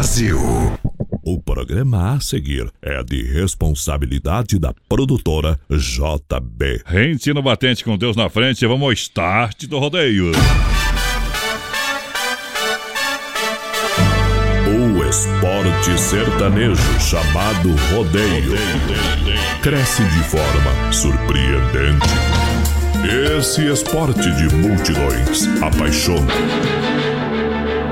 [0.00, 0.38] Brasil.
[1.22, 6.80] O programa a seguir é de responsabilidade da produtora JB.
[6.86, 10.32] Rente no batente com Deus na frente, vamos ao start do rodeio.
[14.68, 18.54] O esporte sertanejo chamado rodeio
[19.62, 22.08] cresce de forma surpreendente.
[23.36, 26.32] Esse esporte de multidões apaixona,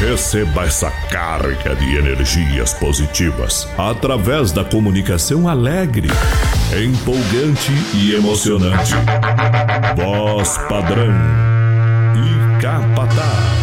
[0.00, 6.08] Receba essa carga de energias positivas através da comunicação alegre,
[6.72, 8.94] empolgante e emocionante.
[9.96, 11.12] Voz padrão
[12.14, 13.58] e capataz.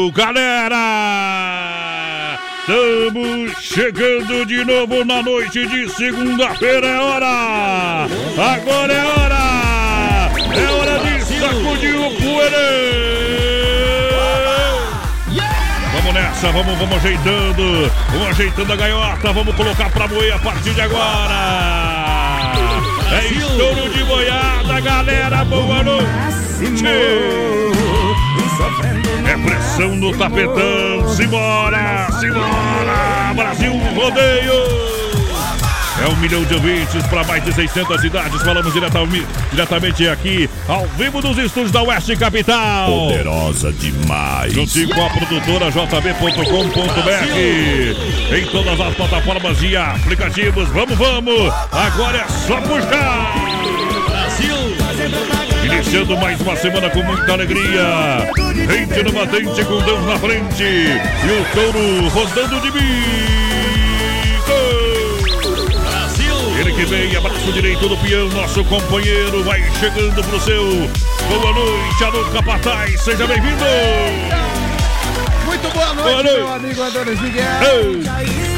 [0.00, 0.76] Aô, galera!
[2.60, 8.08] Estamos chegando de novo na noite de segunda-feira, é hora!
[8.54, 9.36] Agora é hora!
[10.56, 11.05] É hora de
[11.46, 12.56] sacudir o poeirão!
[15.92, 20.74] Vamos nessa, vamos, vamos ajeitando, vamos ajeitando a gaiota, vamos colocar pra moer a partir
[20.74, 22.52] de agora!
[23.12, 26.06] É estouro de boiada, galera, boa noite!
[29.28, 35.05] É pressão no tapetão, simbora, simbora, Brasil rodeio!
[36.02, 38.42] É um milhão de ouvintes para mais de 600 cidades.
[38.42, 42.90] Falamos diretamente, diretamente aqui, ao vivo dos estúdios da Oeste Capital.
[42.90, 44.52] Poderosa demais.
[44.52, 46.36] Juntinho com a produtora jb.com.br.
[48.36, 50.68] Em todas as plataformas e aplicativos.
[50.68, 51.52] Vamos, vamos!
[51.72, 53.34] Agora é só puxar!
[55.64, 58.30] Iniciando mais uma semana com muita alegria.
[58.68, 60.62] Rente no batente com Deus na frente.
[60.62, 63.65] E o touro rodando de bico.
[66.76, 70.62] Que vem, abraço direito do peão, nosso companheiro, vai chegando pro seu.
[70.62, 73.64] Boa noite, alô Capataz, seja bem-vindo!
[75.46, 76.36] Muito boa noite, Boa noite.
[76.38, 77.44] meu amigo Adonis Miguel.
[77.62, 78.55] Ei.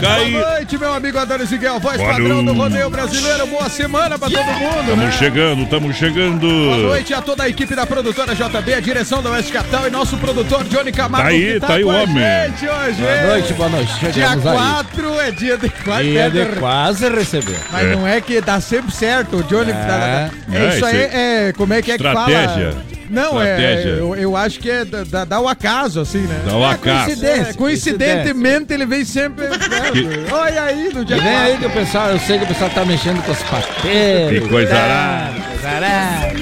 [0.00, 0.32] Caí.
[0.32, 3.46] Boa noite, meu amigo Adonis Miguel, voz Boa padrão do rodeio brasileiro.
[3.48, 5.12] Boa semana pra todo mundo, Estamos né?
[5.12, 6.46] chegando, estamos chegando.
[6.46, 9.90] Boa noite a toda a equipe da produtora JB, a direção da Oeste Capital e
[9.90, 11.26] nosso produtor Johnny Camargo.
[11.28, 12.16] Tá aí, que tá aí com o a homem.
[12.16, 13.02] Gente hoje.
[13.02, 13.98] Boa noite, boa noite.
[13.98, 14.56] Dia Chegamos aí.
[14.56, 16.02] 4 é dia de quase.
[16.04, 17.58] Dia de quase receber.
[17.72, 17.96] Mas É.
[17.96, 19.72] não é que dá sempre certo, o Johnny.
[19.72, 20.30] É.
[20.52, 21.52] É, É, isso aí, é.
[21.56, 22.74] Como é que é que Estratégia.
[23.10, 23.90] Não, Estratégia.
[23.90, 23.98] é.
[24.00, 26.40] Eu, eu acho que é da, da- dá o acaso, assim, né?
[26.46, 27.06] Dá o acaso.
[27.06, 27.54] Coincidência.
[27.54, 29.46] Coincidentemente, ele vem sempre.
[29.48, 32.48] Que- Olha aí, no dia E vem aí que o pessoal, eu sei que o
[32.48, 34.42] pessoal tá mexendo com os pateiros.
[34.42, 35.34] Que coisa arada.
[35.64, 36.38] Arada.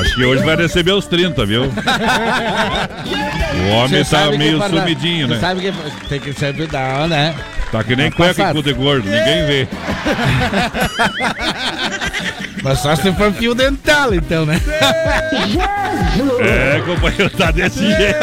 [0.00, 1.62] Acho que hoje vai receber os 30, viu?
[1.64, 1.68] O
[3.76, 5.40] homem Você tá meio para- sumidinho, você né?
[5.40, 5.72] Sabe que
[6.08, 7.34] tem que sempre dar, né?
[7.70, 8.56] Tá que nem cueca passado.
[8.56, 9.68] com de gordo, ninguém vê.
[12.62, 14.60] Mas só se for fio dental, então, né?
[16.40, 18.18] É, companheiro, tá desse jeito.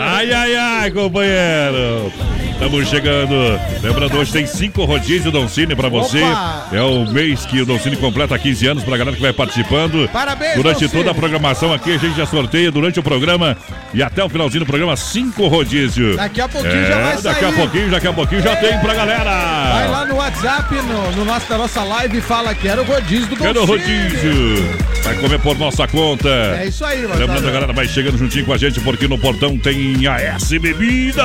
[0.00, 2.12] Ai, ai, ai, companheiro.
[2.60, 3.34] Estamos chegando.
[3.80, 6.20] Lembrando, hoje tem cinco rodízios Don Cine pra você.
[6.22, 6.66] Opa!
[6.72, 10.08] É o mês que o Don Cine completa 15 anos pra galera que vai participando.
[10.12, 11.02] Parabéns, Durante Don Cine.
[11.04, 13.56] toda a programação aqui, a gente já sorteia durante o programa
[13.94, 16.16] e até o finalzinho do programa, cinco rodízios.
[16.16, 17.56] Daqui a pouquinho É, já vai Daqui a sair.
[17.60, 19.30] pouquinho, daqui a pouquinho já tem pra galera.
[19.72, 22.84] Vai lá no WhatsApp, no, no nosso, da nossa live e fala que era o
[22.84, 23.78] rodízio do Quero Don Cine.
[23.78, 24.68] rodízio.
[25.04, 26.28] Vai comer por nossa conta.
[26.60, 27.06] É isso aí.
[27.06, 31.24] Lembrando, a galera vai chegando juntinho com a gente, porque no portão tem AS Bebidas.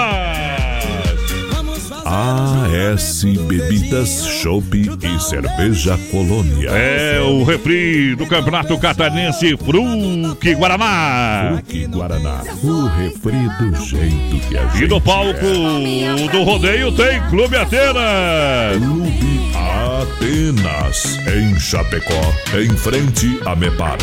[2.16, 6.70] AS Bebidas, Chopp e Cerveja Colônia.
[6.70, 11.54] É o refri do Campeonato Catarinense Fruque Guaraná.
[11.56, 16.28] Fruque Guaraná, o refri do jeito que a gente E no palco é.
[16.28, 18.78] do rodeio tem Clube Atenas.
[18.78, 23.98] Clube Atenas, em Chapecó, em frente a Mepar.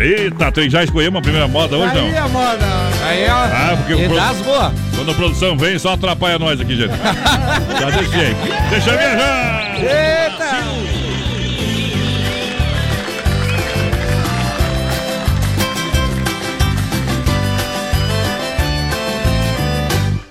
[0.00, 2.24] Eita, tem, já escolhemos a primeira moda hoje, Aí, não?
[2.24, 2.66] a moda.
[3.04, 3.34] Aí, ó.
[3.34, 4.08] Ah, porque o
[4.94, 6.90] quando a produção vem, só atrapalha nós aqui, gente.
[7.80, 8.34] Já deixei.
[8.70, 9.74] Deixa viajar.
[9.76, 10.68] Eita!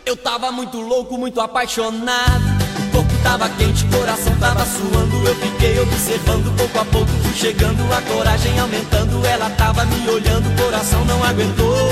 [0.05, 2.56] Eu tava muito louco, muito apaixonado.
[2.97, 5.27] Corpo tava quente, coração tava suando.
[5.27, 7.93] Eu fiquei observando, pouco a pouco fui chegando.
[7.93, 10.59] A coragem aumentando, ela tava me olhando.
[10.59, 11.91] Coração não aguentou.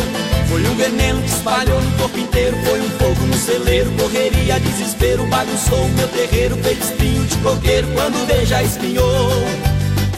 [0.50, 2.58] Foi um veneno que espalhou no corpo inteiro.
[2.66, 5.28] Foi um fogo no celeiro, correria, desespero.
[5.28, 7.88] Bagunçou o meu terreiro, feito espinho de coqueiro.
[7.94, 9.30] Quando veja, espinhou.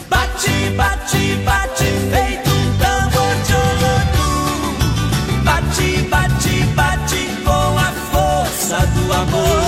[0.08, 5.44] bate, bate, feito um tambor de olodum.
[5.44, 9.67] Bate, bate, bate com a força do amor.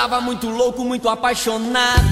[0.00, 2.02] Tava muito louco, muito apaixonado.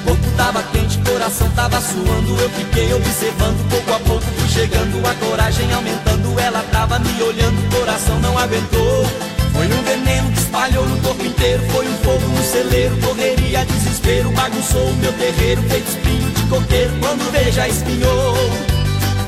[0.00, 2.40] O corpo tava quente, coração tava suando.
[2.40, 5.06] Eu fiquei observando, pouco a pouco fui chegando.
[5.06, 7.76] A coragem aumentando, ela tava me olhando.
[7.76, 9.04] Coração não aguentou.
[9.52, 11.62] Foi um veneno que espalhou no corpo inteiro.
[11.70, 14.30] Foi um fogo no celeiro, correria, desespero.
[14.30, 16.92] Bagunçou o meu terreiro, feito espinho de coqueiro.
[16.98, 18.36] Quando veja, espinhou.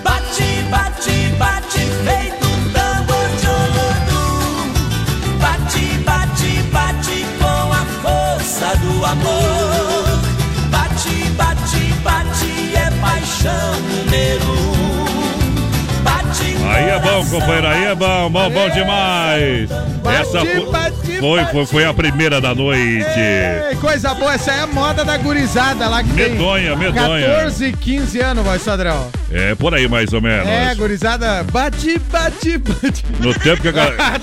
[0.03, 2.26] Bate, bate, bate, feito
[8.65, 10.21] do amor.
[10.71, 14.76] Bate, bate, bate, é paixão número um.
[16.69, 19.71] Aí é bom, companheiro, aí é bom, bom, bom demais.
[20.21, 21.53] Essa Bate, fo- bate, foi, bate.
[21.53, 23.05] foi, foi a primeira da noite.
[23.71, 27.27] Ei, coisa boa, essa é a moda da gurizada lá que Medonha, tem medonha.
[27.27, 29.09] 14, 15 anos, voz padrão.
[29.33, 30.47] É por aí mais ou menos.
[30.49, 33.05] É, gurizada, bate, bate, bate.
[33.21, 33.97] No tempo que a galera.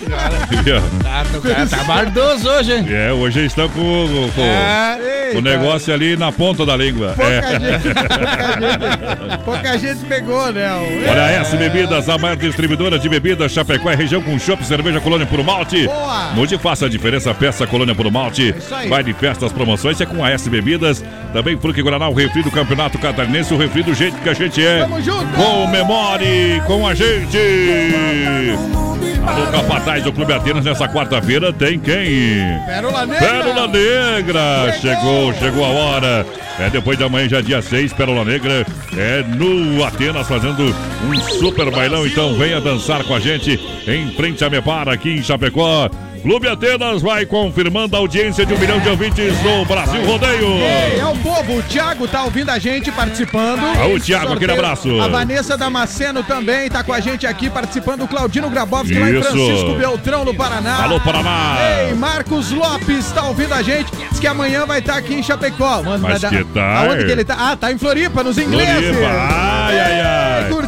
[1.06, 2.86] Ah, o cara tá bardoso hoje, hein?
[2.90, 4.98] É, hoje eles estão com, com- É,
[5.34, 5.42] o eita.
[5.42, 7.14] negócio ali na ponta da língua.
[7.16, 7.60] Pouca, É.
[7.60, 10.68] gente, pouca, gente, pouca gente pegou, né?
[11.10, 15.44] Olha essa Bebidas, a distribuidora de bebidas Chapecó é região com chopp, cerveja Colônia por
[15.44, 15.86] Malte.
[15.86, 16.32] Boa!
[16.34, 18.54] Mude faça a diferença, peça Colônia por Malte.
[18.72, 18.90] aí.
[18.90, 21.04] Vai de festas, promoções é com a S Bebidas.
[21.32, 24.64] Também Fruque Guaraná, o refri do Campeonato Catarinense, o refri do jeito que a gente
[24.64, 24.88] é.
[25.36, 28.93] Comemore com a gente!
[29.26, 32.42] Alô, Capataz do Clube Atenas, nessa quarta-feira tem quem?
[32.66, 33.28] Pérola Negra!
[33.28, 34.74] Pérola Negra!
[34.82, 36.26] Chegou, chegou a hora.
[36.60, 38.66] É depois da manhã, já dia 6, Pérola Negra.
[38.96, 42.06] É no Atenas fazendo um super bailão.
[42.06, 45.90] Então venha dançar com a gente em frente a Mepara, aqui em Chapecó.
[46.24, 50.54] Clube Atenas vai confirmando a audiência de um milhão de ouvintes no Brasil Rodeio.
[50.54, 53.60] Ei, é o povo, o Thiago tá ouvindo a gente participando.
[53.78, 55.02] Alô, Thiago, aquele abraço.
[55.02, 58.04] A Vanessa Damasceno também tá com a gente aqui participando.
[58.04, 59.22] O Claudino Grabowski lá em.
[59.22, 60.84] Francisco Beltrão, no Paraná.
[60.84, 61.58] Alô, Paraná.
[61.60, 63.92] Ei, Marcos Lopes tá ouvindo a gente.
[64.10, 65.84] Diz que amanhã vai estar aqui em Chapecó.
[65.84, 66.86] Mano, Mas que tal?
[66.90, 67.36] Aonde que ele tá?
[67.38, 68.96] Ah, tá em Floripa, nos ingleses.
[68.96, 69.12] Floripa.
[69.12, 70.23] Ai, ai, ai.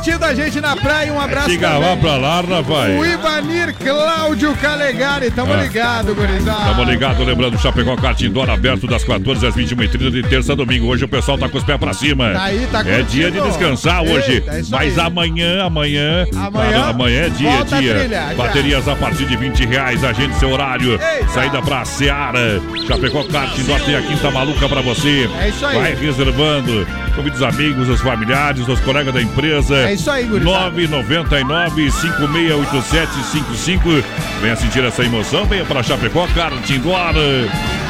[0.05, 1.11] Curtindo a gente na praia.
[1.11, 2.95] Um abraço Chega lá pra lá, rapaz.
[2.99, 5.31] O Ivanir Cláudio Calegari.
[5.31, 5.57] Tamo Ah.
[5.63, 6.63] ligado, gurizada.
[6.65, 10.85] Tamo ligado, lembrando, Chapecó Kart Indoor aberto das 14 às 21h30 de terça a domingo.
[10.85, 12.33] Hoje o pessoal tá com os pés pra cima.
[12.33, 13.05] Tá aí, tá É curtindo.
[13.09, 14.33] dia de descansar hoje.
[14.33, 15.05] Eita, é Mas aí.
[15.07, 16.27] amanhã, amanhã.
[16.35, 17.95] Amanhã, amanhã é dia, dia.
[17.95, 18.33] trilha, já.
[18.35, 20.03] Baterias a partir de 20 reais.
[20.03, 20.91] Agende seu horário.
[21.01, 21.29] Eita.
[21.33, 22.61] Saída pra Seara.
[22.87, 25.27] Chapecó Kart Indoor tem a quinta maluca pra você.
[25.41, 25.75] É isso aí.
[25.79, 26.85] Vai reservando.
[27.15, 29.75] Convide os amigos, os familiares, os colegas da empresa.
[29.87, 30.69] É isso aí, gurizada.
[30.71, 34.03] 999 568755.
[34.41, 37.13] Venha sentir essa emoção, venha para Chapecó, Kart Indoor.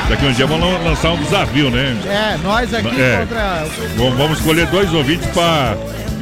[0.10, 1.96] Daqui um dia vamos lan- lançar um desafio, né?
[2.06, 3.18] É, nós aqui É.
[3.20, 3.66] contra.
[3.98, 5.76] Vamos vamos escolher dois ouvintes para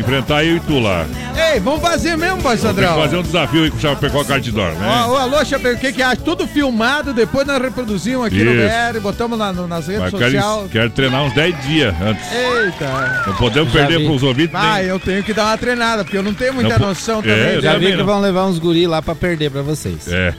[0.04, 1.06] enfrentar eu e tu lá.
[1.54, 2.96] Ei, vamos fazer mesmo, que Padrão.
[2.96, 4.86] fazer um desafio aí com o Chapecó Kart Indoor, né?
[5.08, 6.18] Ó, ó, alô, Chapéu, o que que acha?
[6.18, 8.68] Tudo filmado, depois nós reproduzimos aqui no Isso.
[8.94, 10.72] BR, botamos lá no- nas redes Mas quero, sociais.
[10.72, 12.24] quero treinar uns 10 dias antes.
[12.32, 13.24] Eita.
[13.28, 14.06] Não podemos Já perder vi.
[14.06, 14.56] para os ouvintes.
[14.56, 17.22] Ah, eu tenho que dar uma treinada, porque eu não tenho muita Não noção É,
[17.22, 17.54] também.
[17.56, 18.06] eu Já também vi que não.
[18.06, 20.08] vão levar uns guri lá pra perder pra vocês.
[20.12, 20.34] É.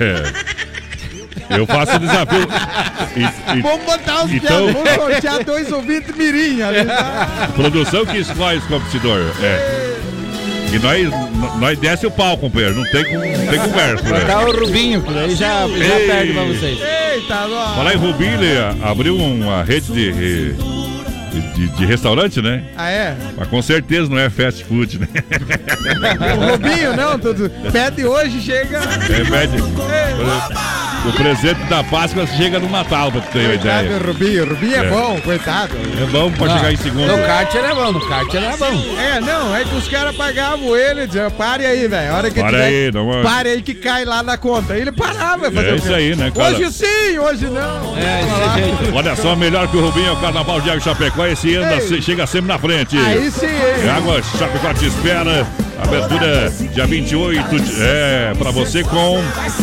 [1.50, 2.46] Eu faço o desafio.
[3.16, 7.48] E- e- Vamos botar os Então- vamos sortear dois ouvintes mirim ali, tá?
[7.54, 9.20] Produção que escolhe os competidor.
[9.42, 9.94] É.
[10.72, 11.08] E nós,
[11.60, 12.74] nós desce o pau, companheiro.
[12.74, 14.02] Não tem, com- não tem conversa.
[14.10, 14.24] Né?
[14.26, 16.06] dar o Rubinho, que daí já, já Ei.
[16.08, 16.78] perde pra vocês.
[17.14, 17.74] Eita, ó.
[17.76, 20.52] Falar em Rubinho, ele abriu uma rede de,
[21.54, 22.64] de, de restaurante, né?
[22.76, 23.14] Ah, é?
[23.36, 25.06] Mas com certeza não é fast food, né?
[26.36, 27.48] O Rubinho, não, tudo.
[27.70, 28.78] Pede hoje, chega.
[28.78, 29.56] É, pede.
[31.06, 33.98] O presente da Páscoa chega no Natal, pra tu ter uma Coitado ideia.
[34.00, 34.48] do Rubinho.
[34.48, 34.88] Rubinho é, É.
[34.88, 35.74] bom, coitado.
[36.02, 37.06] É bom pra chegar em segundo.
[37.14, 38.84] No kart era bom, no kart era bom.
[38.98, 42.10] É, não, é que os caras pagavam ele, diziam, pare aí, velho.
[42.10, 43.22] A hora que Para tiver- aí, não é?
[43.22, 44.72] Pare aí que cai lá na conta.
[44.72, 45.94] Aí ele parava, fazer É o isso quê?
[45.94, 46.54] aí, né, cara?
[46.56, 47.96] Hoje sim, hoje não.
[47.98, 48.94] É, esse jeito.
[48.96, 51.26] Olha só, melhor que o Rubinho é o Carnaval de Água Chapecó.
[51.26, 52.00] Esse anda, Ei.
[52.00, 52.96] chega sempre na frente.
[52.96, 53.90] Aí sim, hein?
[53.94, 55.46] Água Chapecó te espera.
[55.82, 59.20] Abertura dia 28, de- é, pra você com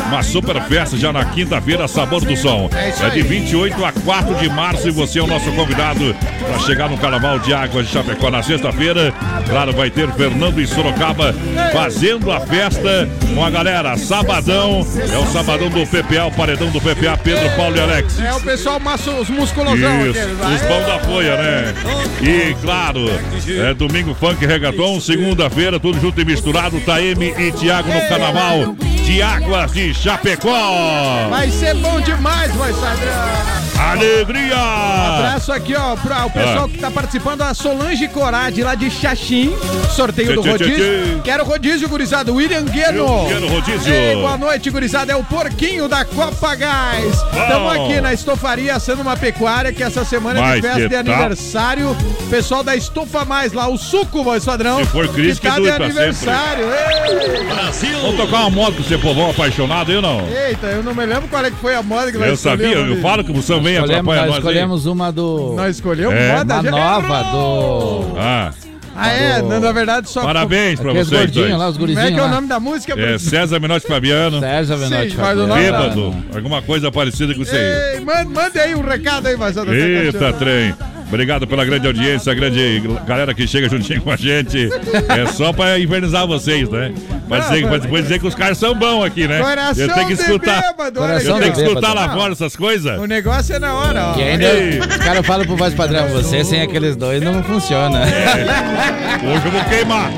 [0.08, 2.70] uma super festa já na quinta-feira, Sabor do Som.
[2.74, 3.24] É É de aí.
[3.24, 6.16] 28 a 4 de março e você é o nosso convidado
[6.48, 9.14] para chegar no Carnaval de Água de Chapecó na sexta-feira.
[9.50, 11.34] Claro, vai ter Fernando e Sorocaba
[11.72, 13.98] fazendo a festa com a galera.
[13.98, 18.20] Sabadão, é o sabadão do PPA, o paredão do PPA, Pedro, Paulo e Alex.
[18.20, 18.80] É o pessoal
[19.22, 21.74] os musculosão Isso, os pão da folha, né?
[22.22, 23.06] E claro,
[23.48, 29.22] é domingo funk reggaeton, segunda-feira, tudo junto e misturado, Taeme e Tiago no carnaval de
[29.22, 31.28] Águas de Chapecó.
[31.30, 33.62] Vai ser bom demais, vai, Sadrão.
[33.78, 34.56] Alegria!
[34.56, 36.70] Abraço aqui, ó, para o pessoal Ah.
[36.70, 39.54] que tá participando, a Solange Corade, lá de Xaxim,
[39.94, 41.16] sorteio do Tchê, tchê, tchê, rodízio.
[41.16, 41.22] tchê.
[41.26, 43.06] Quero rodízio, gurizada, William Gueno.
[43.50, 43.92] Rodízio.
[43.94, 47.14] Ei, boa noite, gurizada, é o porquinho da Copa Gás.
[47.14, 51.98] Estamos aqui na estofaria assando uma pecuária, que essa semana é de festa de aniversário.
[52.30, 54.78] Pessoal da Estofa Mais lá, o suco, voz padrão.
[54.80, 56.66] Se for Cris, que tá que de dure pra aniversário.
[56.72, 57.92] Ei.
[58.02, 60.22] Vamos tocar uma moda com você, povão apaixonado, eu não?
[60.28, 62.68] Eita, eu não me lembro qual é que foi a moda que nós Eu sabia,
[62.68, 62.96] escolhemos.
[62.98, 64.38] eu falo que o Moção vem atrapalhar nós nós aí.
[64.40, 65.54] escolhemos uma do.
[65.56, 68.18] Nós escolhemos É, moda Uma nova do.
[68.18, 68.52] Ah,
[68.96, 69.42] Ah, é?
[69.42, 70.22] Na, na verdade, só.
[70.22, 71.58] parabéns pra vocês gordinhos dois.
[71.60, 72.94] lá, os Como é que é o nome da música?
[73.00, 75.12] É, César Menotti Fabiano, Sérgio Avenotti.
[75.12, 77.96] Sim, mas o nome- bêbado, alguma coisa parecida com isso aí.
[77.96, 80.74] Ei, manda, manda aí um recado aí, mas Eita, trem.
[81.08, 84.70] Obrigado pela grande audiência, a grande galera que chega juntinho com a gente.
[85.10, 86.94] É só pra invernizar vocês, né?
[87.32, 89.40] Pra dizer, pra depois dizer que os caras são bons aqui, né?
[89.40, 90.62] Coração Eu tenho que escutar.
[90.62, 93.00] bêbado, Coração Eu tenho que escutar lá Não, fora essas coisas.
[93.00, 94.14] O negócio é na hora, ó.
[94.14, 94.48] Que ainda
[94.86, 98.02] os caras falam pro voz padrão, você sem aqueles dois não funciona.
[98.02, 100.12] Hoje eu vou queimar.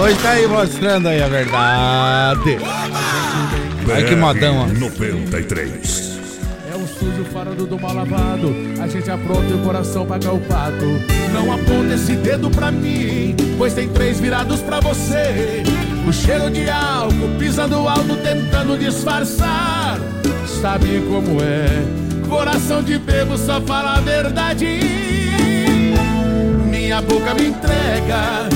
[0.00, 2.58] Hoje tá aí mostrando aí a verdade.
[3.88, 4.66] Olha que modão, ó.
[4.66, 6.10] 93.
[6.68, 8.54] É sujo farando do mal lavado.
[8.82, 10.84] A gente apronta e o coração paga o pato.
[11.32, 15.62] Não aponta esse dedo pra mim, pois tem três virados pra você.
[16.06, 19.98] O cheiro de álcool pisando alto, tentando disfarçar.
[20.60, 22.28] Sabe como é?
[22.28, 24.80] Coração de bebo só fala a verdade.
[26.66, 28.48] Minha boca me entrega.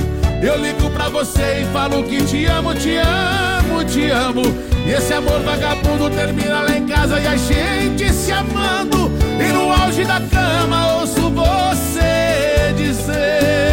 [0.42, 4.42] Eu ligo pra você e falo que te amo, te amo, te amo.
[4.86, 9.10] E esse amor vagabundo termina lá em casa e a gente se amando.
[9.40, 13.63] E no auge da cama ouço você dizer: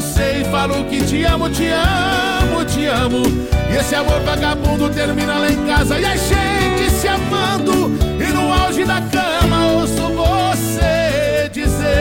[0.00, 3.22] você e falo que te amo, te amo, te amo.
[3.70, 7.92] E esse amor vagabundo termina lá em casa e a gente se amando.
[8.18, 11.92] E no auge da cama ouço você dizer: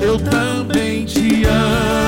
[0.00, 2.07] Eu também te amo.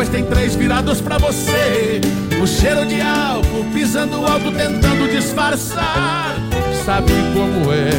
[0.00, 2.00] Mim, pois tem três virados pra você.
[2.42, 6.36] O cheiro de álcool pisando alto, tentando disfarçar.
[6.84, 7.90] Sabe como é?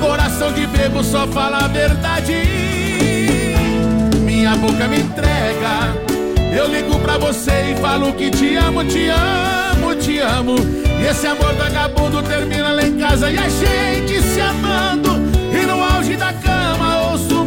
[0.00, 2.34] Coração de bebo só fala a verdade.
[4.22, 5.94] Minha boca me entrega.
[6.56, 10.54] Eu ligo pra você e falo que te amo, te amo, te amo.
[11.00, 15.10] E esse amor vagabundo termina lá em casa e a gente se amando.
[15.52, 17.43] E no auge da cama ouço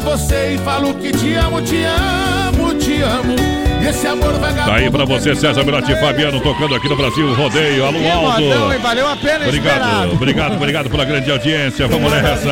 [0.00, 3.59] você e falo que te amo, te amo, te amo.
[3.88, 4.66] Esse amor vagabundo.
[4.70, 7.84] Tá aí pra você, César Menotti Fabiano, tocando aqui no Brasil Rodeio.
[7.86, 7.98] Alô?
[8.08, 8.80] Alto.
[8.80, 11.86] Valeu a pena Obrigado, obrigado, obrigado pela grande audiência.
[11.88, 12.50] Vamos nessa.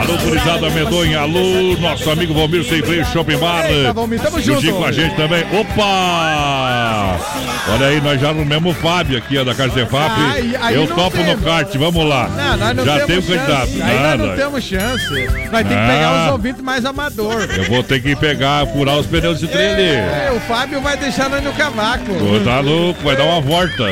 [0.00, 1.20] Alô, Gurizada Medonha.
[1.20, 3.64] Alô, nosso amigo Valmir Sem Freio Shopping Bar.
[4.42, 4.74] Juntinho junto.
[4.78, 5.42] com a gente também.
[5.58, 7.18] Opa!
[7.74, 10.10] Olha aí, nós já no mesmo Fábio aqui, ó, da Carcefap.
[10.18, 11.26] Ah, aí- aí Eu topo tem.
[11.26, 12.28] no kart, vamos lá.
[12.28, 13.68] Não, nós não já temos tem o candidato.
[13.82, 14.36] Aí nós não Nada.
[14.42, 15.10] temos chance.
[15.10, 15.88] Nós temos que Ah.
[15.88, 17.48] pegar os ouvintes mais amador.
[17.56, 19.82] Eu vou ter que pegar, furar os pneus desse trem ali.
[19.82, 22.10] É, o Fábio vai deixar nós no cavaco.
[22.10, 23.84] Ô, tá louco, vai dar uma volta.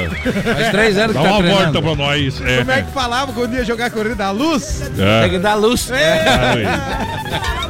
[0.54, 1.82] Faz três anos Dá que tá uma volta treinando.
[1.82, 2.40] pra nós.
[2.40, 2.58] É.
[2.58, 4.90] Como é que falava quando ia jogar corrida à luz?
[4.98, 5.20] É.
[5.22, 5.90] Tem que dar luz.
[5.92, 6.66] Aí.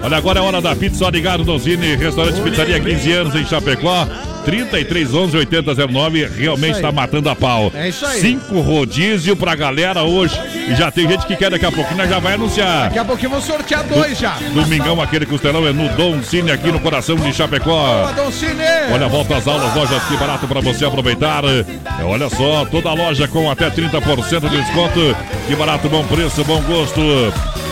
[0.05, 4.07] Olha, agora é hora da pizza, só ligado, Donzini, restaurante Pizzaria 15 anos em Chapecó.
[4.47, 7.73] 3311 8009 realmente está matando a pau.
[7.75, 8.21] É isso aí.
[8.21, 10.41] Cinco rodízio pra galera hoje.
[10.69, 12.85] E já tem gente que quer daqui a pouquinho, nós já vai anunciar.
[12.85, 14.37] Daqui a pouquinho vamos sortear dois já.
[14.55, 18.05] Domingão, aquele costelão é no Dom Cine aqui no coração de Chapecó.
[18.05, 18.63] Boa, Dom Cine.
[18.93, 21.43] Olha, volta às aulas, lojas que barato para você aproveitar.
[21.45, 25.17] É, olha só, toda loja com até 30% de desconto.
[25.49, 27.01] Que barato, bom preço, bom gosto.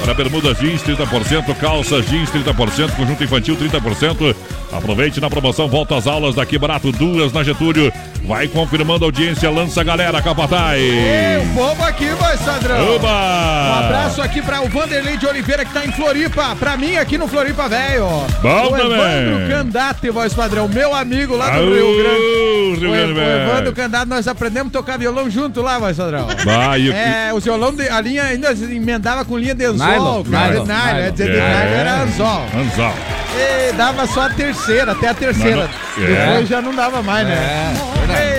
[0.04, 4.36] Para bermudas jeans 30%, calças jeans 30%, conjunto infantil 30%.
[4.70, 7.90] Aproveite na promoção, volta às aulas daqui barato, duas na Getúlio.
[8.24, 10.80] Vai confirmando a audiência, lança a galera, Capataz.
[10.80, 12.96] Ei, o povo aqui, vai, Sadrão.
[12.96, 13.08] Oba!
[13.08, 16.56] Um abraço aqui para o Vanderlei de Oliveira que tá em Floripa.
[16.56, 18.06] Pra mim aqui no Floripa, velho.
[18.42, 18.98] Bom o também.
[18.98, 22.80] Evandro Candate, voz padrão, meu amigo lá do Aô, Rio Grande.
[22.80, 23.42] Rio O, Grande, o velho.
[23.42, 26.26] Evandro Candate, nós aprendemos a tocar violão junto lá, voz padrão.
[26.44, 29.86] Vai, e o É, o violão, de, a linha ainda emendava com linha de anzol,
[29.98, 30.98] Nylon, nylon, nylon, nylon.
[30.98, 31.48] é dizer, de É.
[31.48, 32.42] nylon era anzol.
[32.56, 32.94] Anzal.
[33.36, 35.68] E dava só a terceira, até a terceira.
[35.96, 36.26] Não- é.
[36.26, 37.74] Depois já não dava mais, né?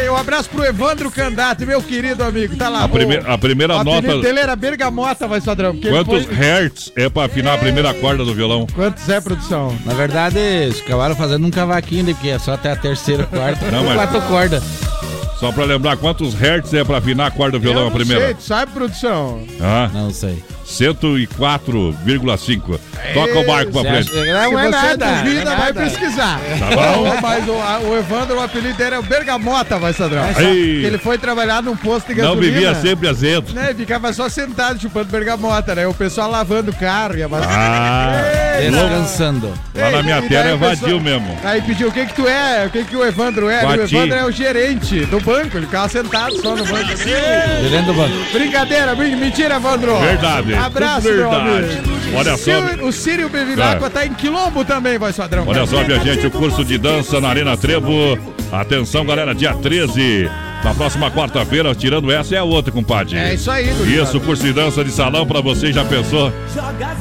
[0.03, 2.55] Ei, um abraço pro Evandro Candate, meu querido amigo.
[2.55, 2.83] Tá lá.
[2.83, 4.21] A, prime- a primeira o apelido nota.
[4.21, 5.41] dele era Bergamota, vai
[5.87, 8.65] ele Quantos foi- hertz é pra afinar a primeira corda do violão?
[8.73, 9.75] Quantos é, produção?
[9.85, 13.83] Na verdade, eles acabaram fazendo um cavaquinho, porque é só até a terceira, quarta, Não,
[13.83, 14.63] mas- quatro cordas.
[15.39, 18.23] Só pra lembrar, quantos hertz é pra afinar a corda do violão a não primeira?
[18.27, 19.41] Sei, tu sabe, produção?
[19.61, 20.41] Ah, Não sei.
[20.65, 22.79] 104,5.
[23.13, 24.11] Toca o barco pra frente.
[24.13, 24.23] Não
[24.59, 25.05] é você nada.
[25.23, 26.39] não é vai pesquisar.
[26.59, 27.07] Tá bom.
[27.07, 27.53] Não, mas o,
[27.87, 30.25] o Evandro, o apelido dele é o Bergamota, vai, Sadrão.
[30.37, 30.85] Ei.
[30.85, 32.53] Ele foi trabalhar num posto de Não gasolina.
[32.53, 33.53] vivia sempre azedo.
[33.53, 35.87] Né, ficava só sentado chupando bergamota, né?
[35.87, 38.21] O pessoal lavando o carro e a Ah,
[38.61, 39.53] Descansando.
[39.75, 41.37] lá na minha terra é vadio mesmo.
[41.43, 43.63] Aí pediu o que que tu é, o que que o Evandro é.
[43.63, 43.95] O Bati.
[43.95, 46.97] Evandro é o gerente do banco, ele ficava sentado só no banco.
[46.97, 48.13] Gerente do banco.
[48.33, 49.97] Brincadeira, brin- mentira, Evandro.
[49.99, 50.53] Verdade.
[50.53, 51.49] Abraço, meu verdade.
[51.49, 51.95] amigo.
[52.17, 52.51] Olha só,
[52.85, 53.89] o Sírio Bevilacqua É.
[53.89, 55.45] tá em Quilombo também, vai, Padrão.
[55.47, 58.17] olha só, minha gente, o curso de dança na Arena Trevo.
[58.51, 60.29] Atenção, galera, dia 13.
[60.65, 63.15] Na próxima quarta-feira, tirando essa, é a outra, compadre.
[63.15, 64.09] É isso aí, gurizada.
[64.09, 66.33] Isso, curso de dança de salão pra você, já pensou?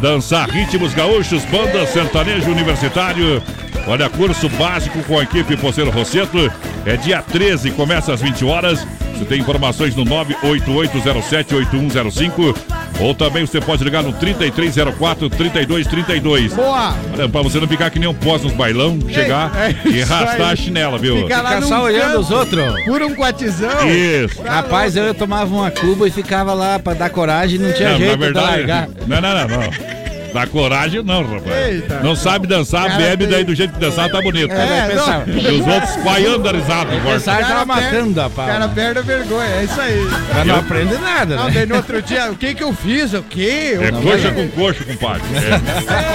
[0.02, 3.42] Dançar ritmos gaúchos, banda sertanejo universitário.
[3.86, 6.50] Olha, curso básico com a equipe Poceiro Rosseto.
[6.86, 8.86] É dia 13, começa às 20 horas.
[9.14, 12.56] Você tem informações no 988078105
[13.00, 16.52] ou também você pode ligar no 3304-3232.
[16.54, 16.94] Boa!
[17.12, 20.12] Olha, pra você não ficar que nem um pós nos bailão, chegar é e isso
[20.12, 20.52] arrastar aí.
[20.52, 21.18] a chinela, viu?
[21.22, 22.84] Fica lá Fica só olhando os outros.
[22.84, 23.88] Por um quatizão.
[23.88, 24.42] Isso.
[24.42, 27.98] Tá Rapaz, eu tomava uma cuba e ficava lá pra dar coragem, não tinha Não,
[27.98, 28.88] jeito na verdade, de largar.
[29.06, 30.03] não, não, não, não.
[30.34, 31.68] Dá coragem não, rapaz.
[31.68, 32.00] Eita.
[32.02, 34.52] Não sabe dançar, Cara, bebe, tem- daí do jeito que dançar tá bonito.
[34.52, 36.90] É, pensava, E os outros vaiando a risada.
[36.90, 38.46] que tava Cara, matando a pau.
[38.46, 40.08] cara perde a vergonha, é isso aí.
[40.34, 41.50] Mas não aprende nada, Não, né?
[41.54, 43.14] daí no outro dia, o que que eu fiz?
[43.14, 43.78] O quê?
[43.80, 45.22] É coxa com coxa, compadre.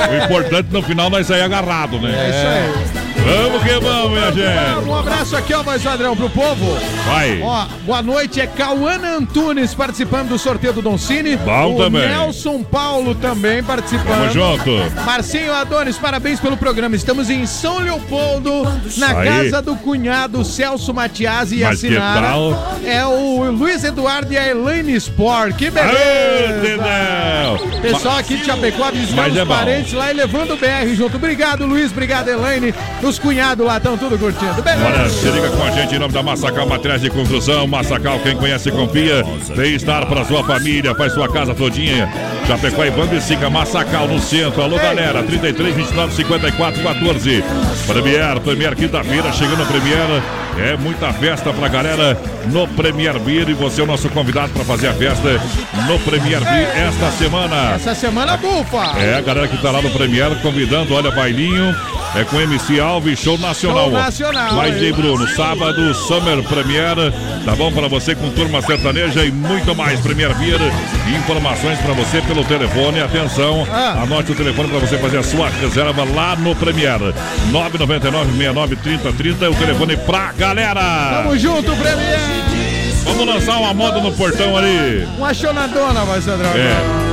[0.10, 0.21] É.
[0.21, 2.29] O importante no final nós sair agarrado, É né?
[2.29, 3.18] isso aí.
[3.25, 4.88] Vamos que vamos, minha gente.
[4.88, 6.77] Um abraço aqui, ó, mais padrão, pro povo.
[7.05, 7.39] Vai.
[7.41, 11.36] Ó, boa noite, é Cauana Antunes participando do sorteio do Don Cine.
[11.38, 12.08] Bom o também.
[12.08, 14.32] Nelson Paulo também participando.
[14.32, 15.01] Tamo junto.
[15.05, 16.95] Marcinho Adonis, parabéns pelo programa.
[16.95, 18.63] Estamos em São Leopoldo,
[18.97, 19.27] na Aí.
[19.27, 22.27] casa do cunhado Celso Matias e a Mas Sinara.
[22.27, 22.77] tal?
[22.86, 25.55] É o Luiz Eduardo e a Elaine Sport.
[25.55, 26.60] Que Aê, beleza!
[26.62, 27.82] Dedéu.
[27.82, 29.53] Pessoal aqui de Chapecó visitando os é bom.
[29.55, 31.17] parentes lá e levando o BR junto.
[31.17, 31.91] Obrigado, Luiz.
[31.91, 32.73] Obrigado, Elaine.
[33.09, 34.61] Os cunhados lá estão tudo curtindo.
[34.61, 34.85] Beleza?
[34.85, 37.65] Olha, se liga com a gente em nome da Massacal Materiais de Construção.
[37.65, 39.25] Massacal, quem conhece, confia.
[39.55, 42.07] Bem-estar para sua família, faz sua casa todinha.
[42.45, 44.61] Chapecó e Bambi Sica, Massacal no centro.
[44.61, 47.43] Alô, galera, 33, 29, 54, 14.
[47.87, 50.21] Premier, Premier, quinta-feira, chegando a Premier.
[50.59, 52.17] É muita festa pra galera
[52.47, 53.49] no Premier Beer.
[53.49, 55.41] E você é o nosso convidado para fazer a festa
[55.87, 57.75] no Premier Beer esta semana.
[57.75, 58.99] Essa semana bufa.
[58.99, 61.75] É, a galera que tá lá no Premier convidando, olha, bailinho.
[62.15, 63.85] É com MC Alves, show nacional.
[63.85, 64.93] Show nacional, DJ hein?
[64.93, 66.95] Bruno, sábado, Summer Premier.
[67.45, 69.99] Tá bom pra você com turma sertaneja e muito mais.
[69.99, 70.59] Premier Beer.
[71.17, 73.01] Informações pra você pelo telefone.
[73.01, 74.01] Atenção, Ah.
[74.03, 76.99] anote o telefone pra você fazer a sua reserva lá no Premier.
[77.51, 81.21] 999 69 30 30 é o telefone pra galera.
[81.23, 82.19] Tamo junto, Premier.
[83.03, 85.07] Vamos lançar uma moda no portão ali.
[85.17, 86.51] Um achonadona, vai, Sandrão.
[86.51, 87.09] É.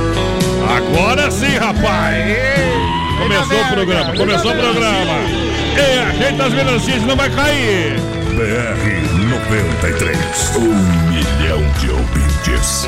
[0.77, 2.37] Agora sim, rapaz!
[3.17, 5.17] Começou o programa, começou o programa.
[5.75, 7.99] E ajeita as melancias, não vai cair.
[8.35, 10.17] BR 93.
[10.55, 10.75] Um
[11.09, 12.87] milhão de ouvintes.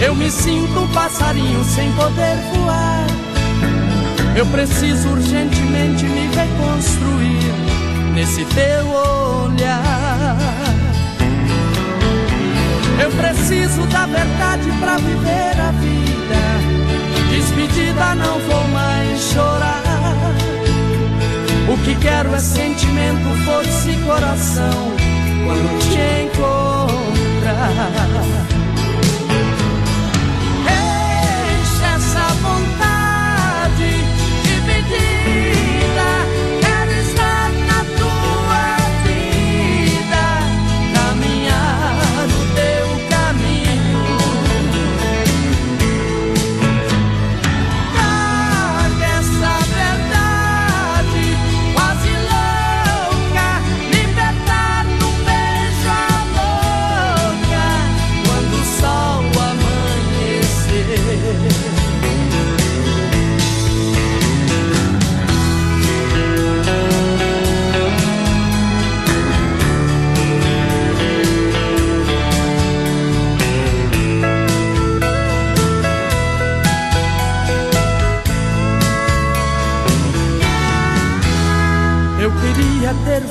[0.00, 3.06] eu me sinto um passarinho sem poder voar.
[4.36, 7.52] Eu preciso urgentemente me reconstruir
[8.14, 10.36] nesse teu olhar.
[13.02, 16.38] Eu preciso da verdade pra viver a vida.
[17.30, 20.34] Despedida, não vou mais chorar.
[21.68, 24.92] O que quero é sentimento, força e coração
[25.44, 26.98] quando te encontrar.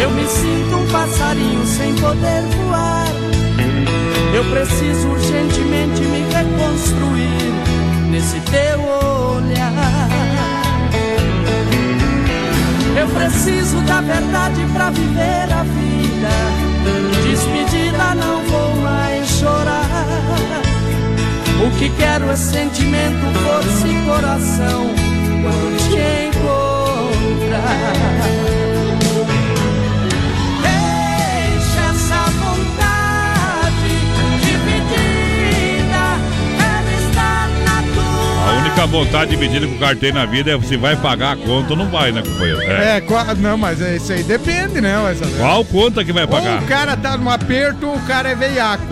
[0.00, 3.06] eu me sinto um passarinho sem poder voar.
[4.34, 10.08] Eu preciso urgentemente me reconstruir nesse teu olhar.
[12.98, 16.66] Eu preciso da verdade para viver a vida.
[17.22, 20.06] Despedida, não vou mais chorar.
[21.66, 25.05] O que quero é sentimento, força e coração
[38.76, 41.70] única vontade dividida que o cara tem na vida é se vai pagar a conta
[41.70, 42.60] ou não vai, né, companheiro?
[42.60, 44.94] É, é não, mas isso aí depende, né?
[45.38, 46.56] Qual conta que vai pagar?
[46.56, 48.84] Ou o cara tá num aperto, o cara é veiaco.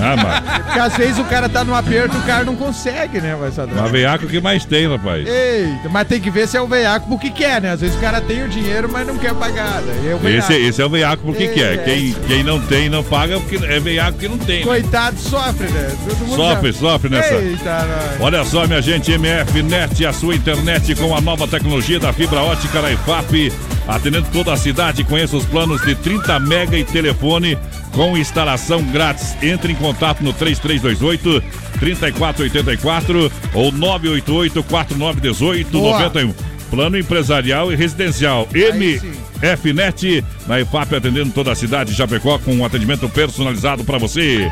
[0.00, 0.64] Ah, mas...
[0.64, 3.90] Porque às vezes o cara tá num aperto, o cara não consegue, né, mas Mas
[3.90, 5.26] veiaco que mais tem, rapaz.
[5.26, 7.72] Eita, mas tem que ver se é o veiaco porque quer, né?
[7.72, 9.80] Às vezes o cara tem o dinheiro, mas não quer pagar.
[9.82, 10.18] Né?
[10.24, 11.74] É esse, esse é o veiaco porque quer.
[11.74, 11.76] É.
[11.78, 14.60] Quem, quem não tem, não paga, porque é veiaco que não tem.
[14.60, 14.64] Né?
[14.64, 15.90] Coitado, sofre, né?
[16.34, 16.78] sofre, já...
[16.78, 17.34] sofre nessa.
[17.34, 17.86] Eita,
[18.20, 22.42] Olha só, minha gente, MF Net, a sua internet com a nova tecnologia da fibra
[22.42, 23.52] ótica da IFAP,
[23.86, 25.04] atendendo toda a cidade.
[25.04, 27.58] Conheça os planos de 30 mega e telefone
[27.94, 29.36] com instalação grátis.
[29.42, 31.42] Entre em contato no 3328
[31.78, 36.34] 3484 ou 988 4918 91.
[36.70, 38.48] Plano empresarial e residencial.
[38.52, 44.50] MFNet na IFAP atendendo toda a cidade de Chapecó com um atendimento personalizado para você.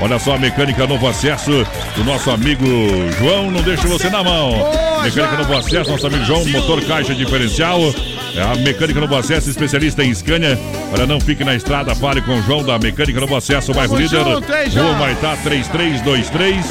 [0.00, 2.64] Olha só a mecânica novo acesso do nosso amigo
[3.18, 4.52] João, não deixa você na mão.
[5.02, 7.80] Mecânica novo acesso, nosso amigo João, motor caixa diferencial.
[8.36, 10.58] É a Mecânica Novo Acesso, especialista em Scania.
[10.92, 14.22] Olha, não fique na estrada, fale com o João da Mecânica Novo Acesso, bairro Líder.
[14.22, 16.66] Rua Maitá 3323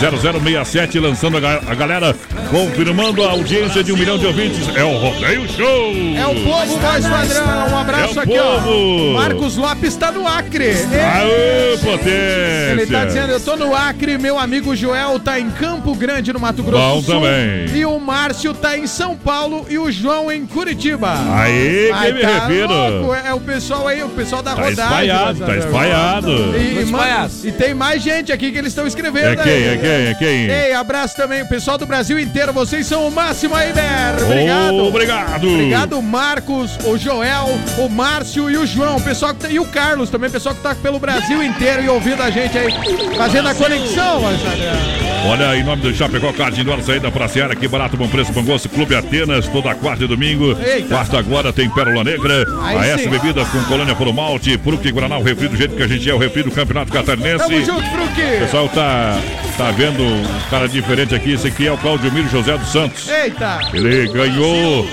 [0.00, 2.16] 0067, lançando a, galera,
[2.48, 4.66] confirmando a audiência de um milhão de ouvintes.
[4.74, 5.92] É o Rodeio Show!
[6.16, 7.68] É o povo, voz padrão.
[7.70, 9.10] Um abraço é aqui, povo.
[9.10, 9.18] ó.
[9.18, 10.70] Marcos Lopes está no Acre.
[10.70, 12.70] Aê, potência!
[12.70, 16.40] Ele está dizendo, eu tô no Acre, meu amigo Joel tá em Campo Grande, no
[16.40, 17.14] Mato Grosso Bom do Sul.
[17.16, 17.76] também.
[17.76, 20.99] E o Márcio tá em São Paulo e o João em Curitiba.
[21.08, 22.68] Aí, quem me tá refiro.
[22.68, 23.14] Louco.
[23.14, 24.84] É o pessoal aí, o pessoal da tá rodagem.
[24.84, 26.30] Espalhado, tá espalhado.
[26.56, 29.26] E, e, e, tem mais gente aqui que eles estão escrevendo.
[29.28, 29.64] É quem, aí.
[29.64, 29.80] é quem?
[29.80, 29.90] quem?
[29.90, 30.50] É quem?
[30.50, 32.52] Ei, abraço também, o pessoal do Brasil inteiro.
[32.52, 34.24] Vocês são o máximo aí, Ber.
[34.24, 34.76] Obrigado.
[34.76, 35.48] obrigado.
[35.48, 38.96] Obrigado, Marcos, o Joel, o Márcio e o João.
[38.96, 41.82] O pessoal que tá, e o Carlos também, o pessoal que tá pelo Brasil inteiro
[41.82, 42.72] e ouvindo a gente aí,
[43.16, 44.22] fazendo a conexão,
[45.26, 48.42] Olha, em nome do Chapecó Card Indoor, saída pra Seara, que barato, bom preço, bom
[48.42, 50.56] gosto, Clube Atenas, toda quarta e domingo.
[50.58, 50.89] Eita.
[50.90, 55.18] Quarta agora tem Pérola Negra, aí a S Bebidas com Colônia Puro Malte, Fruque Guaraná,
[55.18, 57.44] o refri do jeito que a gente é, o refri do Campeonato Catarinense.
[57.44, 58.22] Tamo junto, Fruque!
[58.22, 59.16] O pessoal tá,
[59.56, 63.08] tá vendo um cara diferente aqui, esse aqui é o Claudio Miro José dos Santos.
[63.08, 63.60] Eita!
[63.72, 64.84] Ele ganhou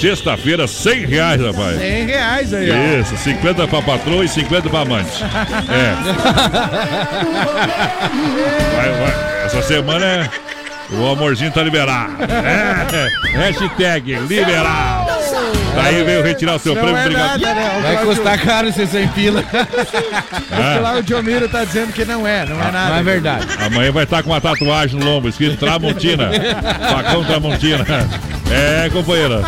[0.00, 1.78] Sexta-feira, 100 reais, rapaz.
[1.78, 3.00] 100 reais aí, ó.
[3.00, 5.24] Isso, 50 pra patroa e 50 pra amante.
[5.70, 5.94] É.
[8.76, 9.44] Vai, vai.
[9.46, 10.28] Essa semana é.
[10.98, 12.12] O amorzinho tá liberado.
[12.22, 13.08] É.
[13.36, 15.10] Hashtag liberado.
[15.74, 16.98] Daí veio retirar o seu Não prêmio.
[16.98, 17.40] é Obrigado.
[17.40, 17.78] nada, né?
[17.78, 19.42] O Vai custar caro esses 100 pila.
[20.50, 22.88] Ah, Lá o Diomiro tá dizendo que não é, não é nada.
[22.90, 23.46] Não é verdade.
[23.64, 26.30] amanhã vai estar com uma tatuagem no lombo, escrito Tramontina.
[26.90, 27.86] Facão Tramontina.
[28.50, 29.40] É, companheira.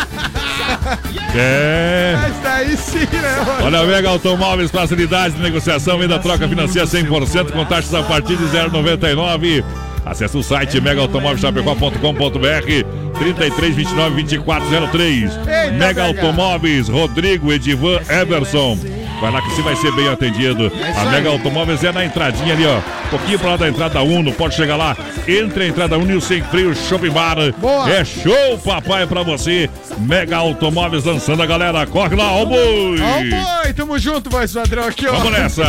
[1.34, 2.16] É.
[2.22, 3.44] Mas daí sim, né?
[3.46, 3.66] mano?
[3.66, 8.44] Olha, Mega Automóveis, facilidade de negociação, venda troca financeira 100% com taxas a partir de
[8.44, 9.62] 0,99.
[10.04, 15.22] Acesse o site megaautomóvelschapecó.com.br 33 29 24 03.
[15.22, 16.06] Eita, Mega.
[16.06, 18.78] Automóveis, Rodrigo, Edivan, Everson.
[19.20, 20.66] Vai lá que você vai ser bem atendido.
[20.66, 21.04] isso A.
[21.06, 22.78] Mega Automóveis é na entradinha ali, ó.
[22.78, 24.32] Um pouquinho pra lá da entrada Uno.
[24.32, 24.96] Pode chegar lá.
[25.26, 27.36] Entre a entrada Uno e o Sem Freio Shopping Bar.
[27.58, 27.90] Boa.
[27.90, 29.70] É show, papai, pra você.
[29.98, 31.86] Mega Automóveis lançando a galera.
[31.86, 32.98] Corre lá, ó boi.
[33.00, 35.12] Ó, boi, tamo junto, voz padrão aqui, ó.
[35.12, 35.64] Vamos nessa.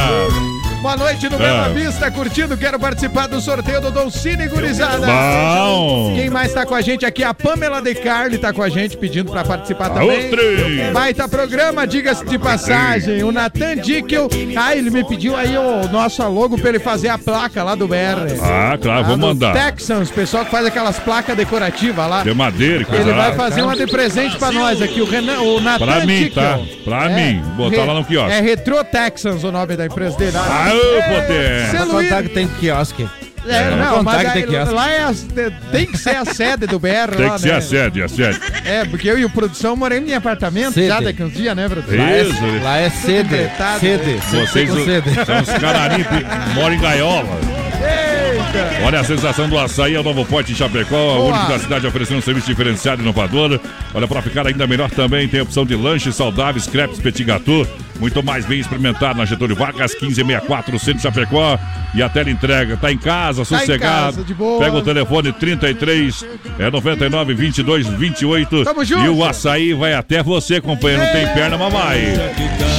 [0.86, 1.39] Boa noite no É.
[1.39, 2.56] Bela Vista, curtindo.
[2.56, 5.08] Quero participar do sorteio do Dolcine Gurizada.
[5.08, 6.13] Bom.
[6.15, 7.24] Quem mais tá com a gente aqui?
[7.24, 10.30] A Pamela De Carli tá com a gente pedindo pra participar também.
[10.30, 10.93] três.
[10.93, 13.24] Baita programa, diga-se de passagem.
[13.24, 14.30] O Natan Dickel.
[14.56, 17.88] Ah, ele me pediu aí o nosso logo pra ele fazer a placa lá do
[17.88, 17.95] BR.
[18.43, 19.54] Ah, claro, Lá vou do mandar.
[19.54, 22.21] Texans, pessoal que faz aquelas placas decorativas lá.
[22.21, 25.60] De madeira coisa Ele vai fazer uma de presente pra nós aqui, o Renan, o
[25.60, 26.43] Natan Pra mim, Dickel.
[26.43, 26.60] tá?
[26.84, 27.41] Pra mim.
[27.58, 28.32] Botar lá no quiosque.
[28.32, 30.38] É Retro Texans o nome da empresa dele.
[30.38, 33.07] Aô, Vou Luiz- contar que tem quiosque.
[33.47, 34.73] É, não, mas que tem aí, quiosque.
[34.73, 35.27] lá é as-
[35.71, 37.57] tem que ser a sede do BR Tem lá, que ser né?
[37.57, 38.39] a sede, a sede.
[38.65, 40.88] É, porque eu e o produção moramos em apartamento Sede.
[40.88, 41.95] já daqui uns dias, né, produção?
[41.99, 43.35] Lá é, Isso, lá é sede.
[43.35, 44.11] empretado, Sede.
[44.13, 44.19] né?
[44.31, 45.09] Vocês com sede.
[45.25, 47.39] são os canarinhos que moram em gaiola.
[47.75, 48.85] Eita!
[48.85, 51.35] Olha a sensação do açaí, é o novo pote em Chapecó, a Boa.
[51.38, 53.59] única da cidade oferecendo um serviço diferenciado e inovador.
[53.93, 57.67] Olha, para ficar ainda melhor também, tem a opção de lanches saudáveis, crepes, petit gâteau,
[57.99, 61.58] muito mais bem experimentado na Getúlio Vargas, 1564, Centro Chapecó.
[61.93, 64.15] E a tela entrega, tá em casa, Tá em sossegado.
[64.17, 64.60] casa, de boa.
[64.63, 66.25] Pega o telefone 33
[66.60, 68.63] é 99 22 28.
[68.65, 69.03] Tamo junto.
[69.05, 71.03] E o açaí vai até você, companheiro.
[71.05, 71.99] Não tem perna, mas vai.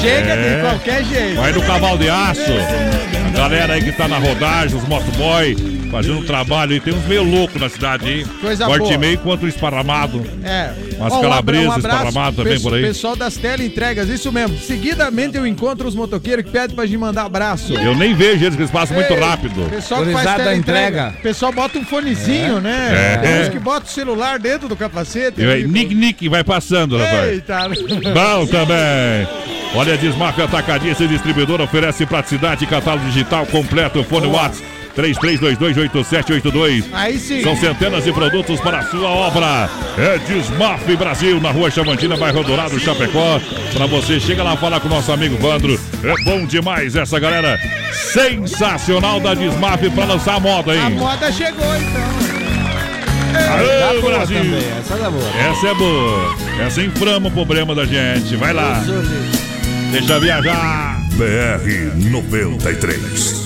[0.02, 0.57] Chega É.
[0.57, 1.37] de qualquer jeito.
[1.37, 2.40] Vai no cavalo de aço.
[3.26, 5.55] A galera aí que tá na rodagem, os motoboy,
[5.90, 6.81] fazendo um trabalho aí.
[6.81, 8.25] Tem uns meio loucos na cidade aí.
[8.40, 8.99] Coisa Corte boa.
[8.99, 10.25] meio quanto esparramado.
[10.44, 10.72] É.
[10.96, 12.83] Umas Ó, calabresas um abraço esparramadas também por aí.
[12.83, 14.59] Pessoal das teleentregas, isso mesmo.
[14.59, 17.75] Seguidamente eu encontro os motoqueiros que pedem pra gente mandar abraço.
[17.75, 19.68] Eu nem vejo eles, que eles passam muito Ei, rápido.
[19.68, 20.88] Pessoal que faz teleentrega.
[20.88, 21.14] entrega.
[21.22, 23.14] Pessoal bota um fonezinho, né?
[23.14, 23.16] É.
[23.18, 25.40] Tem uns que botam o celular dentro do capacete.
[25.40, 25.66] E aí.
[25.66, 27.29] Nick Nick vai passando, rapaz.
[27.29, 27.68] Eita!
[28.14, 29.29] Bom também.
[29.75, 34.03] Olha, a Desmaf Atacadista e Distribuidora oferece praticidade e catálogo digital completo.
[34.05, 36.85] Fone WhatsApp 33228782.
[36.92, 37.42] Aí sim.
[37.42, 39.68] São centenas de produtos para a sua obra.
[39.98, 43.40] É Desmaf Brasil, na rua Chamantina, bairro Dourado, Chapecó.
[43.74, 45.78] Para você, chega lá falar com o nosso amigo Vandro.
[46.02, 47.59] É bom demais essa galera.
[47.92, 50.90] Sensacional da Desmaf para lançar a moda, A hein?
[50.96, 52.37] moda chegou então.
[54.00, 54.38] Boa Brasil!
[54.38, 54.64] também.
[54.78, 55.30] Essa tá boa.
[55.38, 56.35] Essa é boa.
[56.66, 58.35] Essa inflama o problema da gente.
[58.37, 58.82] Vai lá.
[59.92, 61.00] Deixa viajar.
[61.12, 63.45] BR 93.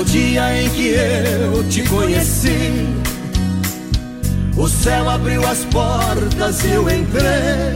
[0.00, 2.88] No dia em que eu te conheci,
[4.56, 7.74] o céu abriu as portas e eu entrei.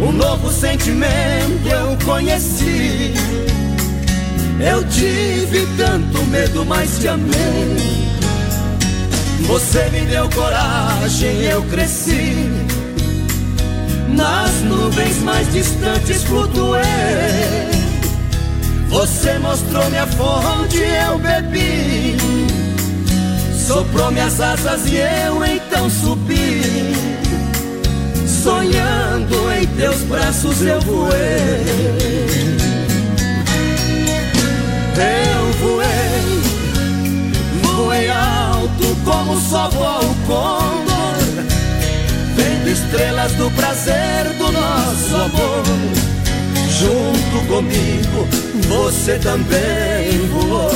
[0.00, 3.12] Um novo sentimento eu conheci.
[4.58, 7.76] Eu tive tanto medo, mas te amei.
[9.46, 12.48] Você me deu coragem, eu cresci.
[14.08, 17.73] Nas nuvens mais distantes flutuei.
[18.94, 22.16] Você mostrou minha fonte, eu bebi.
[23.66, 26.62] Soprou minhas asas e eu então subi.
[28.24, 31.74] Sonhando em teus braços eu voei.
[34.96, 36.42] Eu voei,
[37.64, 41.44] voei alto como só voa o condor.
[42.36, 46.13] Vendo estrelas do prazer do nosso amor.
[46.84, 48.28] Junto comigo,
[48.68, 50.70] você também voou.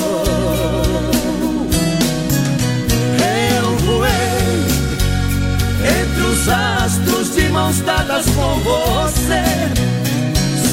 [3.61, 4.09] Eu voei
[6.01, 9.45] entre os astros de mãos dadas com você.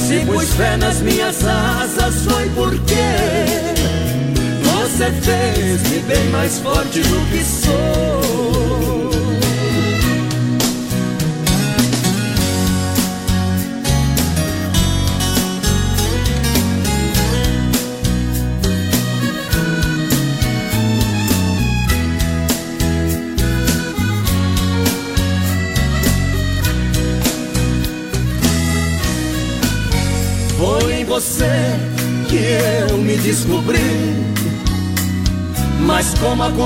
[0.07, 2.95] Se pus fé nas minhas asas, foi porque
[4.63, 9.24] você fez-me bem mais forte do que sou.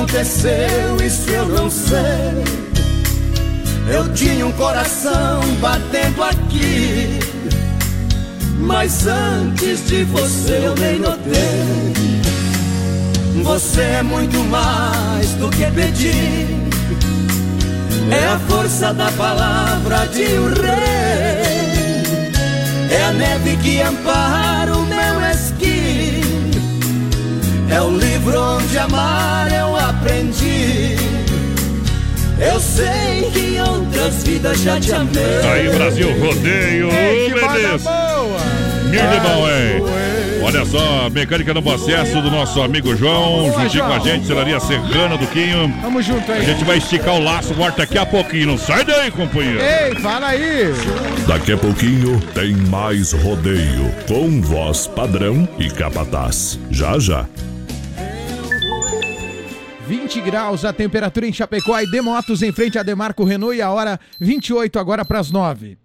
[0.10, 2.44] Aconteceu, isso eu não sei.
[3.88, 7.20] Eu tinha um coração batendo aqui.
[8.60, 11.94] Mas antes de você eu nem notei.
[13.44, 16.48] Você é muito mais do que pedir.
[18.12, 22.32] É a força da palavra de um rei.
[22.92, 26.22] É a neve que ampara o meu esqui.
[27.72, 29.49] É o livro onde amar
[30.00, 30.96] aprendi.
[32.40, 35.24] Eu sei que em outras vidas já te amei.
[35.52, 37.30] Aí, Brasil Rodeio, Ei,
[37.84, 38.40] boa!
[38.86, 39.84] Mil de bom, hein?
[40.42, 45.18] Olha só, mecânica no acesso do nosso amigo João, juntinho com a gente, Celaria Serrana
[45.18, 45.72] do Quinho.
[45.82, 46.46] Tamo junto A aí.
[46.46, 48.48] gente vai esticar o laço, volta daqui a pouquinho.
[48.48, 49.60] Não sai daí, companheiro.
[49.62, 50.74] Ei, fala aí!
[51.28, 56.58] Daqui a pouquinho tem mais rodeio com voz padrão e capataz.
[56.72, 57.26] Já já.
[59.90, 63.72] 20 graus a temperatura em Chapecó e Demotos em frente a Demarco Renault e a
[63.72, 65.80] hora 28 agora para as 9.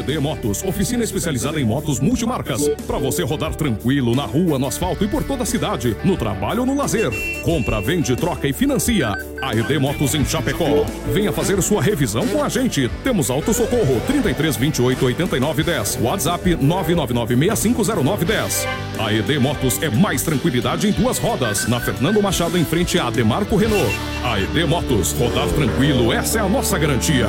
[0.00, 2.66] AED Motos, oficina especializada em motos multimarcas.
[2.86, 6.60] Para você rodar tranquilo na rua, no asfalto e por toda a cidade, no trabalho
[6.60, 7.10] ou no lazer.
[7.44, 9.12] Compra, vende, troca e financia.
[9.42, 10.86] AED Motos em Chapecó.
[11.12, 12.90] Venha fazer sua revisão com a gente.
[13.04, 15.98] Temos auto socorro 33 28 89 10.
[16.00, 18.66] WhatsApp 999 6509 10.
[18.98, 21.68] AED Motos é mais tranquilidade em duas rodas.
[21.68, 23.92] Na Fernando Machado em frente a Demarco Renault.
[24.24, 27.28] AED Motos, rodar tranquilo, essa é a nossa garantia.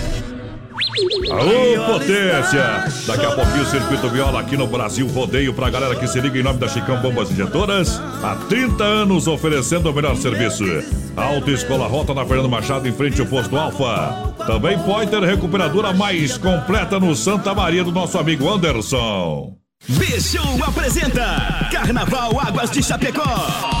[1.31, 2.85] Alô, potência!
[3.07, 6.37] Daqui a pouquinho o Circuito Viola aqui no Brasil Rodeio pra galera que se liga
[6.37, 8.01] em nome da Chicão Bombas Injetoras.
[8.21, 10.65] Há 30 anos oferecendo o melhor serviço.
[11.15, 14.33] Autoescola Rota na Fernando Machado em frente ao posto Alfa.
[14.45, 19.55] Também Pointer Recuperadora mais completa no Santa Maria do nosso amigo Anderson.
[19.87, 23.80] B-Show apresenta Carnaval Águas de Chapecó.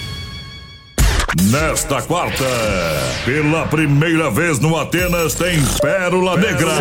[1.39, 2.43] Nesta quarta,
[3.23, 6.71] pela primeira vez no Atenas, tem Pérola Negra.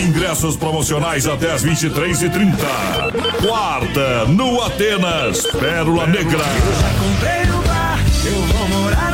[0.00, 2.56] Ingressos promocionais até as 23h30.
[3.46, 6.44] Quarta, no Atenas, Pérola Negra.
[6.98, 9.13] Comprei no bar, eu vou morar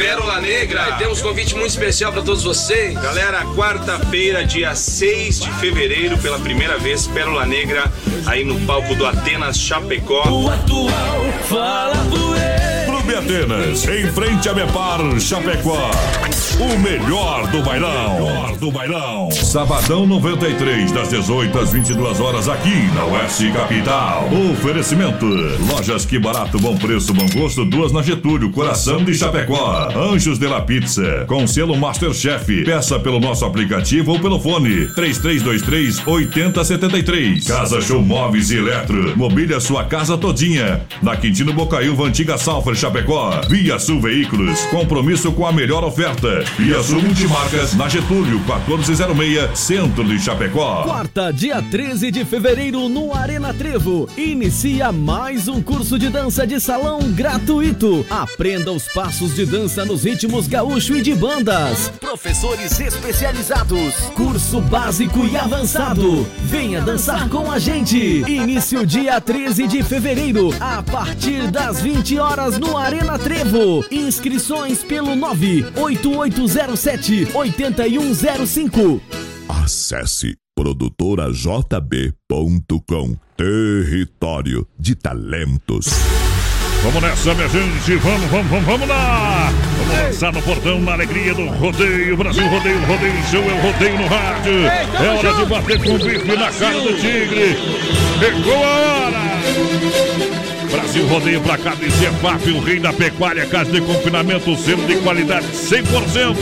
[0.00, 2.94] Pérola Negra e temos um convite muito especial para todos vocês.
[2.94, 7.84] Galera, quarta-feira, dia 6 de fevereiro, pela primeira vez, Pérola Negra,
[8.24, 10.22] aí no palco do Atenas Chapecó.
[10.48, 11.96] atual, fala
[12.86, 15.90] Clube Atenas, em frente a Mepar, Chapecó.
[16.60, 18.20] O melhor do bailão.
[18.20, 19.30] Melhor do bailão.
[19.30, 24.28] Sabadão 93, das 18 às 22 horas, aqui na Oeste Capital.
[24.52, 25.24] Oferecimento:
[25.72, 29.88] Lojas Que Barato, Bom Preço, Bom Gosto, duas na Getúlio, Coração de Chapecó.
[29.96, 32.62] Anjos de la Pizza, com selo Masterchef.
[32.62, 37.46] Peça pelo nosso aplicativo ou pelo fone: 3323 8073.
[37.46, 39.16] Casa Show Móveis e Eletro.
[39.16, 40.82] Mobília sua casa todinha.
[41.02, 43.40] Na Quintino Bocaiúva, antiga Salfer Chapecó.
[43.48, 44.60] Via Sul Veículos.
[44.66, 46.49] Compromisso com a melhor oferta.
[46.58, 50.82] Via Sul Multimarcas, na Getúlio, 1406, Centro de Chapecó.
[50.82, 54.08] Quarta, dia 13 de fevereiro, no Arena Trevo.
[54.16, 58.04] Inicia mais um curso de dança de salão gratuito.
[58.10, 61.90] Aprenda os passos de dança nos ritmos gaúcho e de bandas.
[61.98, 63.94] Professores especializados.
[64.14, 66.26] Curso básico e avançado.
[66.42, 67.96] Venha dançar com a gente.
[67.96, 73.84] Início dia 13 de fevereiro, a partir das 20 horas no Arena Trevo.
[73.90, 75.16] Inscrições pelo
[76.40, 79.00] 98807 8105.
[79.48, 85.88] Acesse produtorajb.com Território de talentos.
[86.82, 87.96] Vamos nessa, minha gente.
[87.96, 89.52] Vamos, vamos, vamos, vamos lá.
[89.78, 92.16] Vamos lançar no portão na alegria do rodeio.
[92.16, 94.64] Brasil Rodeio, Rodeio Show é o rodeio no rádio.
[94.66, 97.58] É hora de bater com o bife na cara do tigre.
[98.18, 99.20] Chegou a hora.
[100.70, 104.96] Brasil Rodeio pra cá de Zefap, o rei da pecuária, casa de confinamento, selo de
[104.96, 106.36] qualidade 100%.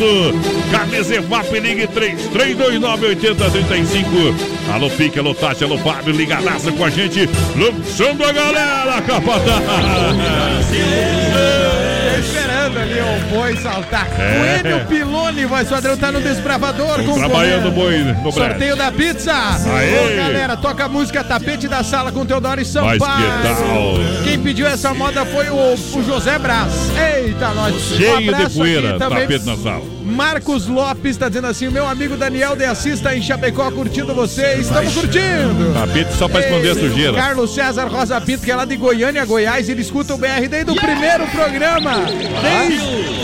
[0.71, 4.35] Carne Zefap, ligue 33298035.
[4.73, 10.69] Alô Pique, alô Tati, alô Fábio, ligadaça com a gente, lançando a galera, capataz.
[12.69, 14.07] Esperando ali o boi saltar.
[14.19, 14.63] É.
[14.63, 17.03] O Enio Pilone, voz padrão, tá no desbravador.
[17.03, 18.15] Tô trabalhando concorrendo.
[18.15, 19.33] boi no Sorteio da pizza.
[19.33, 20.15] Aê.
[20.15, 22.99] Ô, galera, toca a música Tapete da Sala com Teodoro e Sampaio.
[23.01, 24.25] Que tal?
[24.25, 26.73] Quem pediu essa moda foi o, o José Braz.
[27.17, 27.75] Eita, nós.
[27.75, 29.21] Um Cheio de abraço poeira, aqui também.
[29.21, 29.99] tapete na sala.
[30.05, 34.55] Marcos Lopes tá dizendo assim: meu amigo Daniel de Assis tá em Chapecó curtindo você.
[34.55, 35.73] Estamos curtindo.
[35.75, 37.13] Tapete só pra esconder a sujeira.
[37.15, 40.71] Carlos César Rosa Pinto, que é lá de Goiânia, Goiás, ele escuta o BR desde
[40.71, 41.93] o primeiro programa,
[42.43, 42.58] desde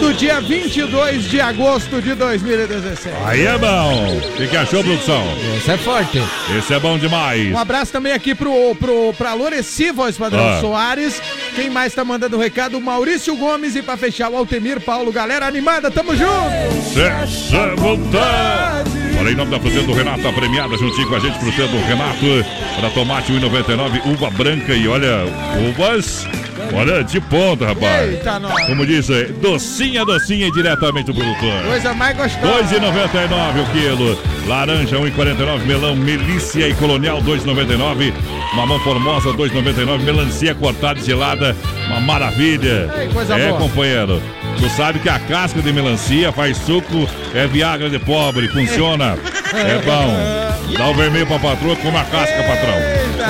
[0.03, 3.15] o dia 22 de agosto de 2017.
[3.25, 4.17] Aí é bom.
[4.17, 5.23] O que, que achou, produção?
[5.57, 6.23] Esse é forte.
[6.57, 7.51] Esse é bom demais.
[7.53, 10.61] Um abraço também aqui pro, pro, pra Loreci, voz padrão Ah.
[10.61, 11.21] Soares.
[11.55, 12.77] Quem mais tá mandando recado?
[12.79, 15.13] O Maurício Gomes e pra fechar o Altemir Paulo.
[15.13, 16.93] Galera animada, tamo junto!
[16.93, 18.91] Cessa vontade.
[19.19, 21.79] Olha, em nome da fruteira do Renato, a premiada juntinho com a gente, fruteira do
[21.87, 22.45] Renato,
[22.81, 25.21] para tomate 1,99, uva branca e olha,
[25.69, 26.27] uvas,
[26.73, 28.11] olha, de ponta, rapaz.
[28.11, 28.67] Eita, nós.
[28.67, 31.63] Como diz, é, docinha, docinha e diretamente do produtor.
[31.67, 32.65] Coisa mais gostosa.
[32.65, 34.19] 2,99 o quilo.
[34.47, 35.67] Laranja 1,49.
[35.67, 38.13] Melão Melícia e Colonial 2,99.
[38.55, 40.03] Mamão Formosa 2,99.
[40.03, 41.57] Melancia cortada e gelada.
[41.89, 42.91] Uma maravilha.
[42.99, 43.61] Ei, coisa é, boa.
[43.61, 44.23] companheiro.
[44.59, 49.17] Tu sabe que a casca de melancia faz suco, é Viagra de pobre, funciona.
[49.55, 50.77] É bom.
[50.77, 52.75] Dá o vermelho pra patroa, come a casca, patrão.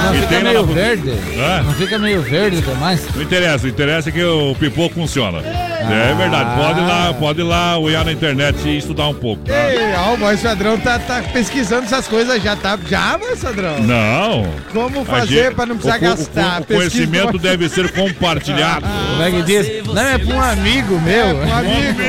[0.05, 1.11] Não E fica meio na- verde.
[1.39, 1.63] Hã?
[1.65, 3.07] Não fica meio verde demais.
[3.15, 5.43] Não interessa, o interessa é que o pipoco funciona.
[5.91, 9.45] É verdade, pode ir lá, pode ir lá olhar na internet e estudar um pouco.
[9.45, 9.55] tá?
[9.73, 12.79] Ei, ó, o voz padrão tá, tá pesquisando essas coisas já, tá?
[12.89, 13.79] Já, voz padrão?
[13.81, 14.47] Não.
[14.73, 16.61] Como fazer pra não precisar o, o gastar?
[16.63, 18.87] O, Pesquisa conhecimento do- deve ser compartilhado.
[19.11, 19.85] Como é que diz?
[19.87, 21.27] Não, é pra um amigo meu.
[21.29, 22.01] É, um amigo.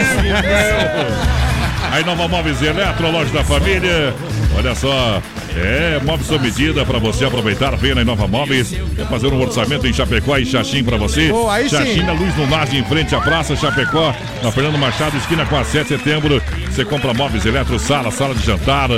[1.91, 4.13] Aí Nova Móveis Eletro, loja da família.
[4.57, 5.21] Olha só,
[5.55, 7.75] é móveis sob medida para você aproveitar.
[7.75, 8.73] Venha na Nova Móveis.
[8.95, 11.29] Quer fazer um orçamento em Chapecó e Xaxim para você?
[11.29, 11.75] Boa, aí sim.
[11.77, 15.63] Xaxim na Luz Lunagem, em frente à Praça Chapecó, na Fernando Machado, esquina com a
[15.63, 16.41] 7 de setembro.
[16.71, 18.89] Você compra móveis eletro, sala, sala de jantar.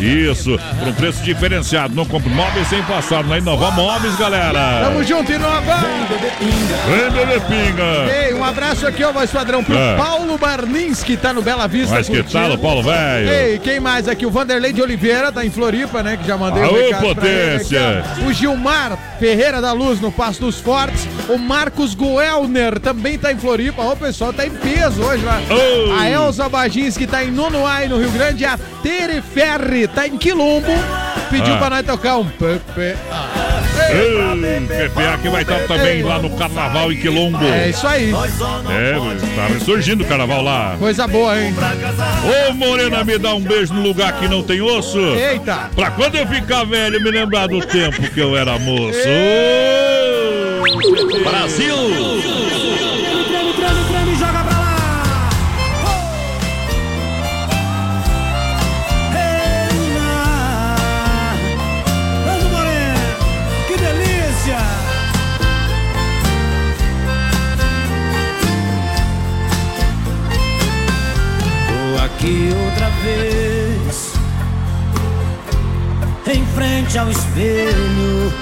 [0.00, 1.94] Isso, por um preço diferenciado.
[1.94, 4.84] Não compre móveis sem passar na Inova Móveis, galera.
[4.84, 5.76] Tamo junto, Inova!
[6.88, 8.26] Vem, bebê pinga.
[8.26, 9.96] Ei, um abraço aqui, ó, voz padrão, pro É.
[9.96, 11.94] Paulo Barnins, que tá no Bela Vista.
[11.94, 13.28] Mas que tal, Paulo Velho?
[13.30, 14.24] Ei, quem mais aqui?
[14.24, 16.16] O Vanderlei de Oliveira, tá em Floripa, né?
[16.16, 17.98] Que já mandei Aô, um recado pra ele potência!
[18.00, 18.24] aqui.
[18.24, 21.06] O Gilmar Ferreira da Luz, no Passo dos Fortes.
[21.28, 23.82] O Marcos Goelner também tá em Floripa.
[23.82, 25.40] Ó, o pessoal tá em peso hoje lá.
[25.50, 25.92] Oh!
[25.98, 28.44] A Elza Bagins, que tá em Nonoai, no Rio Grande.
[28.44, 30.66] A Tere Ferri, tá em Quilombo.
[31.30, 31.58] Pediu Ah.
[31.58, 33.55] pra nós tocar um PPA.
[33.86, 37.44] PPA que vai estar também lá no Carnaval em Quilombo.
[37.44, 38.10] É isso aí.
[38.10, 40.76] É, tá ressurgindo o carnaval lá.
[40.78, 41.54] Coisa boa, hein?
[42.48, 44.98] Ô Morena, me dá um beijo no lugar que não tem osso.
[44.98, 45.70] Eita!
[45.74, 48.98] Pra quando eu ficar velho, me lembrar do tempo que eu era moço.
[51.24, 52.65] Brasil!
[72.26, 74.12] Aqui outra vez
[76.26, 78.32] Em frente ao espelho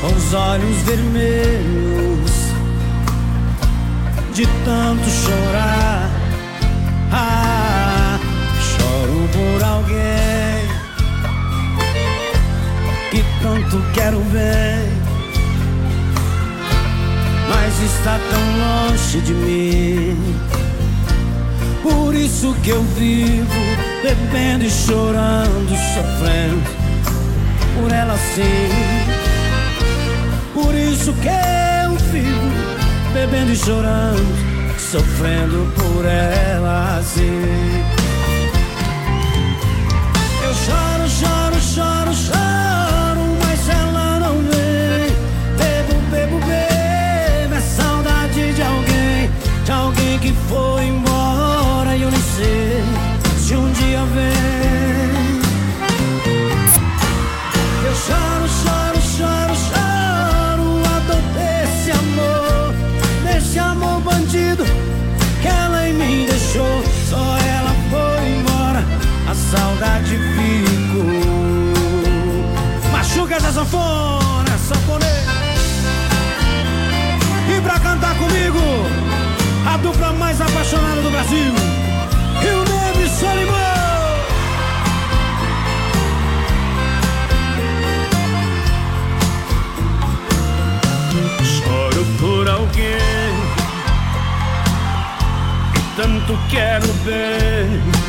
[0.00, 2.30] Com os olhos vermelhos
[4.34, 6.10] De tanto chorar.
[7.12, 8.18] Ah,
[8.60, 10.68] choro por alguém
[13.10, 14.88] Que tanto quero ver
[17.48, 20.63] Mas está tão longe de mim
[21.84, 23.52] por isso que eu vivo
[24.02, 26.62] bebendo e chorando, sofrendo
[27.74, 28.70] por ela sim.
[30.54, 37.93] Por isso que eu vivo bebendo e chorando, sofrendo por ela sim.
[69.56, 71.04] saudade fico.
[72.90, 75.14] Machuca essa sanfona, sanfoneiro.
[77.56, 78.58] E pra cantar comigo,
[79.72, 81.52] a dupla mais apaixonada do Brasil,
[82.40, 83.54] Rio Negro e Solimão.
[91.44, 93.34] Choro por alguém
[95.74, 98.03] que tanto quero ver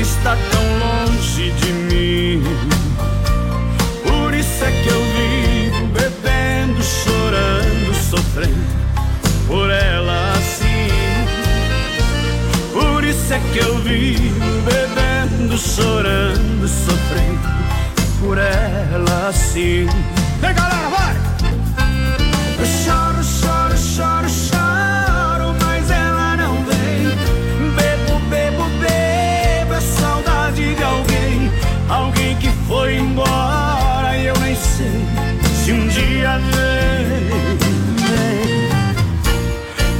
[0.00, 2.42] está tão longe de mim.
[4.06, 8.66] Por isso é que eu vivo bebendo, chorando, sofrendo
[9.46, 10.88] por ela assim.
[12.72, 17.48] Por isso é que eu vivo bebendo, chorando, sofrendo
[18.20, 19.86] por ela assim.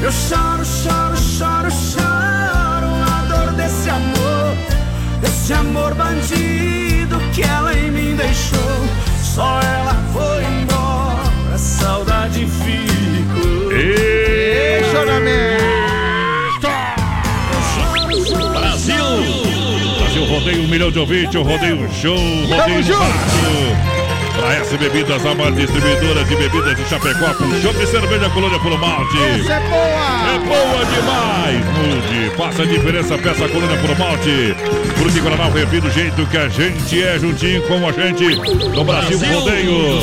[0.07, 4.57] Eu choro, choro, choro, choro, a dor desse amor,
[5.21, 8.87] desse amor bandido que ela em mim deixou.
[9.21, 13.73] Só ela foi embora, a saudade ficou.
[18.53, 19.05] Brasil!
[19.99, 23.96] Brasil rodeio um milhão de ouvintes, o rodeio show, rodeio Tamo
[24.47, 28.61] Pra S Bebidas, a maior distribuidora de bebidas de Chapecó, com chopp e cerveja colônia
[28.61, 29.17] pelo malte.
[29.41, 30.07] Essa é boa!
[30.35, 31.67] É boa demais!
[31.75, 34.55] Mude, faça a diferença, peça a colônia pelo malte.
[35.07, 38.37] E Guaraná, refri do jeito que a gente é, juntinho com a gente
[38.75, 40.03] no Brasil Rodeio.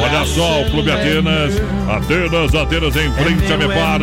[0.00, 1.54] Olha só, o Clube Atenas,
[1.88, 4.00] Atenas, Atenas em frente a Mepar.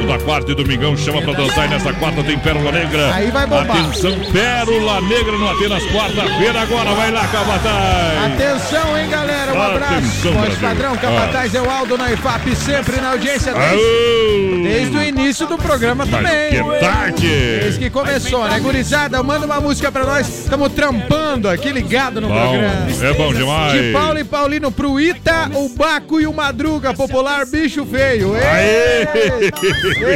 [0.00, 3.14] Toda quarta e domingão chama pra dançar e nessa quarta tem Pérola Negra.
[3.14, 3.78] Aí vai bombar.
[3.78, 8.32] Atenção, Pérola Negra no Atenas, quarta-feira agora, vai lá, Cabataz!
[8.32, 9.19] Atenção, hein, galera?
[9.54, 10.30] Um abraço.
[10.32, 15.46] Voz padrão, Capataz é o Aldo na IFAP, sempre na audiência desde, desde o início
[15.46, 16.50] do programa também.
[16.50, 17.28] que tarde!
[17.60, 18.58] Desde que começou, né?
[18.60, 20.28] Gurizada, manda uma música pra nós.
[20.28, 22.86] Estamos trampando aqui, ligado no Bom, programa.
[23.02, 23.72] é bom demais.
[23.72, 28.32] De Paulo e Paulino pro Ita, o Baco e o Madruga, popular bicho feio.
[28.36, 29.50] Ei!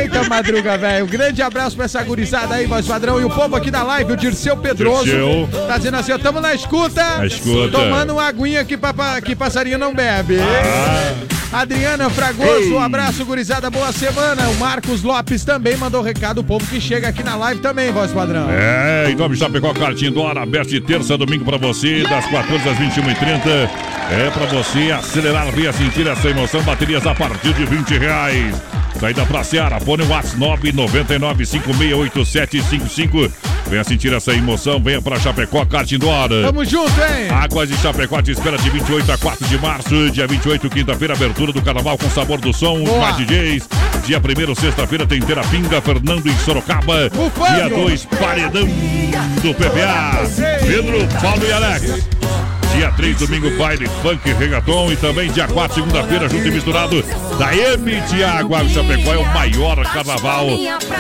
[0.02, 1.04] Eita, Madruga, velho.
[1.04, 3.20] Um grande abraço pra essa gurizada aí, voz padrão.
[3.20, 5.04] E o povo aqui da live, o Dirceu Pedroso.
[5.04, 5.48] Dirceu.
[5.66, 7.18] Tá dizendo assim, ó, tamo na escuta.
[7.18, 7.70] Na escuta.
[7.70, 10.38] Tomando uma aguinha aqui pra, pra- que passarinho não bebe.
[10.40, 11.60] Ah.
[11.60, 14.48] Adriana Fragoso, um abraço, gurizada, boa semana.
[14.48, 18.10] O Marcos Lopes também mandou recado, o povo que chega aqui na live também, voz
[18.10, 18.48] padrão.
[18.50, 22.02] É, em nome de Chapecó, Cartinho do Ar, aberto de terça a domingo pra você,
[22.02, 23.68] das 14 às 21h30.
[24.10, 26.60] É pra você acelerar, venha sentir essa emoção.
[26.62, 28.54] Baterias a partir de 20 reais.
[29.00, 33.30] Saída pra Seara, fone WhatsApp 999568755.
[33.66, 36.28] Venha sentir essa emoção, venha pra Chapecó, Cartinho do Ar.
[36.28, 37.28] Tamo junto, hein?
[37.30, 40.10] Águas de Chapecó te espera de 28 a 4 de março.
[40.10, 42.98] Dia 28, quinta-feira, abertura do Carnaval com sabor do som, Boa.
[42.98, 43.68] mais DJs.
[44.06, 47.08] Dia 1 sexta-feira, tem Terapinga, Fernando em Sorocaba.
[47.10, 47.54] Bufando.
[47.54, 48.66] Dia 2, Paredão
[49.42, 50.20] do PPA.
[50.66, 52.06] Pedro, Paulo e Alex.
[52.76, 54.90] Dia 3, domingo, baile, funk, reggaeton.
[54.92, 57.04] E também dia 4, segunda-feira, junto e misturado,
[57.38, 58.54] da M Tiago.
[58.54, 60.46] Água Chapecó é o maior carnaval.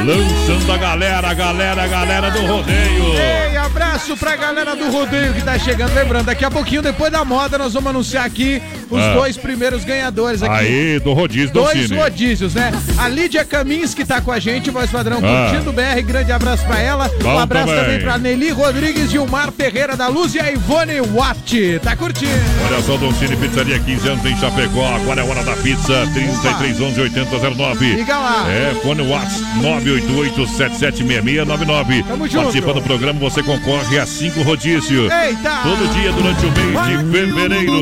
[0.04, 3.04] Lançando a galera, a galera, a galera do rodeio.
[3.50, 5.94] Ei, abraço pra galera do rodeio que tá chegando.
[5.94, 9.14] Lembrando, daqui a pouquinho, depois da moda, nós vamos anunciar aqui os Ah.
[9.14, 10.54] dois primeiros ganhadores aqui.
[10.54, 11.98] Aí, do rodízio do Dois Cine.
[11.98, 12.72] rodízios, né?
[12.98, 15.48] A Lídia Camins, que tá com a gente, voz padrão, Ah.
[15.50, 16.02] curtindo o BR.
[16.02, 17.10] Grande abraço pra ela.
[17.20, 17.84] Bom um abraço também.
[17.84, 21.63] também pra Nelly Rodrigues, Gilmar Ferreira da Luz e a Ivone Watt.
[21.82, 22.32] Tá curtindo?
[22.66, 24.94] Olha só, Dom Cine Pizzaria, 15 anos em Chapecó.
[24.94, 27.94] Agora é hora da pizza, 3311 8009.
[27.94, 28.46] Liga lá.
[28.50, 32.04] É, fone Whats 988-776699.
[32.06, 32.42] Tamo junto.
[32.42, 35.10] Participando do programa, você concorre a cinco rodízios.
[35.10, 35.62] Eita!
[35.62, 37.74] Todo dia durante o mês de fevereiro.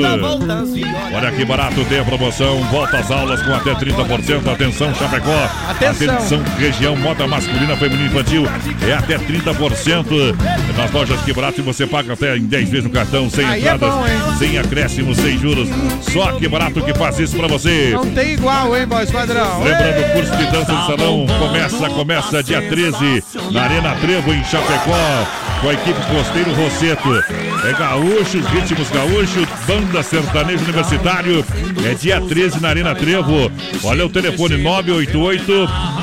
[1.14, 2.62] Olha que barato, tem a promoção.
[2.64, 4.47] Volta às aulas com até 30%.
[4.53, 5.49] Atenção, Chapecó.
[5.68, 6.43] Atenção.
[6.59, 8.47] região moda masculina, feminina e infantil.
[8.87, 10.37] É até 30%.
[10.76, 13.75] Nas lojas que barato e você paga até em 10 vezes no cartão, sem É
[13.75, 14.39] entradas, bom, hein?
[14.39, 15.68] sem acréscimos, sem juros.
[16.12, 17.91] Só que barato que faz isso pra você.
[17.93, 19.62] Não tem igual, hein, voz padrão?
[19.62, 24.45] Lembrando, o curso de dança de salão começa, começa dia 13 na Arena Trevo, em
[24.45, 25.27] Chapecó,
[25.61, 27.25] com a equipe Costeiro Rosseto.
[27.66, 31.45] É gaúchos, ritmos gaúchos, banda sertanejo universitário.
[31.85, 33.51] É dia 13 na Arena Trevo.
[33.85, 35.53] Olha o telefone 988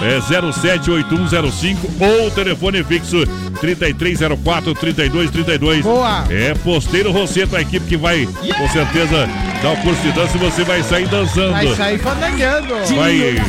[0.02, 3.26] é 078105 ou o telefone fixo
[3.60, 5.84] 3304 3232.
[5.84, 6.26] Boa.
[6.30, 9.28] É Posteiro Rosseto, a equipe que vai, com certeza,
[9.62, 11.52] dar o curso de dança e você vai sair dançando.
[11.52, 12.76] Vai sair fandangueando.
[12.96, 13.42] Vai Ei.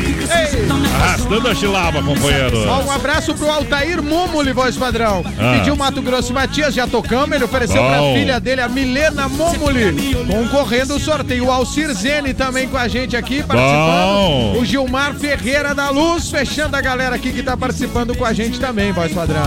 [0.94, 2.68] arrastando a chilaba, companheiro.
[2.68, 5.24] Ó, um abraço pro Altair Momoli, voz padrão.
[5.38, 5.56] Ah.
[5.58, 7.32] Pediu Mato Grosso e Matias, já tocamos.
[7.32, 7.88] Ele ofereceu Bom.
[7.88, 9.92] pra filha dele, a Milena Momoli,
[10.30, 11.46] concorrendo ao sorteio.
[11.46, 14.54] O Alcir Zene também com a gente aqui, participando.
[14.54, 14.58] Bom.
[14.60, 18.58] O Gilmar Ferreira da Luz, fechando a galera aqui que tá participando com a gente
[18.60, 19.42] também, voz padrão.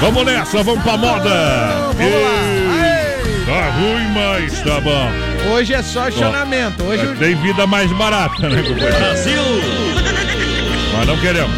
[0.00, 1.30] Vamos nessa, vamos pra moda.
[1.96, 2.84] Vamos lá.
[2.84, 2.98] Ei,
[3.46, 5.10] Tá ruim, mas tá bom.
[5.54, 6.82] Hoje é só acionamento.
[6.84, 8.98] Hoje o- Tem vida mais barata, né, companheiro?
[8.98, 9.42] Brasil!
[10.98, 11.50] Mas não queremos.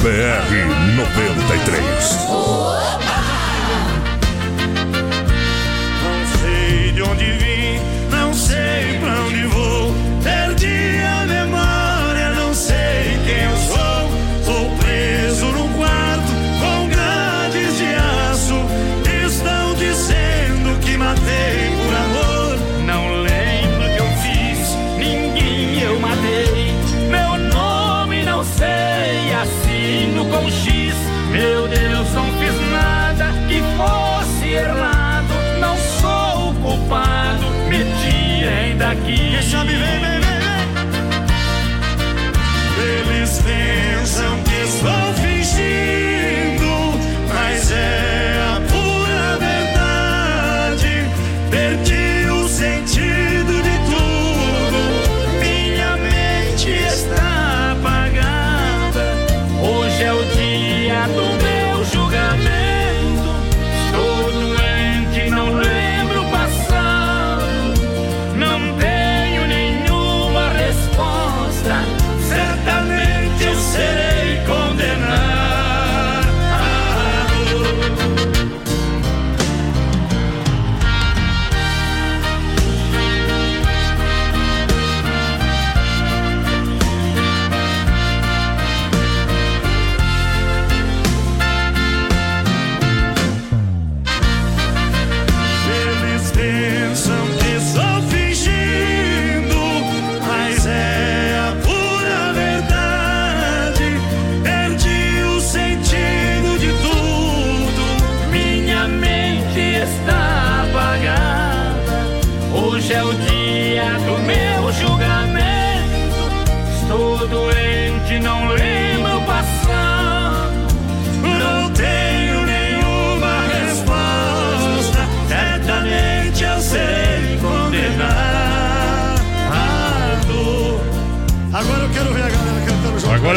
[0.00, 3.11] BR 93.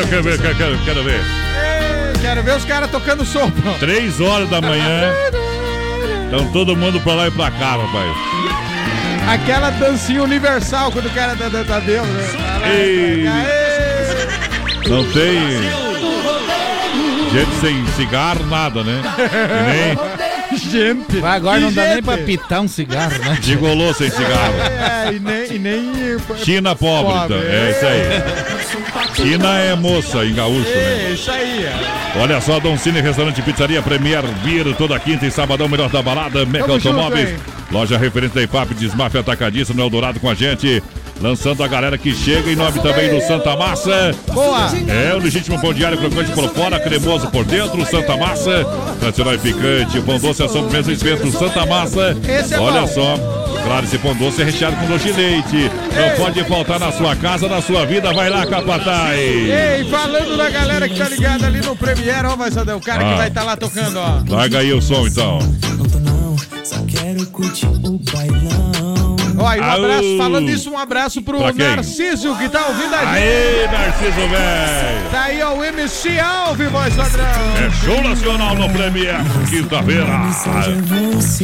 [0.10, 1.20] Quero ver, quero, quero, quero ver.
[1.20, 3.52] Ei, Quero ver os caras tocando som.
[3.80, 5.14] Três horas da manhã.
[6.28, 8.18] Então todo mundo pra lá e pra cá, rapaz.
[9.28, 12.24] Aquela dancinha universal quando o cara tá, tá, tá dentro, né?
[12.74, 13.26] Ei.
[14.90, 15.86] Não tem
[17.32, 19.02] gente sem cigarro, nada, né?
[19.74, 20.15] E
[20.58, 21.18] Gente.
[21.18, 23.34] Mas agora não dá nem pra pitar um cigarro, né?
[23.34, 24.54] nem gigolô sem cigarro.
[24.60, 25.56] É, e nem.
[25.56, 25.92] E nem
[26.44, 27.38] China pobre, então.
[27.38, 29.16] É isso aí.
[29.16, 31.08] China é moça em gaúcho, né?
[31.08, 31.64] É, isso aí.
[31.66, 32.20] é.
[32.22, 36.46] Olha só, Dom Cine Restaurante Pizzaria Premier Beer, toda quinta e sabadão, melhor da balada,
[36.46, 37.40] junto, Automóveis.
[37.72, 40.82] Loja referente da IPAP, Desmafia Atacadista no Eldorado com a gente.
[41.22, 44.14] Lançando a galera que chega em nome também do Santa Massa.
[44.34, 44.70] Boa!
[44.88, 48.66] É o legítimo pão diário crocante por fora, cremoso por dentro, Santa Massa.
[49.00, 52.16] Tradicional e picante, pão doce é sobremesa espeto, Santa Massa.
[52.28, 52.88] Esse é Olha bom.
[52.88, 53.18] só.
[53.66, 55.72] Claro, esse pão doce é recheado com doce de leite.
[55.96, 58.14] Não pode faltar na sua casa, na sua vida.
[58.14, 59.18] Vai lá, Capataz.
[59.18, 63.04] Ei, falando da galera que tá ligada ali no Premiere, ó, vai saber, o cara
[63.04, 63.16] que Ah.
[63.16, 64.22] vai estar lá tocando, ó.
[64.30, 65.40] Larga aí o som, então.
[66.64, 68.85] Só quero curtir o bailão.
[69.38, 69.84] Ó, e um Aô.
[69.84, 71.54] abraço, falando isso, um abraço pro?
[71.54, 73.08] Narciso que tá ouvindo a gente.
[73.08, 75.10] Aê, Narciso, velho.
[75.12, 77.26] Tá aí, ó, o MC Alves, voz padrão.
[77.26, 79.16] É show nacional no Premier,
[79.50, 80.06] quinta-feira.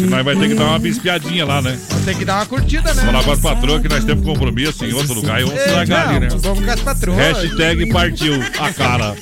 [0.09, 1.77] Nós vai ter que dar uma bispiadinha lá, né?
[2.05, 3.03] Tem que dar uma curtida, né?
[3.03, 6.19] Falar com as patroas que nós temos compromisso em outro lugar e vamos largar ali,
[6.19, 6.27] né?
[6.37, 7.17] Vamos com as patroas.
[7.17, 9.15] Hashtag partiu a cara.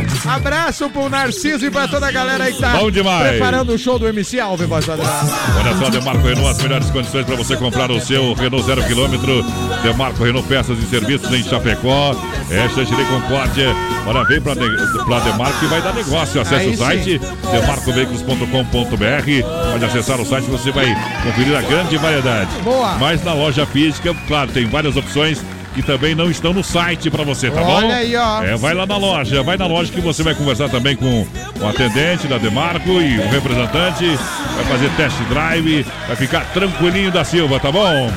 [0.00, 0.03] É.
[0.26, 3.28] Abraço pro Narciso e pra toda a galera aí que tá Bom demais.
[3.28, 4.86] preparando o show do MC Alves, voz.
[4.88, 9.44] Olha só, Demarco Renault, as melhores condições para você comprar o seu Renault zero quilômetro.
[9.82, 12.14] Demarco Renault, peças e serviços em Chapecó.
[12.50, 13.68] É Xangirei Concórdia.
[14.06, 16.40] Olha, vem para pra Demarco que vai dar negócio.
[16.40, 17.20] Acesse Aí o site
[17.50, 19.72] demarcoveículos.com.br.
[19.72, 20.86] Pode acessar o site, você vai
[21.22, 22.50] conferir a grande variedade.
[22.62, 22.94] Boa.
[22.98, 25.42] Mas na loja física, claro, tem várias opções
[25.74, 27.72] que também não estão no site pra você, tá bom?
[27.74, 28.42] Olha aí, ó.
[28.42, 31.26] É, vai lá na loja, vai na loja que você vai conversar também com
[31.60, 34.06] o atendente da Demarco e o representante.
[34.54, 38.10] Vai fazer test drive, vai ficar tranquilinho da Silva, tá bom?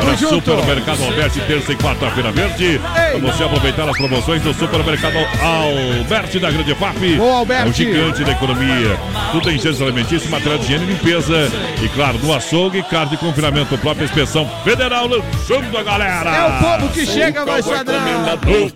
[0.00, 0.16] Para.
[0.16, 2.80] Supermercado Alberti, terça e quarta-feira verde.
[2.80, 7.16] Pra você aproveitar as promoções do Supermercado Alberti da Grande FAP.
[7.16, 7.66] Boa, Alberti.
[7.66, 8.98] É o gigante da economia.
[9.32, 11.50] Tudo em gêneros alimentícios, material de higiene e limpeza.
[11.82, 16.30] E claro, no açougue, carne de confinamento, própria inspeção federal lançando a galera.
[16.30, 18.00] É o povo que chega, vai padrão.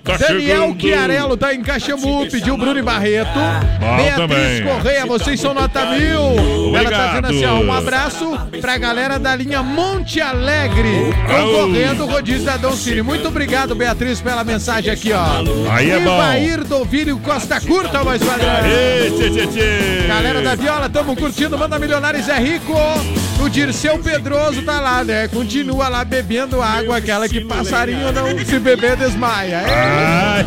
[0.05, 0.81] Tá Daniel chegando.
[0.81, 3.39] Chiarello tá em Caxambu, pediu Bruno e Barreto.
[3.81, 4.63] Bom Beatriz também.
[4.65, 6.77] Correia, vocês são nota mil.
[6.77, 12.07] Ela tá dizendo assim, ó, um abraço pra galera da linha Monte Alegre, concorrendo o
[12.07, 13.03] rodízio da Dom Cine.
[13.03, 15.25] Muito obrigado, Beatriz, pela mensagem aqui, ó.
[15.71, 16.15] Aí é bom.
[16.15, 18.49] Ivair Dovílio Costa Curta, mais padrão.
[20.09, 22.73] Galera da Viola, tamo curtindo, manda milionários é rico.
[23.41, 25.29] O Dirceu Pedroso tá lá, né?
[25.29, 29.57] Continua lá bebendo água, aquela que passarinho não se beber desmaia.
[29.57, 30.45] É.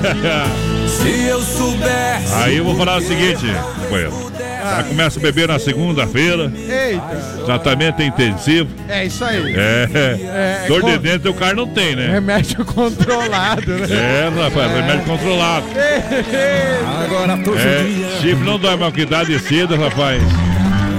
[0.88, 2.34] Se eu soubesse.
[2.34, 3.46] Aí eu vou falar o seguinte,
[3.84, 4.32] companheiro.
[4.62, 6.52] Já começa a beber na segunda-feira.
[6.56, 8.70] Eita, Tratamento intensivo.
[8.88, 9.54] é isso aí.
[9.56, 9.90] É.
[10.64, 12.08] É, Dor de dente o cara não tem, né?
[12.12, 13.88] Remédio controlado, né?
[13.90, 15.66] É, rapaz, remédio controlado.
[17.06, 18.10] Agora todo É, dia.
[18.22, 20.22] chifre não dói mais que idade cedo, rapaz.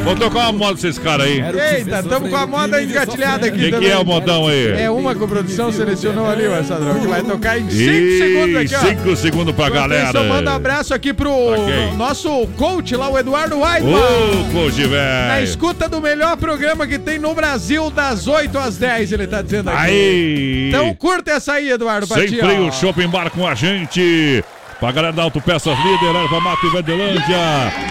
[0.04, 1.40] Vou tocar uma moda pra esses caras aí.
[1.76, 3.90] Eita, tamo com a moda engatilhada O aqui que, que também.
[3.90, 4.72] é o modão aí?
[4.82, 8.18] É uma que a produção selecionou ali, o Sadrão, que vai tocar em 5 Ih,
[8.18, 8.78] segundos aqui, ó.
[8.88, 10.08] cinco segundos pra galera.
[10.08, 11.92] Atenção, manda um abraço aqui pro Ok.
[11.96, 13.94] nosso coach lá, o Eduardo Weidman.
[13.94, 15.44] Ô, coach, Na velho.
[15.44, 19.68] escuta do melhor programa que tem no Brasil, das 8 às 10, ele tá dizendo
[19.68, 19.78] aqui.
[19.80, 20.68] Aí.
[20.68, 22.44] Então curta essa aí, Eduardo Sem Patia.
[22.44, 24.42] frio, Shopping Bar com a gente.
[24.80, 27.38] Pra galera da Autopeças Líder, Erva Mato e Verdelândia.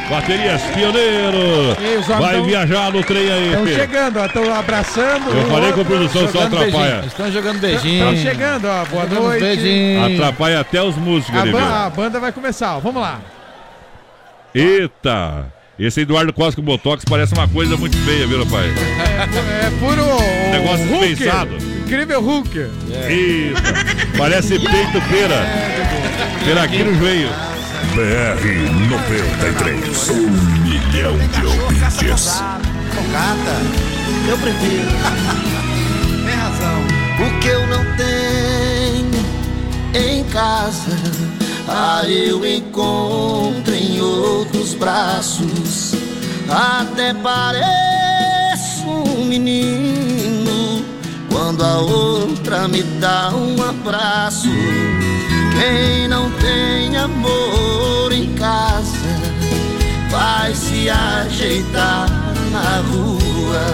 [0.09, 1.77] Baterias Pioneiro.
[1.79, 5.29] Ei, Vai tão- viajar no trem aí, Estão chegando, estão abraçando.
[5.29, 7.03] Eu falei com a produção só atrapalha.
[7.05, 8.09] Estão jogando beijinho.
[8.11, 8.85] Estão chegando, ó.
[8.85, 9.41] Boa Jogando noite.
[9.43, 10.03] beijinho.
[10.15, 11.59] Atrapalha até os músicos A, ban- viu?
[11.59, 12.79] a banda vai começar, ó.
[12.79, 13.19] Vamos lá.
[14.55, 15.45] Eita!
[15.77, 18.65] Esse Eduardo Costa com Botox parece uma coisa muito feia, viu, rapaz?
[18.75, 20.01] É puro.
[20.51, 21.09] Negócio Hooker.
[21.09, 21.57] dispensado.
[21.89, 22.55] Incrível Hulk.
[23.09, 23.61] Eita!
[24.15, 25.43] Parece peito pera.
[26.45, 27.29] Pera aqui no joelho.
[27.95, 28.45] BR
[28.91, 30.09] 93.
[30.09, 30.29] Um
[30.61, 32.43] milhão de ouvintes.
[32.93, 33.55] Cocata,
[34.29, 34.85] eu prefiro.
[36.27, 36.79] Tem razão.
[37.25, 39.25] O que eu não tenho
[39.95, 40.95] em casa,
[41.67, 45.95] ah, eu encontro em outros braços.
[46.47, 50.08] Até pareço um menino
[51.29, 54.49] quando a outra me dá um abraço.
[55.57, 59.07] Quem não tem amor em casa
[60.09, 62.07] vai se ajeitar
[62.51, 63.65] na rua.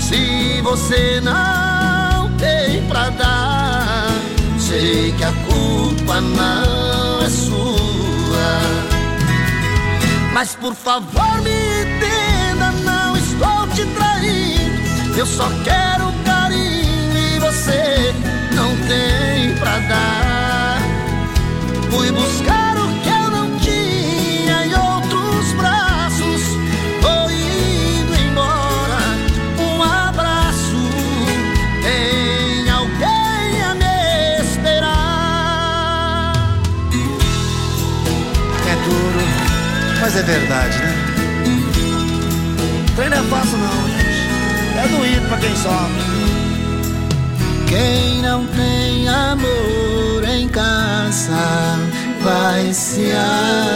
[0.00, 4.08] Se você não tem pra dar,
[4.58, 7.60] sei que a culpa não é sua.
[10.32, 11.50] Mas por favor me
[11.82, 15.16] entenda, não estou te traindo.
[15.16, 16.09] Eu só quero
[18.54, 20.80] não tem pra dar.
[21.90, 26.42] Fui buscar o que eu não tinha em outros braços.
[27.00, 29.00] Vou indo embora.
[29.58, 30.76] Um abraço.
[31.82, 36.32] Tem alguém a me esperar.
[38.66, 39.24] É duro,
[40.00, 40.94] mas é verdade, né?
[42.96, 44.20] Treino é fácil não, gente.
[44.78, 46.29] É doído pra quem sofre.
[47.70, 51.78] Quem não tem amor em casa
[52.20, 53.12] vai se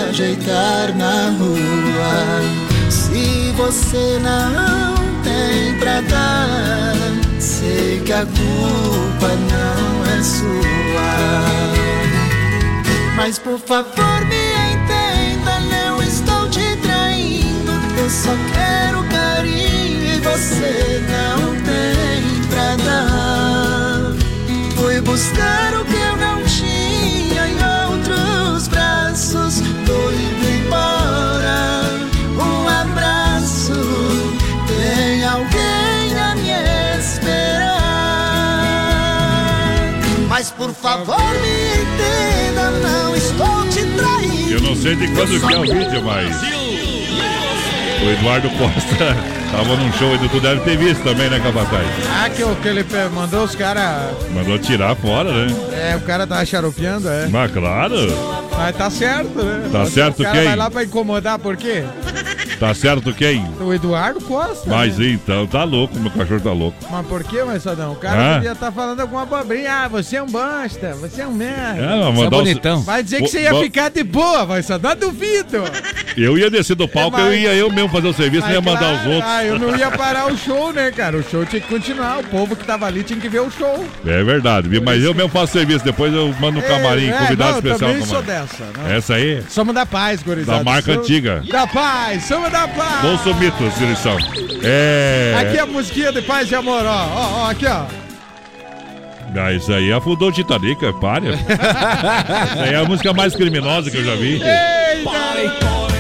[0.09, 2.91] ajeitar na rua.
[2.91, 6.97] Se você não tem pra dar,
[7.39, 11.15] sei que a culpa não é sua.
[13.15, 17.71] Mas por favor me entenda, não estou te traindo.
[17.97, 21.24] Eu só quero carinho e você não
[25.15, 27.55] buscar o que eu não tinha em
[27.87, 29.61] outros braços.
[29.87, 31.85] Tô indo embora.
[32.37, 33.75] Um abraço.
[34.67, 36.51] Tem alguém a me
[36.99, 37.79] esperar.
[40.29, 44.51] Mas por favor me entenda, não estou te traindo.
[44.51, 46.43] Eu não sei de quando que é o vídeo, mas.
[48.03, 51.87] O Eduardo Costa tava num show aí do Tu deve ter visto também, né, Capataz?
[52.11, 52.85] Ah, que, que ele
[53.15, 54.15] mandou os caras.
[54.33, 55.55] Mandou tirar fora, né?
[55.73, 57.29] É, o cara tava xaropeando, é.
[57.29, 57.97] Mas claro.
[58.57, 59.69] Mas tá certo, né?
[59.71, 60.45] Tá certo O cara quem?
[60.45, 61.85] vai lá pra incomodar, por quê?
[62.59, 63.45] Tá certo quem?
[63.61, 64.69] O Eduardo Costa.
[64.71, 65.09] Mas né?
[65.09, 66.77] então, tá louco, meu cachorro tá louco.
[66.91, 67.93] Mas por que, Marçadão?
[67.93, 68.35] O cara Ah.
[68.37, 69.85] podia estar falando alguma abobrinha.
[69.85, 71.81] Ah, você é um bosta, você é um merda.
[71.83, 74.91] É, não, mandar os- Vai dizer que Bo- você ia bo- ficar de boa, Marçadão.
[74.91, 75.63] Não duvido.
[76.17, 78.53] Eu ia descer do palco, É, mas- eu ia eu mesmo fazer o serviço, não
[78.55, 79.31] ia Mas, mandar os claro, outros.
[79.33, 81.17] Ah, eu não ia parar o show, né, cara?
[81.17, 82.19] O show tinha que continuar.
[82.19, 83.85] O povo que tava ali tinha que ver o show.
[84.07, 84.83] É verdade, viu?
[84.83, 87.79] mas eu mesmo faço serviço, depois eu mando no camarim, É, convidado não, eu especial.
[87.79, 88.65] também no sou dessa.
[88.65, 88.97] né?
[88.97, 90.59] Essa aí, Somos da paz, gurizada.
[90.59, 91.43] Da marca Somos- antiga.
[91.51, 93.03] Da paz, somos da paz.
[93.03, 94.17] Bolsomitos, direção.
[94.63, 95.35] É.
[95.41, 97.07] Aqui é a musiquinha de paz e amor, ó.
[97.15, 97.85] Ó, ó, aqui, ó.
[99.37, 101.29] Ah, isso aí afundou o Titanic, pare.
[101.49, 104.41] Essa aí é a música mais criminosa que eu já vi.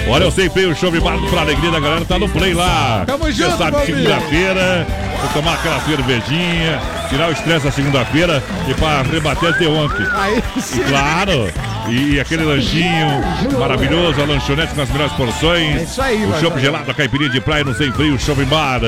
[0.09, 2.53] Olha, eu sei play o show me marco pra alegria da galera, tá no play
[2.55, 3.05] lá.
[3.07, 3.97] Tamo Você junto, sabe, Bombinha.
[3.97, 4.86] segunda-feira,
[5.20, 10.07] vou tomar aquela cervejinha, tirar o estresse da segunda-feira e pra rebater até ontem.
[10.12, 11.51] Aí E claro,
[11.89, 13.20] e aquele lanchinho
[13.59, 15.76] maravilhoso, a lanchonete com as melhores porções.
[15.76, 18.80] É isso aí, O chopp gelado, a caipirinha de praia no Sem Frio, Shopping Bar.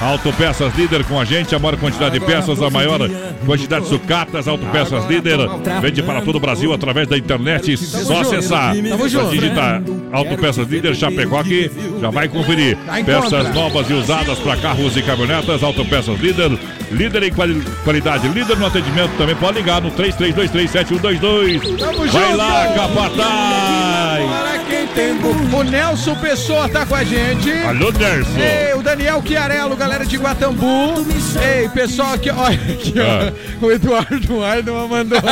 [0.00, 2.98] Autopeças Líder com a gente, a maior quantidade de peças, a maior
[3.46, 5.38] quantidade de sucatas, Autopeças Líder.
[5.80, 7.76] Vende para todo o Brasil através da internet.
[7.76, 8.74] Só acessar.
[8.74, 9.30] Só junto.
[9.30, 9.80] digitar
[10.12, 11.70] Autopeças Líder Chapecó aqui,
[12.00, 12.76] já vai conferir.
[13.06, 16.58] Peças novas e usadas para carros e caminhonetas, Autopeças Líder.
[16.92, 19.34] Líder em quali- qualidade, líder no atendimento também.
[19.36, 21.78] Pode ligar no 33237122.
[21.78, 22.36] Tamo Vai junto.
[22.36, 24.30] lá, capataz!
[24.30, 25.12] Para quem tem.
[25.52, 27.50] O Nelson Pessoa tá com a gente.
[27.50, 28.30] Alô, Nerson.
[28.38, 31.06] Ei, o Daniel Chiarello, galera de Guatambu.
[31.42, 33.32] Ei, pessoal aqui, olha aqui, Ah.
[33.62, 33.66] ó.
[33.66, 35.18] O Eduardo Arno mandou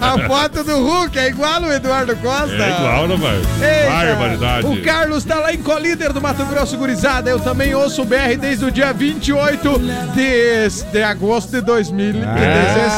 [0.00, 2.54] a foto do Hulk, é igual o Eduardo Costa.
[2.54, 3.42] É igual, né, velho?
[3.62, 4.66] Eita, Barbaridade.
[4.66, 7.30] O Carlos tá lá em Colíder do Mato Grosso, gurizada.
[7.30, 9.80] Eu também ouço o BR desde o dia 28
[10.20, 12.36] de, de agosto de 2016.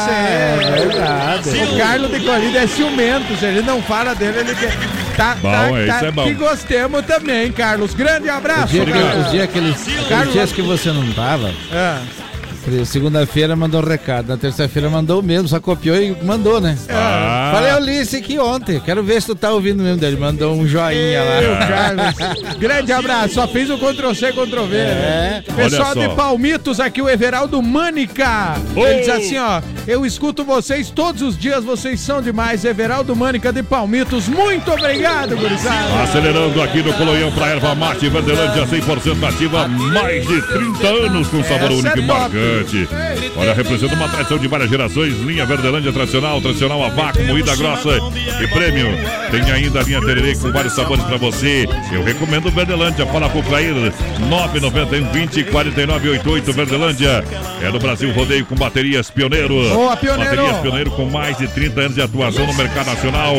[0.09, 1.49] é verdade.
[1.49, 3.35] O Carlos de Colíder é ciumento.
[3.37, 4.73] Se ele não fala dele, ele quer.
[5.15, 6.23] Tá, Bom, tá, é, tá, isso é bom.
[6.23, 7.93] Que gostemos também, Carlos.
[7.93, 9.27] Grande O abraço, dia, que, Carlos.
[9.27, 11.97] o dia que eles, Carlos- dias que você não tava, É.
[12.85, 16.77] segunda-feira mandou um recado, na terça-feira mandou o mesmo, só copiou e mandou, né?
[16.89, 17.51] Ah.
[17.53, 20.17] Falei, eu li isso aqui ontem, quero ver se tu tá ouvindo mesmo dele.
[20.17, 21.67] Mandou um joinha lá.
[21.67, 22.57] Carlos.
[22.57, 23.33] Grande abraço.
[23.35, 24.77] Só fiz o Ctrl-C, Ctrl-V.
[24.77, 25.43] né?
[25.47, 25.53] É.
[25.53, 26.07] Pessoal Olha só.
[26.07, 28.55] de Palmitos, aqui o Everaldo Mânica.
[28.75, 28.85] Ô.
[28.85, 29.61] Ele diz assim, ó.
[29.85, 32.63] Eu escuto vocês todos os dias, vocês são demais.
[32.63, 34.27] Everaldo Mânica de Palmitos.
[34.27, 36.03] Muito obrigado, gurizada.
[36.03, 41.27] Acelerando aqui no Colonhão pra Erva Mate, Vanderlândia 100% nativa, há mais de 30 anos
[41.27, 42.35] com sabor Essa único é e top.
[43.35, 47.99] Olha, representa uma tradição de várias gerações, linha Verdelândia tradicional, tradicional a vácuo, moída grossa
[48.41, 48.87] e prêmio.
[49.31, 51.65] Tem ainda a linha Tererê com vários sabores pra você.
[51.91, 53.73] Eu recomendo Verdelândia, fala pro Clair,
[54.29, 57.23] 991 20 49 88 Verdelândia.
[57.61, 59.69] É no Brasil Rodeio com baterias Pioneiro.
[59.69, 60.35] Boa, Pioneiro.
[60.35, 63.35] Baterias Pioneiro com mais de 30 anos de atuação no mercado nacional.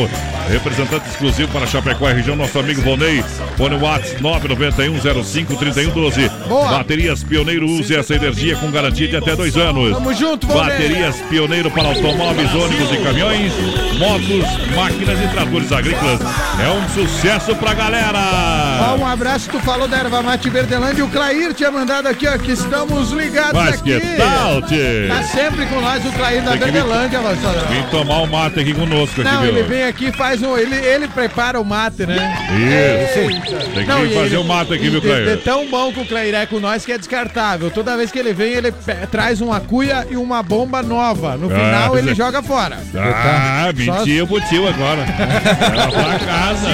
[0.49, 3.23] Representante exclusivo para Chapecó e região, nosso amigo Vonei.
[3.57, 6.29] Fone Whats 991 05 3112.
[6.47, 6.69] Boa.
[6.69, 9.93] Baterias Pioneiro, use essa energia com garantia de até dois anos.
[9.93, 10.63] Tamo junto, Vonei.
[10.71, 13.53] Baterias Pioneiro para automóveis, ônibus e caminhões,
[13.97, 16.19] motos, máquinas e tratores agrícolas.
[16.63, 18.95] É um sucesso pra Ó, galera!
[18.99, 21.03] um abraço, tu falou da Erva Mate Verdelândia.
[21.03, 23.99] O Clair tinha mandado aqui, ó, que estamos ligados Mas aqui.
[23.99, 25.07] que tal, tchê?
[25.09, 27.67] Tá sempre com nós o Clair da Verdelândia, Marcelo.
[27.69, 29.49] Vem tomar um mate aqui conosco, aqui, Não, viu?
[29.49, 30.57] ele vem aqui e faz um.
[30.57, 32.35] Ele, ele prepara o mate, né?
[32.51, 33.19] Isso.
[33.19, 33.65] Eita.
[33.73, 35.41] Tem que Não, vir fazer ele- o mate aqui, viu, Clair?
[35.43, 37.69] tão bom que o Clair é com nós que é descartável.
[37.69, 41.35] Toda vez que ele vem, ele pe- traz uma cuia e uma bomba nova.
[41.37, 42.15] No Ah, final, ele Zé.
[42.15, 42.77] joga fora.
[42.95, 45.01] Ah, Só- mentiu pro tio agora.
[45.05, 46.69] Ela pra casa.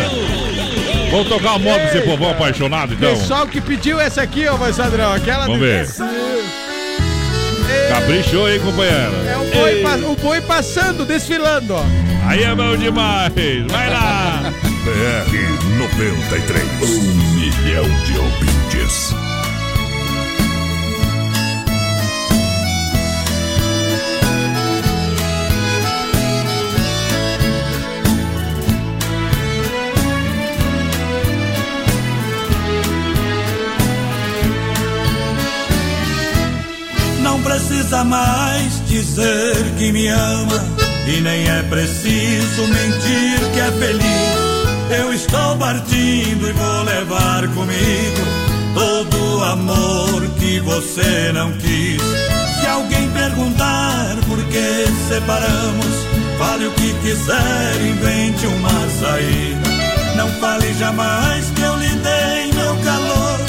[1.11, 3.09] Vamos tocar moda pra esse povão apaixonado, então.
[3.09, 5.11] Pessoal que pediu essa aqui, ó, vai Sadrão.
[5.13, 5.87] Aquela Vamos do- ver.
[7.89, 9.11] Caprichou aí, companheiro.
[9.27, 11.83] É o boi, pa- o boi passando, desfilando, ó.
[12.27, 13.31] Aí é bom demais.
[13.69, 14.41] Vai lá.
[14.85, 16.63] BR 93.
[16.81, 19.13] Um milhão de ouvintes.
[37.51, 40.63] Precisa mais dizer que me ama
[41.05, 44.97] e nem é preciso mentir que é feliz.
[44.97, 48.21] Eu estou partindo e vou levar comigo
[48.73, 52.01] todo o amor que você não quis.
[52.61, 55.95] Se alguém perguntar por que separamos,
[56.37, 59.69] fale o que quiser, invente uma saída.
[60.15, 63.39] Não fale jamais que eu lhe dei meu calor,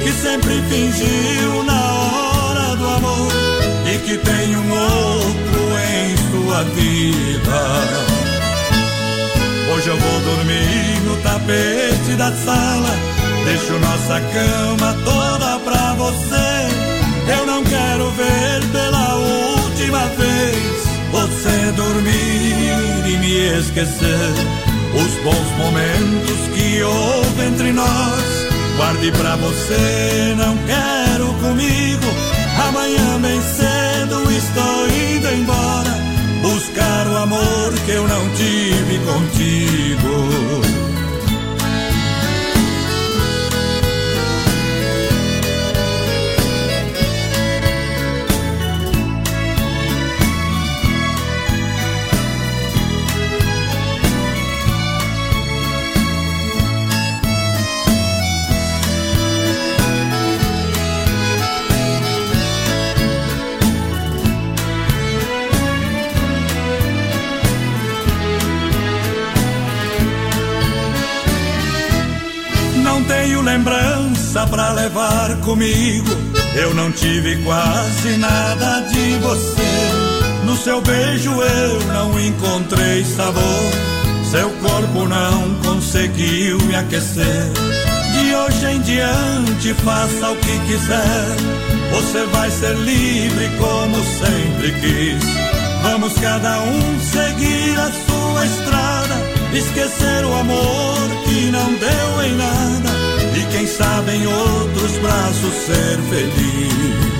[0.00, 3.39] que sempre fingiu na hora do amor
[3.92, 5.60] e que tem um outro
[5.92, 7.60] em sua vida.
[9.72, 17.36] Hoje eu vou dormir no tapete da sala Deixo nossa cama toda pra você.
[17.36, 24.32] Eu não quero ver pela última vez você dormir e me esquecer.
[24.94, 30.34] Os bons momentos que houve entre nós, guarde pra você.
[30.36, 32.06] Não quero comigo.
[32.68, 33.40] Amanhã bem
[34.40, 35.94] estou indo embora
[36.40, 40.60] buscar o amor que eu não tive contigo.
[73.40, 76.10] Tenho lembrança pra levar comigo.
[76.54, 80.44] Eu não tive quase nada de você.
[80.44, 83.42] No seu beijo eu não encontrei sabor.
[84.30, 87.50] Seu corpo não conseguiu me aquecer.
[88.12, 91.36] De hoje em diante, faça o que quiser.
[91.92, 95.24] Você vai ser livre como sempre quis.
[95.82, 99.14] Vamos cada um seguir a sua estrada.
[99.52, 102.99] Esquecer o amor que não deu em nada.
[103.50, 107.10] Quem sabe em outros braços ser feliz.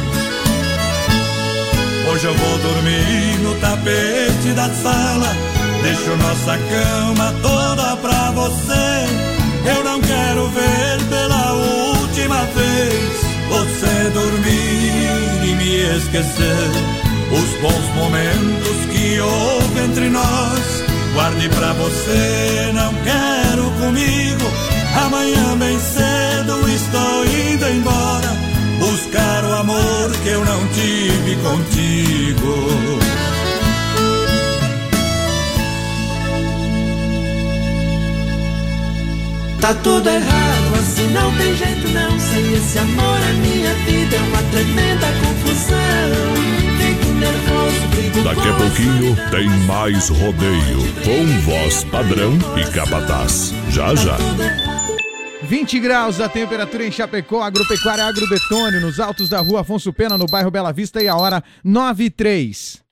[2.10, 5.36] Hoje eu vou dormir no tapete da sala.
[5.82, 9.06] Deixo nossa cama toda pra você.
[9.74, 16.70] Eu não quero ver pela última vez você dormir e me esquecer.
[17.32, 22.72] Os bons momentos que houve entre nós, guarde pra você.
[22.72, 24.50] Não quero comigo.
[25.06, 26.19] Amanhã bem cedo
[26.90, 28.28] estou indo embora
[28.78, 32.90] buscar o amor que eu não tive contigo.
[39.60, 42.18] Tá tudo errado, assim não tem jeito não.
[42.18, 45.76] Sem esse amor a minha vida é uma tremenda confusão.
[46.78, 53.52] Fico nervoso, brigo Daqui a pouquinho tem mais rodeio com voz padrão e capataz.
[53.68, 54.16] Já já.
[55.50, 60.24] 20 graus a temperatura em Chapecó, Agropecuária Agrodetone, nos altos da rua Afonso Pena, no
[60.26, 62.89] bairro Bela Vista, e a hora 9 e 3.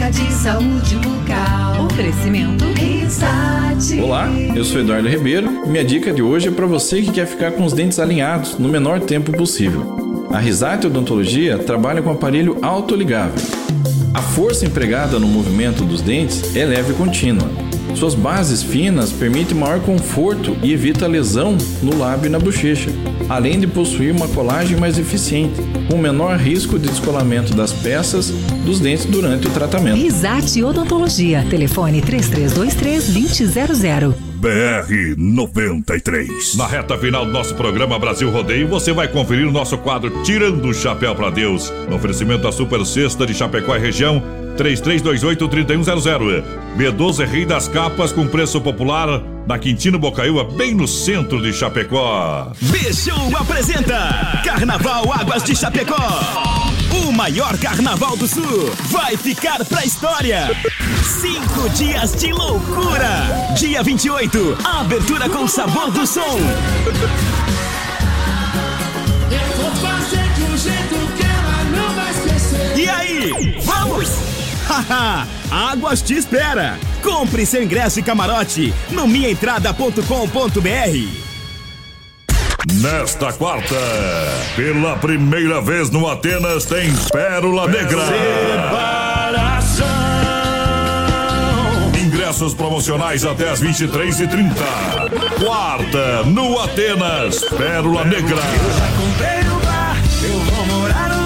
[0.00, 1.84] Dica de saúde bucal.
[1.84, 4.00] Oferecimento Risate.
[4.00, 5.68] Olá, eu sou Eduardo Ribeiro.
[5.68, 8.66] Minha dica de hoje é para você que quer ficar com os dentes alinhados no
[8.66, 10.26] menor tempo possível.
[10.32, 13.44] A Risate Odontologia trabalha com aparelho autoligável.
[14.14, 17.50] A força empregada no movimento dos dentes é leve e contínua.
[17.94, 22.88] Suas bases finas permitem maior conforto e evita lesão no lábio e na bochecha,
[23.30, 28.30] além de possuir uma colagem mais eficiente, com menor risco de descolamento das peças
[28.66, 29.96] dos dentes durante o tratamento.
[29.96, 31.46] Risate Odontologia.
[31.48, 34.12] Telefone 3323-2000.
[34.40, 36.56] BR 93.
[36.56, 40.66] Na reta final do nosso programa Brasil Rodeio, você vai conferir o nosso quadro Tirando
[40.66, 41.72] o Chapéu para Deus.
[41.88, 44.20] No oferecimento da Super Sexta de Chapecó e região,
[44.56, 46.42] 3328-3100.
[46.76, 52.52] B12 Rei das Capas com preço popular na Quintino Bocaiúva, bem no centro de Chapecó.
[52.60, 55.96] Bichão apresenta Carnaval Águas de Chapecó.
[57.04, 60.56] O maior carnaval do sul vai ficar pra história.
[61.20, 63.52] Cinco dias de loucura.
[63.58, 66.38] Dia 28, abertura com sabor do som.
[69.32, 72.78] Eu vou fazer de um jeito que ela não vai esquecer.
[72.78, 74.10] E aí, vamos?
[75.50, 76.78] Águas te espera.
[77.02, 81.30] Compre seu ingresso e camarote no minhaentrada.com.br.
[82.74, 83.74] Nesta quarta,
[84.54, 88.02] pela primeira vez no Atenas tem Pérola Negra.
[91.98, 94.52] Ingressos promocionais até as 23h30.
[95.42, 98.36] Quarta, no Atenas, Pérola Negra.
[98.36, 101.19] Comprei o bar, eu vou morar no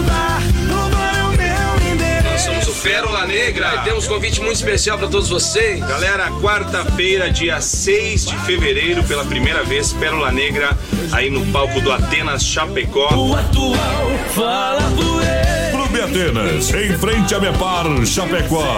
[2.85, 5.81] Pérola Negra e temos um convite muito especial para todos vocês.
[5.81, 10.77] Galera, quarta-feira, dia 6 de fevereiro, pela primeira vez, Pérola Negra,
[11.11, 13.09] aí no palco do Atenas Chapecó.
[13.15, 15.54] O atual fala doer.
[15.95, 18.77] Clube Atenas, em frente a Mepar Chapecó.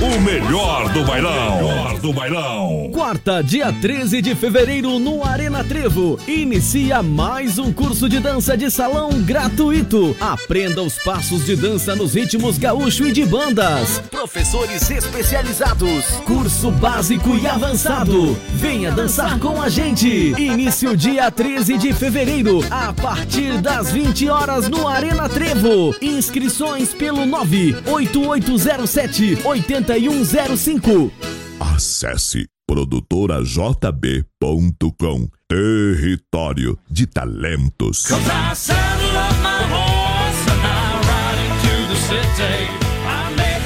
[0.00, 1.56] O melhor do bailão.
[1.56, 2.90] Melhor do bailão.
[2.92, 6.18] Quarta, dia 13 de fevereiro, no Arena Trevo.
[6.26, 10.16] Inicia mais um curso de dança de salão gratuito.
[10.20, 14.02] Aprenda os passos de dança nos ritmos gaúcho e de bandas.
[14.10, 16.04] Professores especializados.
[16.24, 18.36] Curso básico e avançado.
[18.54, 20.08] Venha dançar com a gente.
[20.36, 25.94] Início dia 13 de fevereiro, a partir das 20 horas no Arena Trevo.
[26.40, 31.12] Inscrições pelo 98807 8105.
[31.60, 35.28] Acesse produtorajb.com.
[35.46, 38.10] Território de talentos.
[38.10, 38.16] A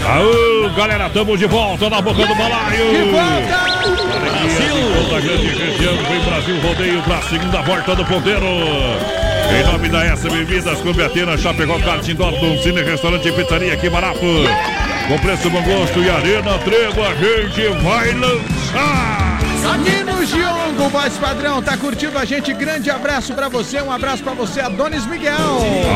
[0.06, 2.90] Aô, galera, tamo de volta na boca do balaio.
[2.90, 3.64] De volta!
[4.18, 4.74] Brasil!
[5.04, 8.44] Toda a grande região, vem Brasil Rodeio pra segunda volta do ponteiro.
[9.50, 13.88] Em nome da S Bebidas, Clube Atena, Chapecó, Karting, Dorton, Cine, Restaurante e Pizzaria, que
[13.90, 14.18] barato.
[15.08, 19.38] Com preço bom gosto e Arena Trevo, a gente vai lançar.
[19.84, 22.52] Nino Giongo, voz padrão, tá curtindo a gente?
[22.54, 25.34] Grande abraço pra você, um abraço pra você, Adonis Miguel.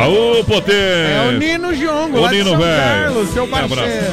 [0.02, 0.72] Aô, Potê!
[0.72, 3.02] É o Nino Giongo, de Nino, velho.
[3.04, 3.68] Carlos, seu abraço.
[3.74, 4.12] parceiro.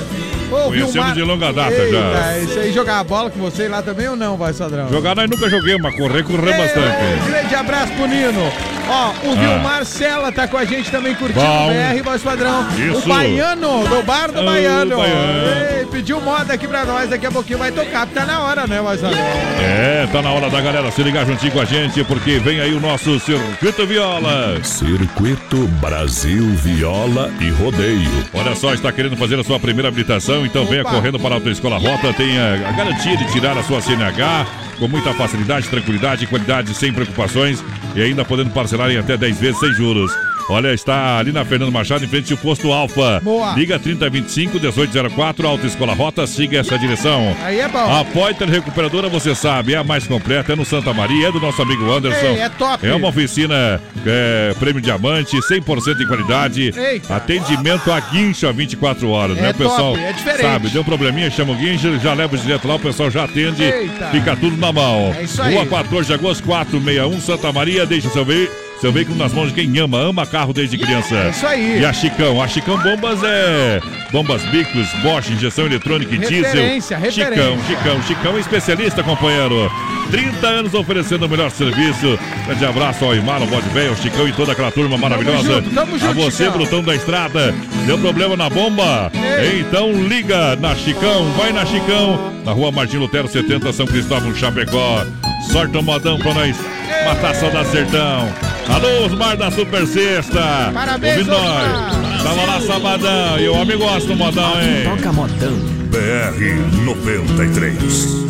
[0.51, 2.37] Ô, Conhecemos Vilmar- de longa data Eita, já.
[2.39, 4.87] Isso aí, jogar bola com você lá também ou não, voz padrão?
[4.89, 7.29] Jogar nós nunca joguei, mas correr, correr Ei, bastante.
[7.29, 8.51] Grande abraço pro Nino.
[8.87, 9.35] Ó, o Ah.
[9.35, 11.67] Vilmar Sela tá com a gente também curtindo Bom.
[11.67, 12.65] o BR, voz padrão.
[12.77, 13.05] Isso.
[13.05, 14.97] O Baiano, do Bar do Ô, Baiano.
[14.97, 15.77] Baiano.
[15.79, 18.67] Ei, pediu moda aqui pra nós, daqui a pouquinho vai tocar, porque tá na hora,
[18.67, 19.19] né, voz padrão?
[19.59, 22.73] É, tá na hora da galera se ligar juntinho com a gente, porque vem aí
[22.73, 24.59] o nosso Circuito Viola.
[24.63, 28.25] Circuito Brasil Viola e Rodeio.
[28.33, 31.77] Olha só, está querendo fazer a sua primeira habilitação, então venha correndo para a Autoescola
[31.77, 34.45] Rota, tenha a garantia de tirar a sua CNH
[34.79, 37.63] com muita facilidade, tranquilidade, qualidade, sem preocupações
[37.95, 40.11] e ainda podendo parcelar em até 10 vezes sem juros.
[40.47, 43.19] Olha, está ali na Fernando Machado, em frente ao posto Alfa.
[43.23, 43.53] Boa.
[43.55, 47.35] Liga 3025 1804, Autoescola Rota, siga essa direção.
[47.43, 47.79] Aí é bom.
[47.79, 51.39] A Pointer Recuperadora, você sabe, é a mais completa, é no Santa Maria, é do
[51.39, 52.25] nosso amigo Anderson.
[52.27, 52.85] Ei, é top.
[52.85, 56.73] É uma oficina é, prêmio diamante, 100% de qualidade.
[56.77, 57.15] Eita.
[57.15, 59.49] Atendimento a guincho a 24 horas, É né?
[59.51, 60.41] O pessoal top, é diferente.
[60.41, 63.63] sabe, deu um probleminha, chama o guincho, já leva direto lá, o pessoal já atende,
[63.63, 64.09] Eita.
[64.11, 65.13] fica tudo na mão.
[65.17, 65.55] É isso aí.
[65.55, 68.64] Rua 14 de agosto, 461, Santa Maria, deixa seu veículo.
[68.79, 71.15] Seu veículo nas mãos de quem ama, ama carro desde criança.
[71.15, 71.79] É isso aí.
[71.79, 73.79] E a Chicão, a Chicão Bombas é
[74.11, 76.43] bombas bicos, Bosch, injeção eletrônica e diesel.
[76.43, 77.35] Referência, referência.
[77.35, 79.71] Chicão, Chicão, Chicão é especialista, companheiro.
[80.11, 82.17] 30 anos oferecendo o melhor serviço.
[82.45, 85.55] Grande abraço ao Imar, ao Bode Velho, ao Chicão e toda aquela turma maravilhosa.
[85.55, 86.57] junto, tamo junto, a você, Chicão.
[86.57, 87.53] Brutão da Estrada.
[87.85, 89.11] Deu problema na bomba?
[89.59, 95.03] Então liga na Chicão, vai na Chicão, na rua Martim Lutero 70, São Cristóvão, Chapecó.
[95.51, 96.57] Sorte um modão pra nós
[97.05, 98.29] matar a saudade sertão.
[98.67, 100.71] Alô, Osmar da Super Sexta.
[100.73, 102.23] Parabéns, Ouvindo nós.
[102.23, 104.83] Tava lá sabadão e o homem gosta do modão, hein?
[104.83, 105.53] Toca modão.
[105.91, 108.25] BR 93.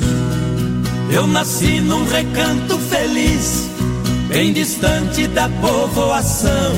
[1.11, 3.69] Eu nasci num recanto feliz,
[4.27, 6.73] bem distante da povoação.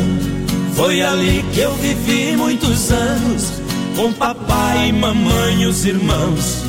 [0.76, 3.52] Foi ali que eu vivi muitos anos,
[3.96, 6.64] com papai, mamãe e os irmãos.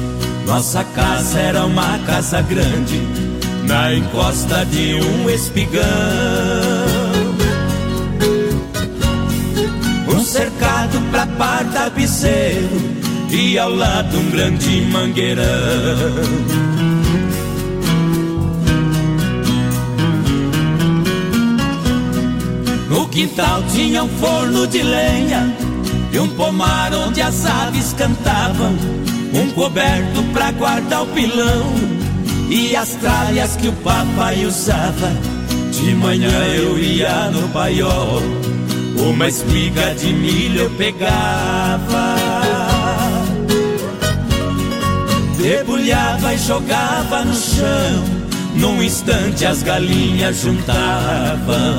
[0.46, 3.02] Nossa casa era uma casa grande,
[3.68, 5.84] na encosta de um espigão.
[10.08, 12.80] Um cercado pra par tapeceiro
[13.30, 15.44] e ao lado um grande mangueirão.
[22.88, 25.54] No quintal tinha um forno de lenha
[26.10, 28.74] e um pomar onde as aves cantavam,
[29.34, 31.97] um coberto pra guardar o pilão
[32.50, 35.12] e as tralhas que o papai usava.
[35.70, 38.22] De manhã eu ia no paiol,
[38.96, 42.16] uma espiga de milho eu pegava.
[45.36, 48.04] Debulhava e jogava no chão,
[48.56, 51.78] num instante as galinhas juntavam.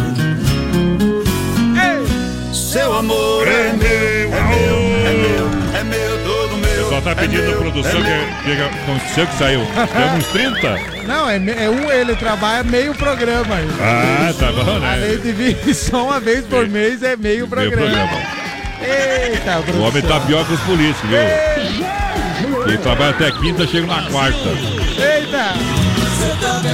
[2.71, 6.89] Seu amor é meu, é meu, é meu, é meu, todo meu.
[6.89, 9.59] Só tá pedindo meu, produção é que, aconteceu que saiu.
[9.59, 10.79] Tem uns 30.
[11.05, 13.67] Não, é, é um, ele trabalha meio programa aí.
[13.77, 14.93] Ah, tá bom, né?
[14.93, 18.07] Além de vir só uma vez por mês, é meio programa.
[18.07, 18.41] programa.
[18.79, 22.63] Eita, O homem tá pior que os políticos, viu?
[22.63, 24.49] Quem trabalha até quinta chega na quarta.
[24.97, 25.55] Eita!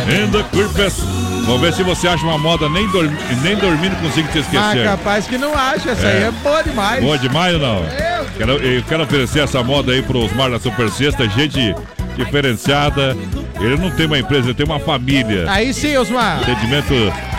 [0.07, 1.26] Ainda curvas.
[1.47, 4.83] Vamos ver se você acha uma moda nem, dormi, nem dormindo consigo te Ah, esquecer.
[4.83, 6.27] capaz que não acha, essa aí É.
[6.27, 7.01] é boa demais.
[7.03, 7.85] Boa demais ou não?
[8.37, 11.73] Quero, eu quero oferecer essa moda aí pros Mar da Super Sexta, gente
[12.17, 13.15] diferenciada.
[13.59, 15.45] Ele não tem uma empresa, ele tem uma família.
[15.47, 16.39] Aí sim, Osmar.
[16.41, 16.93] Atendimento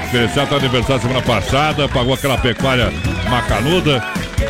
[0.04, 2.90] diferenciado, aniversário semana passada, pagou aquela pecuária
[3.28, 4.02] macanuda.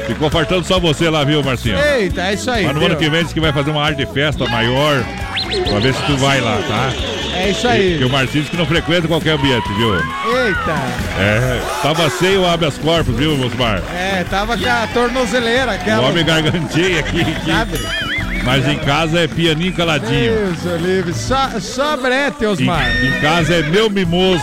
[0.06, 1.76] Ficou faltando só você lá, viu, Marcinho?
[1.78, 2.64] Eita, é isso aí.
[2.64, 2.98] Mas no ano viu?
[2.98, 5.02] que vem diz que vai fazer uma arte de festa maior.
[5.68, 6.92] Pra ver se tu vai lá, tá?
[7.38, 7.98] É isso aí.
[7.98, 9.94] Que o diz que não frequenta qualquer ambiente, viu?
[9.94, 10.74] Eita.
[11.18, 13.80] É, tava sem o habeas corpus, viu, Osmar?
[13.94, 16.08] É, tava com a tornozeleira, O aquela.
[16.08, 18.08] homem garganteia aqui, aqui.
[18.44, 20.10] Mas em casa é pianinho caladinho.
[20.34, 21.12] Deus, o livre.
[21.14, 22.88] Só, só brete, Osmar.
[23.02, 24.42] Em, em casa é meu mimoso.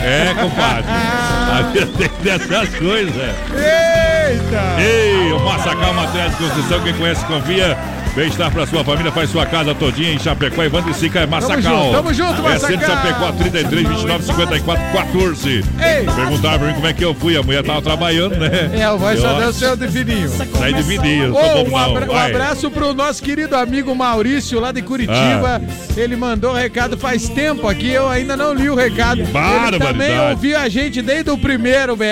[0.00, 0.84] É, compadre.
[0.90, 3.14] A vida tem dessas coisas.
[3.54, 4.80] Eita!
[4.82, 5.94] Ei, o Massacal
[6.30, 7.76] de Construção, quem conhece, confia.
[8.14, 10.62] Bem-estar pra sua família, faz sua casa todinha em Chapecó.
[10.62, 11.62] Evandro e Sica é Massacal.
[11.62, 12.60] junto, tamo junto, É Massacal.
[12.68, 15.48] centro de Chapecó, 33, 29, 54, 14.
[15.50, 16.04] Ei.
[16.14, 17.36] Perguntaram pra mim como é que eu fui.
[17.38, 18.70] A mulher tava trabalhando, né?
[18.78, 20.28] É, o voz só deu seu de fininho.
[20.28, 20.82] Saí de
[21.30, 22.14] Ô, sou um, abra- não.
[22.14, 25.62] um abraço pro nosso querido amigo Maurício, lá de Curitiba.
[25.64, 25.92] Ah.
[25.96, 29.20] Ele mandou recado faz tempo aqui, eu ainda não li o recado.
[29.22, 29.78] Ele barbaridade.
[29.92, 32.04] também ouviu a gente desde o primeiro BR.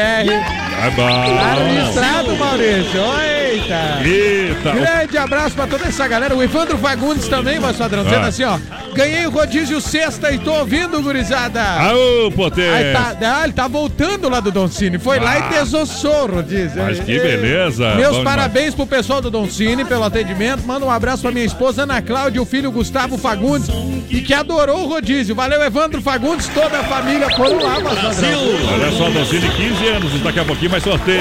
[0.82, 1.36] É bom.
[1.36, 3.00] Tá registrado, Maurício.
[3.20, 4.00] Eita.
[4.04, 4.70] Eita.
[4.72, 6.34] Grande abraço pra toda essa galera.
[6.34, 8.28] O Evandro Fagundes também, voz padrão, dizendo Ah.
[8.28, 8.58] assim, ó.
[8.94, 11.62] Ganhei o rodízio sexta e tô ouvindo, gurizada.
[11.62, 12.74] Aô, potência.
[12.74, 14.98] Aí tá, ah, ele tá voltando lá do Don Cine.
[14.98, 16.82] Foi lá e desossou o rodízio.
[16.82, 17.94] Mas que beleza.
[17.94, 20.66] Meus Bom parabéns pro pessoal do Don Cine pelo atendimento.
[20.66, 23.68] Manda um abraço pra minha esposa Ana Cláudia e o filho Gustavo Fagundes,
[24.08, 25.34] e que adorou o rodízio.
[25.34, 28.40] Valeu, Evandro Fagundes, toda a família foram lá, voz padrão.
[29.00, 30.20] Olha só, Docine, 15 anos.
[30.22, 31.20] Daqui a pouquinho mais sorteio.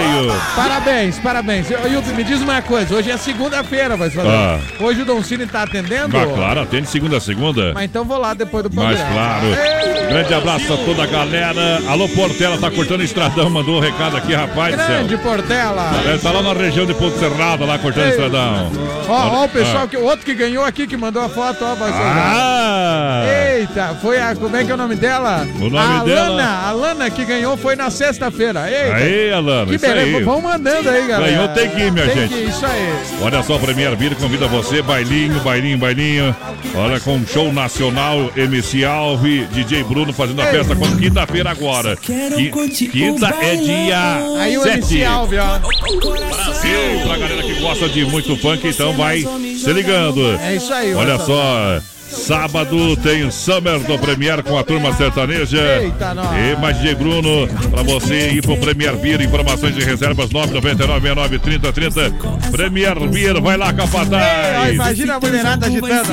[0.55, 1.71] Parabéns, parabéns.
[1.71, 1.79] Eu-
[2.15, 4.59] me diz uma coisa, hoje é segunda-feira, vai falar.
[4.59, 4.59] Ah.
[4.83, 6.17] Hoje o Don Cine tá atendendo?
[6.17, 7.71] Ah, claro, atende segunda a segunda.
[7.73, 8.97] Mas então vou lá depois do programa.
[8.97, 9.45] Mas claro.
[9.47, 11.81] Ei, Grande abraço a toda a galera.
[11.87, 13.49] Alô, Portela, tá cortando o estradão.
[13.49, 14.75] Mandou um recado aqui, rapaz.
[14.75, 15.91] Grande Portela.
[16.03, 18.09] Ele tá lá na região de Ponto Serrado, lá cortando Ei.
[18.09, 18.71] estradão.
[19.07, 19.87] Ó, ó o pessoal, Ah.
[19.87, 23.23] que, o outro que ganhou aqui, que mandou a foto, ó, vai Ah!
[23.57, 24.35] Eita, foi a.
[24.35, 25.47] Como é que é o nome dela?
[25.59, 28.61] O nome a dela- Alana, a Alana que ganhou foi na sexta-feira.
[28.63, 30.17] Aí, Alana, Que isso beleza.
[30.17, 30.23] aí.
[30.23, 31.31] Vão mandando aí, galera.
[31.31, 32.33] Ganhou, tem que ir, minha tem gente.
[32.33, 32.93] Que ir, isso aí.
[33.21, 36.35] Olha só, Premier Vir convida você, bailinho, bailinho, bailinho.
[36.75, 40.51] Olha, com um show nacional, MC Alve, DJ Bruno fazendo a Ei.
[40.51, 41.95] festa quando quinta-feira agora.
[41.97, 43.99] Qui- Quinta é dia
[44.39, 44.77] Aí o 7.
[44.77, 45.59] MC Alve, ó.
[45.59, 50.37] Brasil, pra galera que gosta de muito funk, então vai se ligando.
[50.41, 55.81] É isso aí, Olha olha só, Sábado tem Summer do Premier com a turma sertaneja.
[55.81, 56.15] Eita.
[56.37, 59.21] E mais DJ Bruno, pra você ir pro Premier Beer.
[59.21, 62.11] Informações e reservas 999 30 30.
[62.51, 64.73] Premier Beer, vai lá, capataz.
[64.73, 66.09] imagina a mulherada agitando.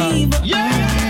[1.03, 1.06] ó.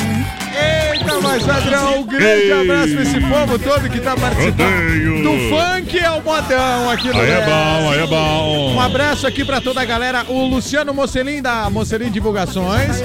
[0.56, 5.98] Eita, mas padrão, um grande abraço pra esse povo todo que tá participando do funk
[5.98, 8.74] é o modão aqui no Aí é bom, aí é bom.
[8.74, 10.24] Um abraço aqui pra toda a galera.
[10.28, 13.02] O Luciano Mocelin da Mocelin Divulgações.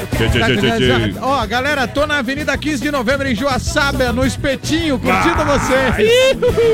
[1.21, 6.11] Ó, galera, tô na Avenida 15 de Novembro em Joaçaba, no Espetinho, curtindo vocês.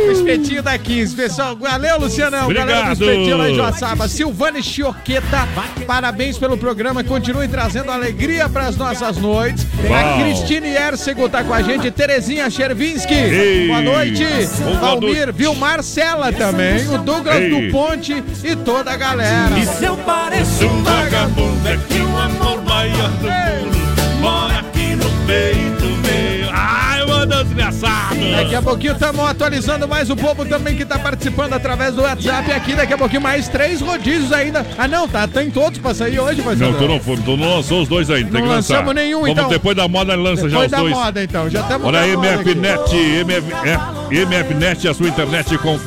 [0.07, 1.55] O Espetinho da 15, pessoal.
[1.55, 2.47] Valeu, Lucianão.
[2.49, 3.01] Galera do Obrigado.
[3.01, 4.07] Espetinho lá em Joaçaba.
[4.07, 5.47] Silvane Chioqueta,
[5.85, 7.03] parabéns pelo programa.
[7.03, 9.65] Continue trazendo alegria pras nossas noites.
[9.85, 10.17] A Bom.
[10.67, 11.89] Cristine Ercego tá com a gente.
[11.91, 13.13] Terezinha Chervinski.
[13.13, 13.67] Ei.
[13.67, 14.23] Boa noite.
[14.63, 15.31] Boa Valmir, noite.
[15.31, 15.55] viu?
[15.55, 16.87] Marcela também.
[16.89, 17.49] O Douglas Ei.
[17.49, 19.57] do Ponte e toda a galera.
[19.57, 23.77] E se eu pareço um vagabundo, é que o amor maior do mundo
[24.19, 26.49] mora aqui no peito meu.
[26.51, 27.96] Ai, mano, desgraçado.
[28.35, 32.51] Daqui a pouquinho estamos atualizando mais o povo também que tá participando através do WhatsApp
[32.51, 32.75] aqui.
[32.75, 34.65] Daqui a pouquinho mais três rodízios ainda.
[34.77, 37.81] Ah, não, tá, tem todos pra sair hoje, mas Não, tu não, tu não lançou
[37.81, 38.73] os dois ainda, tem Não que lançar.
[38.75, 39.49] lançamos nenhum, Vamos então.
[39.49, 40.93] depois da moda, lança já Depois os da dois.
[40.93, 41.49] moda, então.
[41.49, 42.05] Já estamos Olha.
[42.17, 43.47] MFNet, MF,
[44.11, 45.79] MFNet, a sua internet com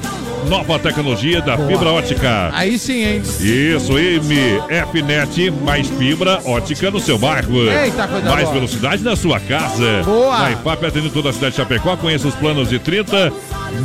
[0.48, 2.50] nova tecnologia da fibra ótica.
[2.52, 3.22] Aí sim, hein?
[3.40, 7.70] Isso, MFNet, mais fibra ótica no seu bairro.
[7.70, 8.54] Eita, coisa Mais boa.
[8.54, 10.02] velocidade na sua casa.
[10.04, 10.38] Boa.
[10.38, 11.96] Na IFAP atendendo toda a cidade de Chapecó.
[11.96, 13.32] Conheça os planos de 30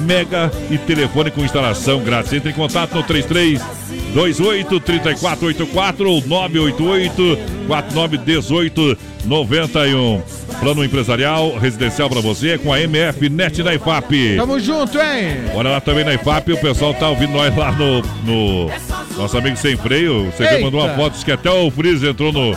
[0.06, 2.34] mega e telefone com instalação grátis.
[2.34, 3.62] Entre em contato no 33
[4.14, 7.38] 28 3484 ou 988
[7.68, 10.22] 4918 91.
[10.60, 14.38] Plano empresarial residencial para você com a MF Net da IFAP.
[14.38, 15.38] Tamo junto, hein?
[15.54, 18.02] Olha lá também na IFAP, o pessoal tá ouvindo nós lá no.
[18.24, 18.72] no
[19.18, 20.32] nosso amigo sem freio.
[20.32, 22.56] Você mandou uma foto, diz que até o Freeze entrou no,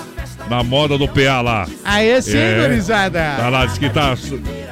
[0.49, 1.67] na moda do PA lá.
[1.85, 2.59] Aê sim, É.
[2.61, 3.35] gurizada.
[3.37, 4.17] Tá lá, diz que tá.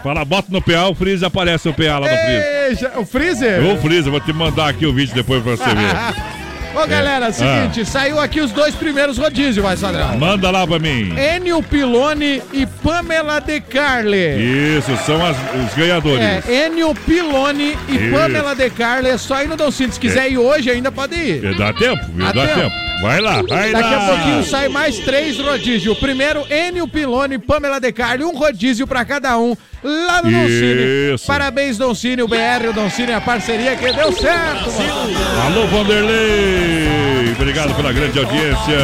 [0.03, 2.47] Fala, bota no PA, o Freeze aparece o PA lá no Freeze.
[2.69, 3.65] Ei, já- o Freezer?
[3.67, 6.27] Ô, Freeze, eu vou te mandar aqui o vídeo depois pra você ver.
[6.77, 7.33] Ô, galera, É.
[7.33, 10.19] seguinte, saiu aqui os dois primeiros rodízios, vai, Sadrão.
[10.19, 11.11] Manda lá pra mim.
[11.19, 14.77] Enio Pilone e Pamela De Carle.
[14.77, 16.23] Isso, são as- os ganhadores.
[16.23, 18.11] É, Enio Pilone e Isso.
[18.15, 19.09] Pamela De Carle.
[19.09, 19.95] É só ir no Cid.
[19.95, 21.47] Se quiser ir hoje, ainda pode ir.
[21.47, 22.27] É, Dá tempo, viu?
[22.27, 22.61] Dá Dá, tempo.
[22.61, 22.75] tempo.
[23.03, 24.05] Vai lá, vai Daqui lá.
[24.05, 25.97] a pouquinho sai mais três rodízios.
[25.99, 28.25] Primeiro, Enio Pilone Pamela De Carli.
[28.25, 29.55] Um rodízio pra cada um
[29.85, 30.31] lá no.
[30.49, 31.27] Isso.
[31.27, 34.71] Parabéns, Dom Cine, o BR, o Dom Cine, a parceria que deu certo.
[34.73, 35.47] mano.
[35.47, 37.33] Alô, Vanderlei!
[37.39, 38.79] Obrigado pela grande audiência.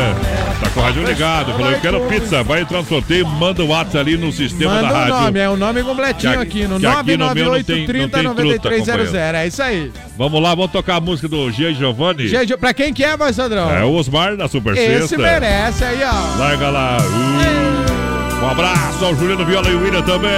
[0.74, 1.52] Com o rádio ligado.
[1.52, 2.42] Falou, eu quero pizza.
[2.42, 5.14] Vai entrar no sorteio, manda o WhatsApp ali no sistema Manda da o rádio.
[5.14, 7.86] nome, é o nome completinho aqui no que aqui no meu não 998 tem- não
[7.86, 9.06] 30 tem truta, 9300.
[9.06, 9.36] companheiro.
[9.36, 9.92] É isso aí.
[10.16, 11.74] Vamos lá, vamos tocar a música do G.
[11.74, 12.26] Giovanni.
[12.26, 13.70] Gente, pra quem que é, vai, Sandrão?
[13.70, 15.18] É o Osmar da Super Esse Sexta.
[15.18, 16.38] merece aí, ó.
[16.38, 16.96] Larga lá.
[17.00, 18.44] Uh.
[18.44, 20.30] Um abraço ao Juliano Viola e o William também.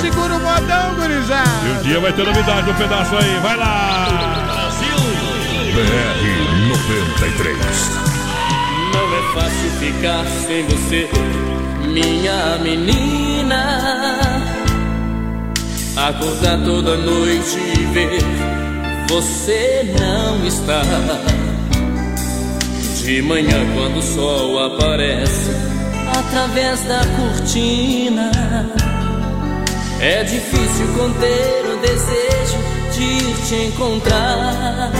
[0.00, 1.48] Segura o modão, gurizada.
[1.66, 3.38] E um dia vai ter novidade, um pedaço aí.
[3.42, 4.06] Vai lá.
[5.74, 8.07] BR 93.
[8.92, 11.08] Não é fácil ficar sem você,
[11.86, 14.18] minha menina.
[15.96, 18.58] Acordar toda noite e ver
[19.08, 20.82] você não está.
[23.02, 25.50] De manhã, quando o sol aparece
[26.18, 28.30] através da cortina,
[30.00, 32.58] é difícil conter o desejo
[32.92, 34.92] de te encontrar.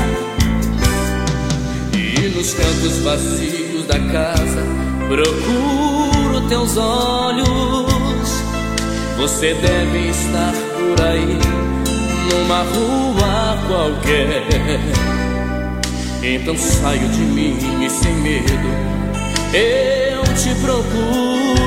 [1.92, 4.62] E nos cantos vazios da casa
[5.08, 7.48] procuro teus olhos.
[9.16, 11.38] Você deve estar por aí,
[12.30, 14.44] numa rua qualquer.
[16.22, 18.52] Então saio de mim e sem medo
[19.54, 21.58] eu te procuro.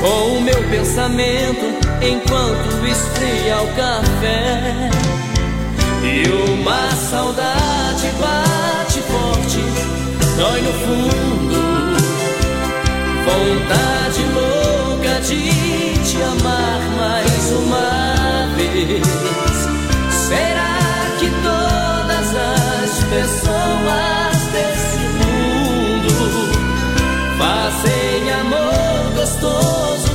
[0.00, 1.64] Com o meu pensamento
[2.02, 4.90] enquanto esfria o café.
[6.04, 11.62] E uma saudade bate forte, dói no fundo.
[13.24, 15.50] Vontade louca de
[16.04, 19.06] te amar mais uma vez.
[20.10, 20.78] Será
[21.18, 26.14] que todas as pessoas desse mundo
[27.38, 30.11] fazem amor gostoso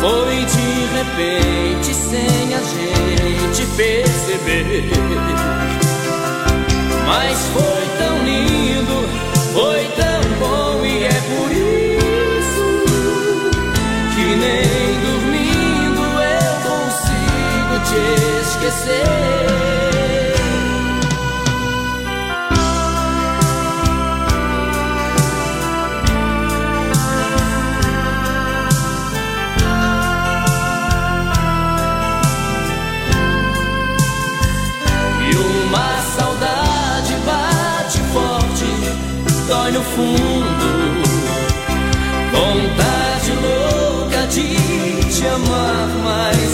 [0.00, 4.90] Foi de repente, sem a gente perceber.
[7.06, 9.08] Mas foi tão lindo,
[9.52, 12.66] foi tão bom e é por isso
[14.14, 19.87] que nem dormindo eu consigo te E
[39.98, 40.68] fundo.
[42.32, 44.48] Vontade louca de
[45.12, 46.47] te amar mais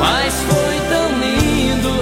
[0.00, 1.92] Mas foi tão lindo,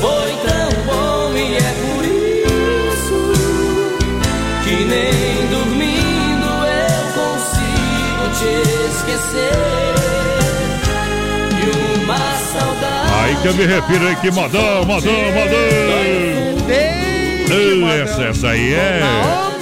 [0.00, 3.18] foi tão bom e é por isso
[4.62, 8.52] que nem dormindo eu consigo te
[8.90, 9.94] esquecer.
[11.58, 12.18] E uma
[12.52, 13.14] saudade.
[13.24, 16.36] Aí que eu me refiro aí que modão, modão, modão.
[18.02, 19.00] Essa, essa aí é.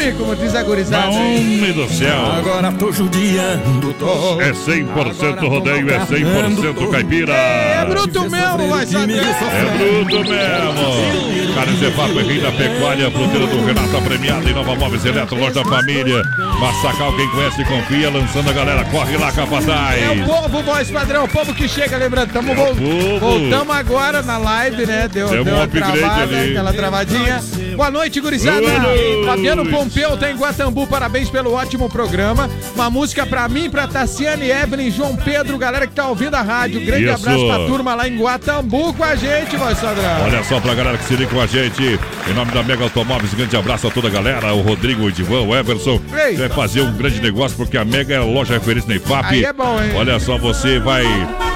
[0.05, 1.06] Homem, como diz a gurizada.
[1.06, 2.32] Naomi do céu.
[2.36, 4.39] Agora tô judiando, tô.
[4.40, 7.32] É 100% rodeio, é 100% caipira.
[7.32, 9.18] É bruto mesmo, vai saber.
[9.18, 11.55] É bruto mesmo.
[11.55, 15.39] Cara, esse é papo é da pecuária, fruteira do Renato, premiada em Nova Móveis Eletro,
[15.39, 16.22] loja da família.
[16.60, 18.85] Massacal, quem conhece e confia, lançando a galera.
[18.86, 20.02] Corre lá, capataz.
[20.02, 23.18] É o povo, voz padrão, o povo que chega, lembrando, tamo vol povo.
[23.20, 25.09] voltamos agora na live, né?
[25.10, 26.51] Deu, Deu deu um uma upgrade travada, ali.
[26.51, 27.40] aquela travadinha.
[27.77, 28.61] Boa noite, gurizada.
[28.61, 29.27] Boa.
[29.27, 32.49] Fabiano Pompeu tá em Guatambu, parabéns pelo ótimo programa.
[32.75, 36.85] Uma música pra mim, pra Tassiane, Evelyn, João Pedro, galera que tá ouvindo a rádio.
[36.85, 37.15] Grande Isso.
[37.15, 40.25] abraço pra turma lá em Guatambu com a gente, voz padrão.
[40.25, 41.99] Olha só pra galera que se liga com a gente.
[42.29, 44.55] Em nome da Mega Automóveis, grande abraço a toda a galera.
[44.55, 46.01] O Rodrigo, o Edivan, o Everson.
[46.13, 46.49] Eita.
[46.49, 49.25] Vai fazer um grande negócio porque a Mega é a loja referência na IFAP.
[49.27, 49.93] Aí é bom, hein?
[49.97, 51.05] Olha só, você vai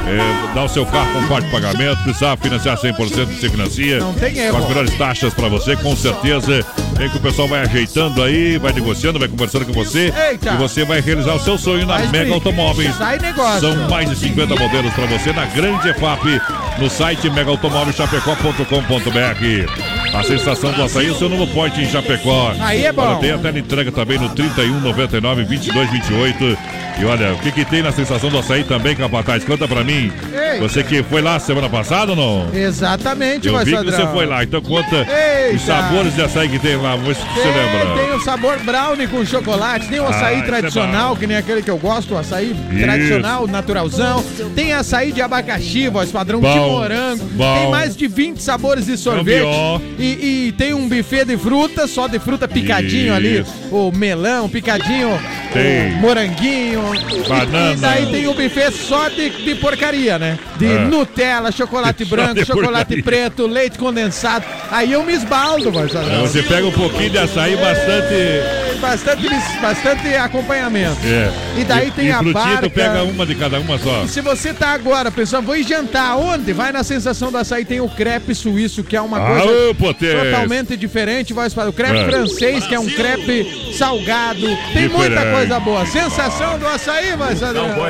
[0.07, 2.03] é, dar o seu carro com parte de pagamento.
[2.03, 2.97] Precisar financiar 100%,
[3.27, 3.99] você financia.
[3.99, 4.57] Não tem erro.
[4.57, 6.65] Com as melhores taxas pra você, com certeza.
[6.99, 10.13] Vem que o pessoal vai ajeitando aí, vai negociando, vai conversando com você.
[10.31, 10.51] Eita.
[10.51, 12.35] E você vai realizar o seu sonho na Faz Mega.
[12.35, 12.93] Automóveis.
[12.97, 13.61] Sai negócio.
[13.61, 16.41] São mais de 50 modelos para você na grande EFAP,
[16.79, 20.19] no site megaautomóvelchapecó.com.br.
[20.19, 22.53] A sensação do açaí, o seu novo point em Chapecó.
[22.61, 23.03] Aí é bom.
[23.03, 26.59] Olha, tem até entrega também no 31 99 22 28.
[27.01, 29.45] E olha, o que, que tem na sensação do açaí também, Capataz?
[29.45, 30.11] Conta pra mim.
[30.33, 30.59] Ei.
[30.59, 32.49] Você que foi lá semana passada ou não?
[32.53, 35.55] Exatamente, Eu vi que você foi lá, então conta Eita.
[35.55, 37.95] os sabores de açaí que tem lá, se Tem, lembra.
[38.03, 41.17] tem o sabor brownie com chocolate, tem o Ah, açaí é tradicional, bom.
[41.21, 42.83] que nem aquele que eu gosto, o açaí Isso.
[42.83, 44.25] tradicional, naturalzão.
[44.55, 47.25] Tem açaí de abacaxi, voz padrão, de Bom, morango.
[47.33, 47.55] bom.
[47.61, 49.37] Tem mais de 20 sabores de sorvete.
[49.45, 49.81] melhor.
[49.99, 53.41] E, e tem um buffet de fruta, só de fruta picadinho ali.
[53.41, 53.53] Isso.
[53.71, 55.19] O melão, picadinho,
[55.53, 55.93] Tem.
[55.93, 56.83] o moranguinho.
[57.29, 57.73] Banana.
[57.73, 60.39] E daí tem o buffet só de, de porcaria, né?
[60.57, 60.79] De É.
[60.85, 64.45] Nutella, chocolate branco, de chocolate preto, leite condensado.
[64.71, 66.21] Aí eu me esbaldo, voz É, padrão.
[66.27, 68.79] Você pega um pouquinho de açaí bastante.
[68.81, 69.29] Bastante,
[69.61, 70.99] bastante acompanhamento.
[71.05, 71.33] É.
[71.61, 72.63] E daí tem e a barca.
[72.63, 74.05] tu pega uma de cada uma só.
[74.05, 76.53] E se você tá agora pensando, vou ir jantar onde?
[76.53, 79.75] Vai na sensação do açaí, tem o crepe suíço, que é uma Ah, coisa
[80.23, 81.33] totalmente diferente.
[81.33, 82.05] Vai para o crepe É.
[82.05, 84.47] francês, que é um crepe salgado.
[84.73, 85.33] Tem muita Diferente.
[85.35, 85.85] coisa boa.
[85.87, 87.35] Sensação do açaí, vai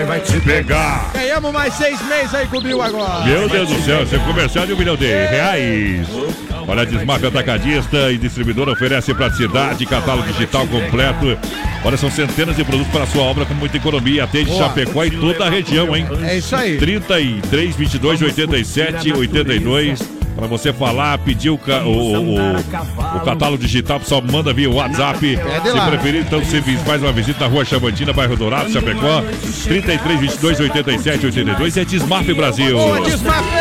[0.07, 1.11] vai te pegar.
[1.13, 3.25] Ganhamos mais seis meses aí com o Bill agora.
[3.27, 6.07] Meu Deus do céu, seu comercial de um milhão de reais.
[6.67, 11.37] Olha, a Desmaf Atacadista e distribuidora oferece praticidade, catálogo digital completo.
[11.85, 14.23] Olha, são centenas de produtos para a sua obra com muita economia.
[14.25, 14.63] Atende Boa.
[14.63, 16.07] Chapecó e toda a região, hein?
[16.23, 16.77] É isso aí.
[16.79, 20.19] 33 22 87 82.
[20.37, 25.19] Para você falar, pedir o, ca- o, o, o- catálogo digital, pessoal manda via WhatsApp.
[25.37, 29.25] Pede Se preferir, então você faz uma visita na rua Chavantina, bairro Dourado, Chapecó.
[29.65, 32.77] 33 22 87 82 é Desmaf Brasil.
[32.77, 33.58] Boa, Desmafé!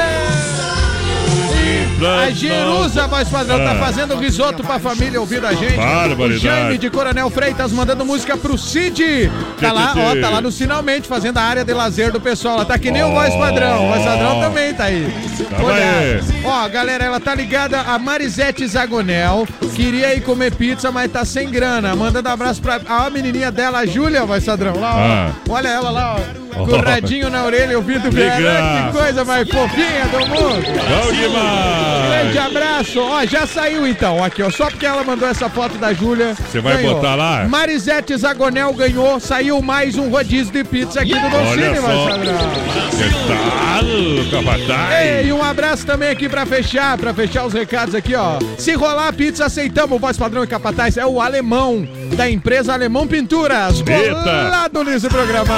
[2.05, 3.75] A Jerusa, voz padrão, tá Ah.
[3.75, 5.77] fazendo risoto pra família ouvindo a gente.
[5.79, 9.31] O Jaime de Coronel Freitas mandando música pro Cid.
[9.59, 12.55] Tá lá, ó, tá lá no Finalmente, fazendo a área de lazer do pessoal.
[12.55, 13.85] Ela tá que nem o voz padrão.
[13.85, 15.07] O voz padrão também tá aí.
[15.49, 16.21] Tamo Olha.
[16.43, 19.47] Ó, galera, ela tá ligada a Marisete Zagonel.
[19.75, 21.95] Queria ir comer pizza, mas tá sem grana.
[21.95, 24.79] Mandando abraço pra a menininha dela, a Júlia, voz padrão.
[24.79, 24.99] Lá, ó.
[24.99, 25.31] Ah.
[25.49, 26.46] Olha ela lá, ó.
[26.53, 28.13] Com o radinho na orelha, ouvindo.
[28.13, 28.91] Legal.
[28.91, 30.65] Que coisa mais fofinha do mundo.
[30.65, 32.07] Bom demais.
[32.09, 32.99] Grande abraço.
[32.99, 34.23] Ó, já saiu então.
[34.23, 34.49] Aqui, ó.
[34.49, 36.35] Só porque ela mandou essa foto da Júlia.
[36.35, 36.95] Você vai ganhou.
[36.95, 37.47] botar lá?
[37.47, 39.19] Marisete Zagonel ganhou.
[39.19, 41.79] Saiu mais um rodízio de pizza aqui do Dolcine.
[41.79, 42.67] Marcelo.
[42.97, 45.27] Que tal, capataz?
[45.27, 48.39] E um abraço também aqui pra fechar, pra fechar os recados aqui, ó.
[48.57, 49.99] Se rolar pizza, aceitamos.
[49.99, 53.79] Voz padrão e capataz é o alemão, da empresa Alemão Pinturas.
[53.79, 54.15] Eita.
[54.15, 55.55] Colado nesse programa.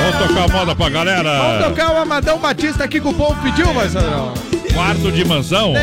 [0.00, 1.38] Vamos tocar moda pra galera.
[1.38, 4.34] Vamos tocar o Amadão Batista aqui que o povo pediu, Marcelo.
[4.72, 5.74] Quarto de mansão.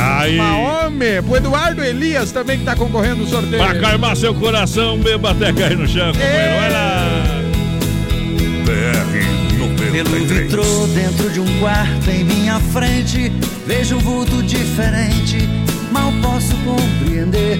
[0.00, 0.38] Aí.
[0.38, 3.62] Homem, pro Eduardo Elias também que tá concorrendo no sorteio.
[3.62, 6.60] Pra calmar seu coração, beba até cair no chão, companheiro.
[6.60, 7.40] Vai lá.
[8.64, 9.30] BR
[9.90, 13.32] Pelo vitrô dentro de um quarto em minha frente
[13.66, 15.48] Vejo um vulto diferente,
[15.90, 17.58] mal posso compreender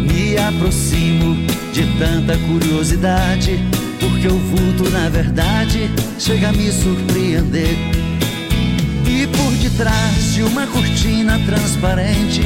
[0.00, 1.34] Me aproximo
[1.72, 3.58] de tanta curiosidade
[4.24, 7.76] Porque o vulto na verdade chega a me surpreender
[9.06, 12.40] E por detrás de uma cortina transparente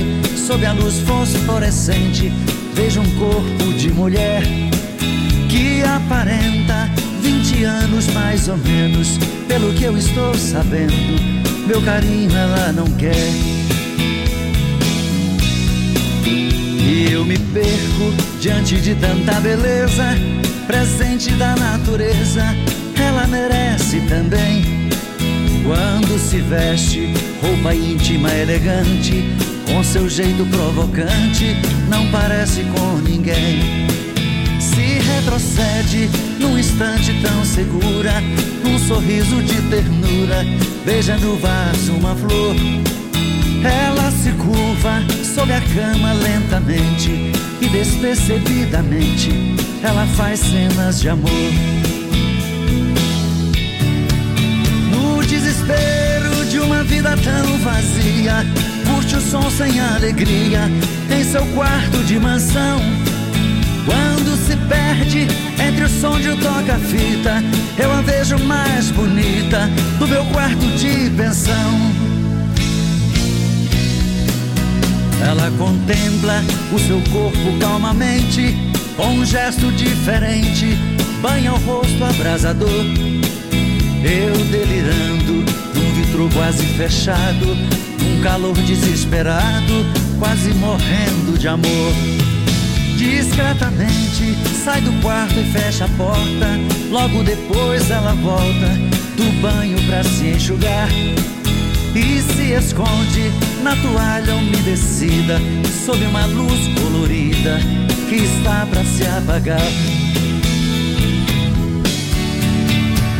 [0.44, 2.32] Sob a luz fosforescente
[2.74, 4.42] Vejo um corpo de mulher
[5.48, 6.90] que aparenta
[7.22, 10.92] 20 anos mais ou menos, pelo que eu estou sabendo.
[11.66, 13.32] Meu carinho ela não quer.
[16.26, 20.04] E eu me perco diante de tanta beleza,
[20.68, 22.44] presente da natureza,
[22.94, 24.62] ela merece também.
[25.64, 27.12] Quando se veste
[27.42, 29.24] roupa íntima elegante,
[29.66, 31.56] com seu jeito provocante,
[31.88, 33.88] não parece com ninguém
[34.60, 38.20] se retrocede num instante tão segura,
[38.62, 40.44] num sorriso de ternura,
[40.84, 42.54] beija no vaso uma flor.
[43.64, 51.30] Ela se curva sob a cama lentamente e despercebidamente ela faz cenas de amor.
[54.90, 58.44] No desespero de uma vida tão vazia,
[58.86, 60.62] curte o som sem alegria
[61.10, 62.80] em seu quarto de mansão.
[63.84, 65.26] Quando se perde
[65.66, 67.42] entre o som de um toca-fita,
[67.78, 69.68] eu a vejo mais bonita
[69.98, 72.08] no meu quarto de pensão.
[75.26, 76.42] Ela contempla
[76.72, 78.56] o seu corpo calmamente,
[78.98, 80.76] com um gesto diferente,
[81.22, 82.84] banha o rosto abrasador.
[84.02, 87.56] Eu delirando, num vitro quase fechado,
[88.02, 89.86] um calor desesperado,
[90.18, 91.92] quase morrendo de amor.
[92.96, 96.48] Discretamente sai do quarto e fecha a porta.
[96.90, 98.68] Logo depois ela volta
[99.16, 100.88] do banho pra se enxugar
[101.94, 103.30] e se esconde
[103.62, 105.40] na toalha umedecida
[105.86, 109.60] sob uma luz colorida que está pra se apagar.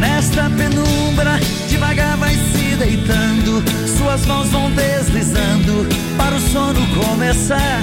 [0.00, 1.38] Nesta penumbra,
[1.68, 3.62] devagar vai se deitando,
[3.98, 5.86] suas mãos vão deslizando
[6.16, 7.82] para o sono começar.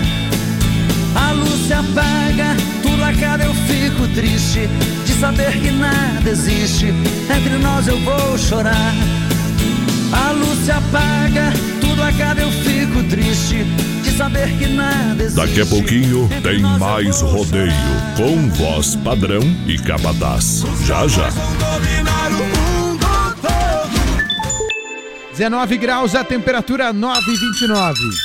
[1.15, 4.67] A luz se apaga, tudo acaba, eu fico triste
[5.05, 6.87] de saber que nada existe.
[6.87, 8.93] Entre nós eu vou chorar.
[10.11, 13.63] A luz se apaga, tudo acaba, eu fico triste
[14.15, 15.35] de saber que nada existe.
[15.35, 17.71] Daqui a pouquinho tem mais rodeio
[18.15, 20.63] com voz padrão e capataz.
[20.85, 21.29] Já já.
[25.31, 28.24] 19 graus, a temperatura 9,29.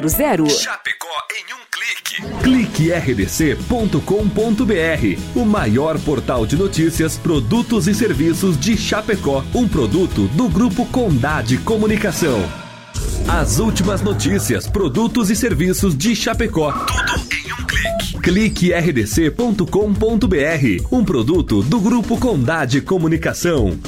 [0.00, 0.50] 3328-3100.
[0.50, 2.20] Chapecó em um clique.
[2.42, 10.86] CliqueRDC.com.br, o maior portal de notícias, produtos e serviços de Chapecó, um produto do Grupo
[10.86, 12.42] Condade Comunicação.
[13.28, 16.72] As últimas notícias, produtos e serviços de Chapecó.
[16.72, 18.18] Tudo em um clique.
[18.20, 23.78] CliqueRDC.com.br, um produto do Grupo Condade Comunicação.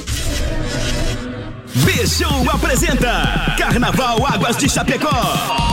[1.75, 5.72] Bichão apresenta Carnaval Águas de Chapecó.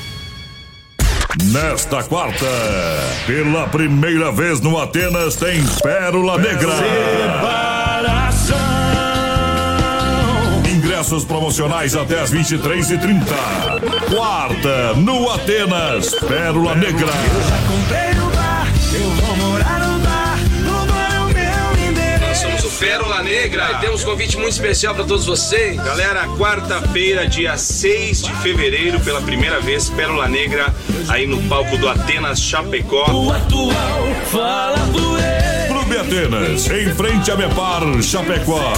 [1.39, 2.45] Nesta quarta,
[3.25, 6.73] pela primeira vez no Atenas tem Pérola Negra.
[10.69, 13.23] Ingressos promocionais até as 23h30.
[14.13, 17.07] Quarta, no Atenas, Pérola Negra.
[17.67, 19.79] Comprei no bar, eu vou morar.
[19.79, 19.90] No
[22.81, 25.75] Pérola Negra e temos um convite muito especial para todos vocês.
[25.77, 30.73] Galera, quarta-feira, dia 6 de fevereiro, pela primeira vez, Pérola Negra,
[31.07, 33.05] aí no palco do Atenas Chapecó.
[35.91, 38.73] Clube Atenas, em frente a Mepar Chapecó.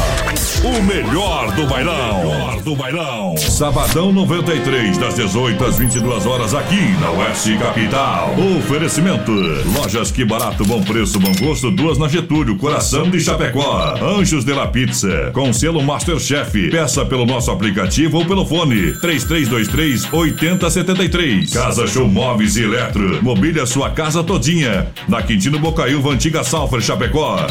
[0.64, 2.24] O melhor do bailão.
[2.26, 3.38] Melhor do bailão.
[3.38, 8.34] Sabadão 93, das 18 às 22 horas, aqui na Oeste Capital.
[8.58, 9.32] Oferecimento:
[9.76, 13.96] Lojas Que Barato, Bom Preço, Bom Gosto, duas na Getúlio, Coração de Chapecó.
[14.02, 16.72] Anjos de la Pizza, com selo Masterchef.
[16.72, 21.54] Peça pelo nosso aplicativo ou pelo fone 3323 8073.
[21.54, 23.22] Casa Show Móveis e Eletro.
[23.22, 24.88] Mobília sua casa todinha.
[25.08, 27.03] Na Quintino Bocaiúva, Antiga Salfer, Chapecó.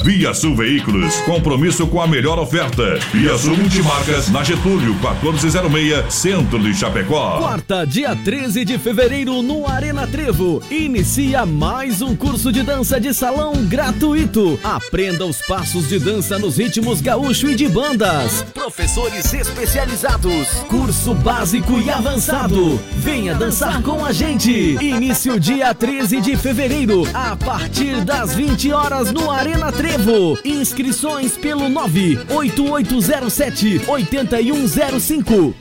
[0.02, 1.14] Via Sul Veículos.
[1.26, 2.98] Compromisso com a melhor oferta.
[3.12, 7.38] Via Sul Multimarcas, na Getúlio, 1406, Centro de Chapecó.
[7.38, 10.62] Quarta, dia 13 de fevereiro, no Arena Trevo.
[10.70, 14.58] Inicia mais um curso de dança de salão gratuito.
[14.64, 18.42] Aprenda os passos de dança nos ritmos gaúcho e de bandas.
[18.54, 20.48] Professores especializados.
[20.66, 22.80] Curso básico e avançado.
[22.96, 24.50] Venha dançar com a gente.
[24.80, 29.41] Início dia 13 de fevereiro, a partir das 20 horas no Arena
[29.72, 30.38] Trevo.
[30.44, 35.54] Inscrições pelo 98807 8105.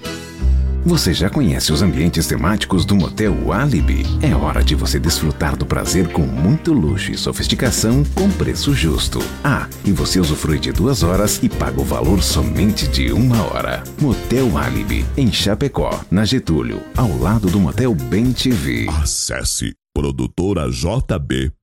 [0.86, 4.04] Você já conhece os ambientes temáticos do Motel Alibi?
[4.22, 9.20] É hora de você desfrutar do prazer com muito luxo e sofisticação com preço justo.
[9.44, 13.84] Ah, e você usufrui de duas horas e paga o valor somente de uma hora.
[14.00, 18.88] Motel Alibi, em Chapecó, na Getúlio, ao lado do Motel Bem TV.
[19.02, 19.74] Acesse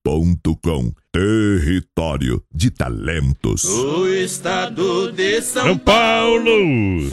[0.09, 3.64] produtorajb.com Território de talentos.
[3.64, 7.09] O estado de São, São Paulo!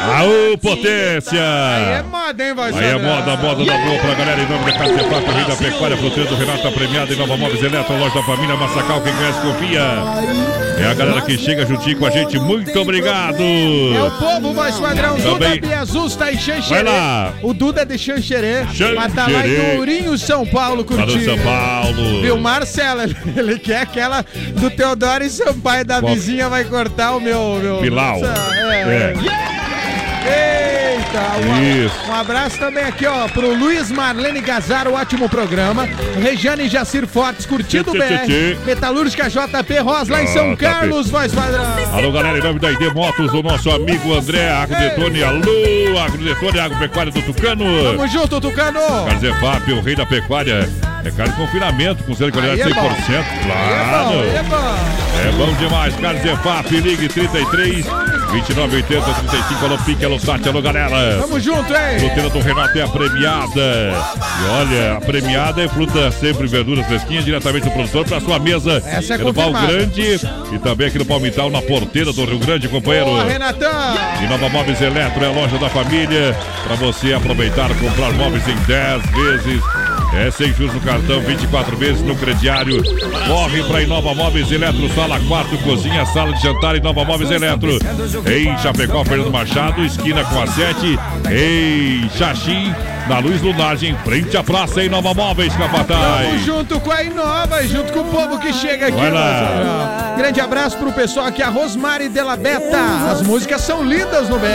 [0.00, 1.40] Aô, potência!
[1.42, 4.40] Aí é moda, hein, voz Aí é moda, moda da boa pra galera.
[4.40, 7.98] Em nome da Casa Cepap, Rei da Pecuária, Fruteiro tá premiado em Nova Móveis Eletro,
[7.98, 9.82] Loja da Família, Massacal, quem conhece, confia.
[10.78, 13.42] É a galera que chega juntinho com a gente, muito obrigado!
[13.42, 15.16] É o povo, voz padrão.
[15.16, 15.60] Duda Também.
[15.60, 16.84] Biazuz tá em Xanxerê.
[16.84, 17.34] Vai lá.
[17.42, 18.62] O Duda é de Xanxerê.
[18.96, 19.74] Mas tá lá Xanxerê.
[19.74, 21.24] em Ourinho, São Paulo, no curtindo.
[21.24, 21.99] São Paulo.
[22.22, 23.04] Viu, Marcela,
[23.36, 24.24] ele quer aquela
[24.54, 26.12] do Teodoro e Sampaio da Qual?
[26.14, 27.58] vizinha vai cortar o meu...
[27.62, 28.20] meu Pilau.
[28.24, 29.14] É.
[30.22, 32.10] Eita, um, Isso.
[32.10, 35.88] um abraço também aqui, ó, pro Luiz Marlene Gazaro, ótimo programa.
[36.20, 38.26] Regiane Jacir Fortes, curtindo o BR.
[38.26, 38.56] tchê.
[38.66, 40.56] Metalúrgica JP Ross, lá em São JP.
[40.58, 41.64] Carlos, voz padrão.
[41.92, 45.22] Alô, galera, em nome da ID Motos, o nosso amigo André Agrodetone.
[45.22, 47.64] Alô, Agrodetone, Agropecuária do Tucano.
[47.82, 48.80] Tamo junto, Tucano.
[49.06, 50.68] Carzefap, o rei da pecuária.
[51.04, 52.82] É carne de confinamento, com selo de qualidade Aí é 100%.
[52.82, 52.94] bom.
[53.46, 54.24] Claro.
[54.24, 55.00] É bom.
[55.20, 57.84] É bom demais, Carzefap, ligue 33
[58.32, 59.64] 29 80 35.
[59.64, 61.18] Alô, Pique, alô, Tati, alô, galera.
[61.20, 61.98] Tamo junto, hein?
[61.98, 63.92] Fruteira do Renato é a premiada.
[64.40, 68.82] E olha, a premiada é fruta sempre verduras fresquinhas, diretamente do produtor para sua mesa.
[68.86, 69.72] Essa é no Pau confirmada.
[69.72, 70.20] Grande
[70.52, 73.10] e também aqui no Palmital, na porteira do Rio Grande, companheiro.
[73.10, 73.70] Boa, Renatão.
[74.22, 78.56] E Nova Móveis Eletro é a loja da família para você aproveitar comprar móveis em
[78.66, 79.62] 10 vezes.
[80.12, 82.82] É sem juros no cartão, 24 vezes no crediário.
[83.26, 87.78] Corre para Inova Móveis Eletro, sala 4, cozinha, sala de jantar Inova Móveis Eletro.
[88.26, 90.98] Em Chapecó, Fernando Machado, esquina com a 7.
[91.30, 92.74] Em Xaxim,
[93.10, 96.42] na Luz Lunagem, frente à praça em Nova Móveis, Tamo Capataz.
[96.42, 98.96] junto com a Inova, junto com o povo que chega aqui.
[98.96, 100.14] Vai lá.
[100.16, 102.78] Grande abraço pro pessoal aqui, a Rosmari Della Beta.
[103.10, 104.46] As músicas são lindas no BR.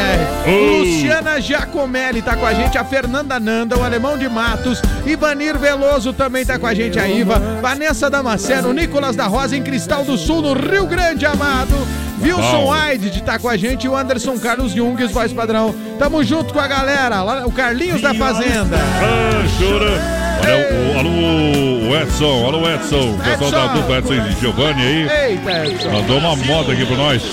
[0.48, 0.78] Oh.
[0.78, 6.14] Luciana Giacomelli tá com a gente, a Fernanda Nanda, o Alemão de Matos, Ivanir Veloso
[6.14, 10.18] também tá com a gente, a Iva, Vanessa Damasceno, Nicolas da Rosa em Cristal do
[10.18, 11.76] Sul, no Rio Grande, amado.
[12.22, 12.72] Wilson.
[12.72, 15.74] Aide de tá com a gente, e o Anderson Carlos Jung, os voz padrão.
[16.00, 18.78] Tamo junto com a galera, lá, o Carlinhos da Fazenda.
[18.78, 20.26] Ah, chora.
[20.42, 23.74] Olha, o, alô, o Edson, alô Edson, o pessoal da Edson.
[23.74, 25.30] dupla Edson e Giovanni aí.
[25.32, 25.92] Eita, Edson.
[25.92, 27.24] Mandou uma moda aqui pra nós.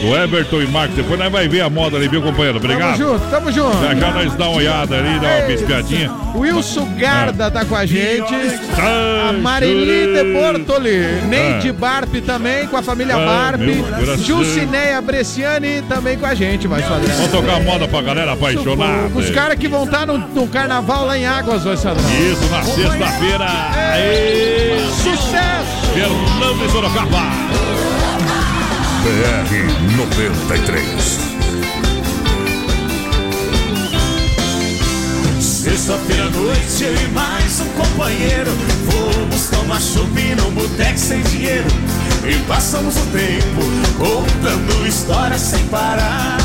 [0.00, 0.96] Do Everton e Marcos.
[0.96, 2.58] Depois nós vai ver a moda ali, viu, companheiro?
[2.58, 2.96] Obrigado.
[2.98, 3.82] Tamo junto, tamo junto.
[3.82, 6.10] Já já nós dá uma olhada ali, dá uma espiadinha.
[6.34, 8.34] O Wilson Garda tá com a gente.
[8.78, 10.32] A Marili de.
[10.34, 11.22] Bortoli.
[11.28, 11.72] Neide Ah.
[11.72, 13.60] Barp também com a família Ah, Barp.
[13.60, 14.16] meu coração.
[14.24, 17.06] Jucineia Bresciani também com a gente, vai fazer.
[17.12, 19.08] Vamos tocar moda pra galera apaixonada.
[19.14, 22.04] Os caras que vão estar no, no carnaval lá em Águas, vai Sadrão.
[22.10, 23.46] Isso, na sexta-feira.
[25.02, 25.92] Sucesso!
[25.94, 27.63] Fernando e Sorocaba.
[29.04, 31.18] BR 93.
[35.38, 38.50] Sexta-feira à noite, eu e mais um companheiro.
[38.90, 41.68] Fomos tomar chopp num boteco sem dinheiro.
[42.26, 43.60] E passamos o tempo
[43.98, 46.38] contando histórias sem parar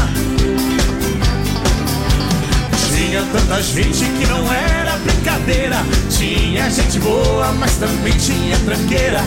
[3.10, 5.78] Tinha tanta gente que não era brincadeira
[6.16, 9.20] Tinha gente boa, mas também tinha tranqueira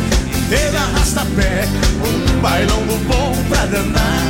[0.48, 1.66] Teve arrasta-pé,
[2.06, 2.78] um bailão
[3.08, 4.22] bom pra danar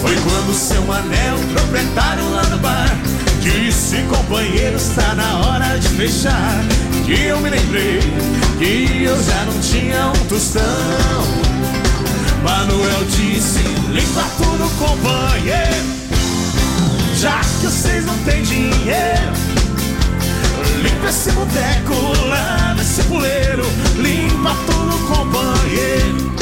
[0.00, 2.88] foi quando seu anel, proprietário lá no bar,
[3.42, 6.64] disse: Companheiro, está na hora de fechar.
[7.04, 8.00] Que eu me lembrei
[8.58, 10.62] que eu já não tinha um tostão.
[12.42, 13.58] Manuel disse:
[13.90, 16.00] Limpa tudo, companheiro.
[17.20, 19.32] Já que vocês não têm dinheiro,
[20.82, 21.94] limpa esse boteco,
[22.26, 23.62] lava esse puleiro.
[23.96, 26.32] Limpa tudo, companheiro.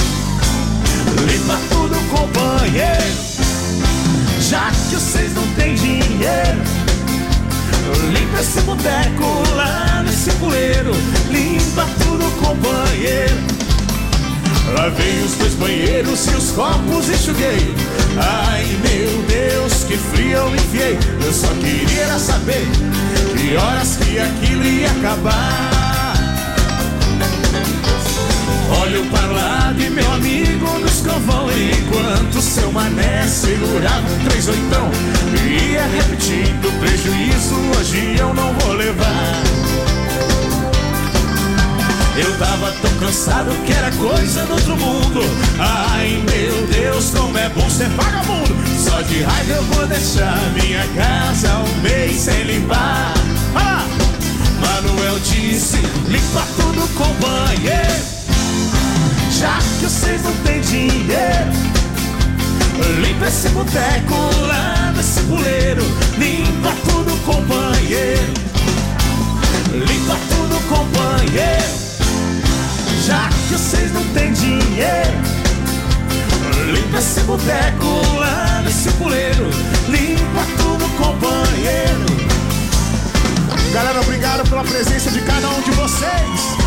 [1.27, 3.19] Limpa tudo, companheiro.
[4.41, 6.63] Já que vocês não têm dinheiro
[8.13, 10.93] Limpa esse boteco lá nesse puleiro
[11.31, 13.68] Limpa tudo, companheiro
[14.77, 17.75] Lavei os dois banheiros e os copos enxuguei.
[18.17, 20.99] Ai meu Deus, que frio eu enfiei.
[21.25, 22.67] Eu só queria saber
[23.37, 26.15] Que horas que aquilo ia acabar.
[28.83, 34.49] Olho para o lado e meu amigo no escovão Enquanto seu mané segurava um três
[34.49, 34.91] oitão.
[35.49, 39.48] Ia repetindo prejuízo, hoje eu não vou levar
[42.21, 45.21] Eu tava tão cansado que era coisa do outro mundo.
[45.59, 48.55] Ai meu Deus, como é bom ser vagabundo.
[48.79, 53.15] Só de raiva eu vou deixar minha casa um mês sem limpar.
[53.55, 53.87] Ah!
[54.61, 55.77] Manuel disse,
[56.09, 58.19] limpa tudo com banheiro
[59.39, 61.69] já que vocês não têm dinheiro.
[63.01, 64.15] Limpa esse boteco,
[64.47, 65.83] lava esse puleiro
[66.17, 68.23] Limpa tudo, companheiro
[69.73, 71.88] Limpa tudo, companheiro
[73.09, 75.17] Já que vocês não têm dinheiro
[76.71, 77.87] Limpa esse boteco,
[78.19, 79.47] lava esse puleiro
[79.89, 82.05] Limpa tudo, companheiro
[83.73, 86.59] Galera, obrigado pela presença de cada um de vocês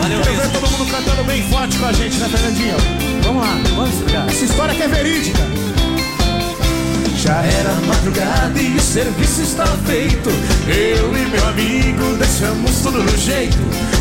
[0.00, 2.76] Valeu, Quero ver todo mundo cantando bem forte com a gente, né, Fernandinho?
[3.24, 4.26] Vamos lá, vamos explicar.
[4.26, 5.67] Essa história que é verídica.
[7.28, 10.30] Já era madrugada e o serviço estava feito.
[10.66, 13.58] Eu e meu amigo deixamos tudo no jeito.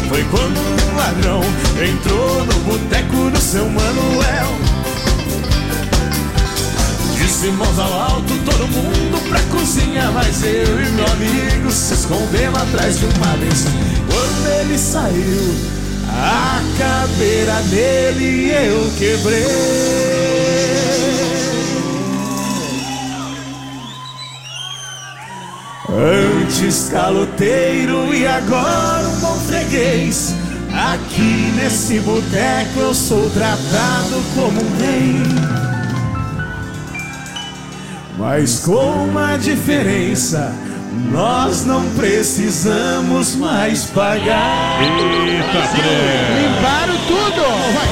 [0.08, 1.42] Foi quando um ladrão
[1.86, 4.48] entrou no boteco do seu Manuel.
[7.18, 10.10] Disse mãos ao alto, todo mundo pra cozinha.
[10.12, 13.70] Mas eu e meu amigo se escondemos atrás de uma mesa.
[14.10, 15.54] Quando ele saiu,
[16.14, 20.17] a cadeira dele eu quebrei.
[25.90, 30.36] Antes caloteiro e agora um bom freguês.
[30.74, 35.16] Aqui nesse boteco eu sou tratado como um rei.
[38.18, 40.54] Mas com uma diferença.
[41.10, 44.82] Nós não precisamos mais pagar.
[44.82, 45.68] Eita.
[46.42, 47.88] Limparam tudo!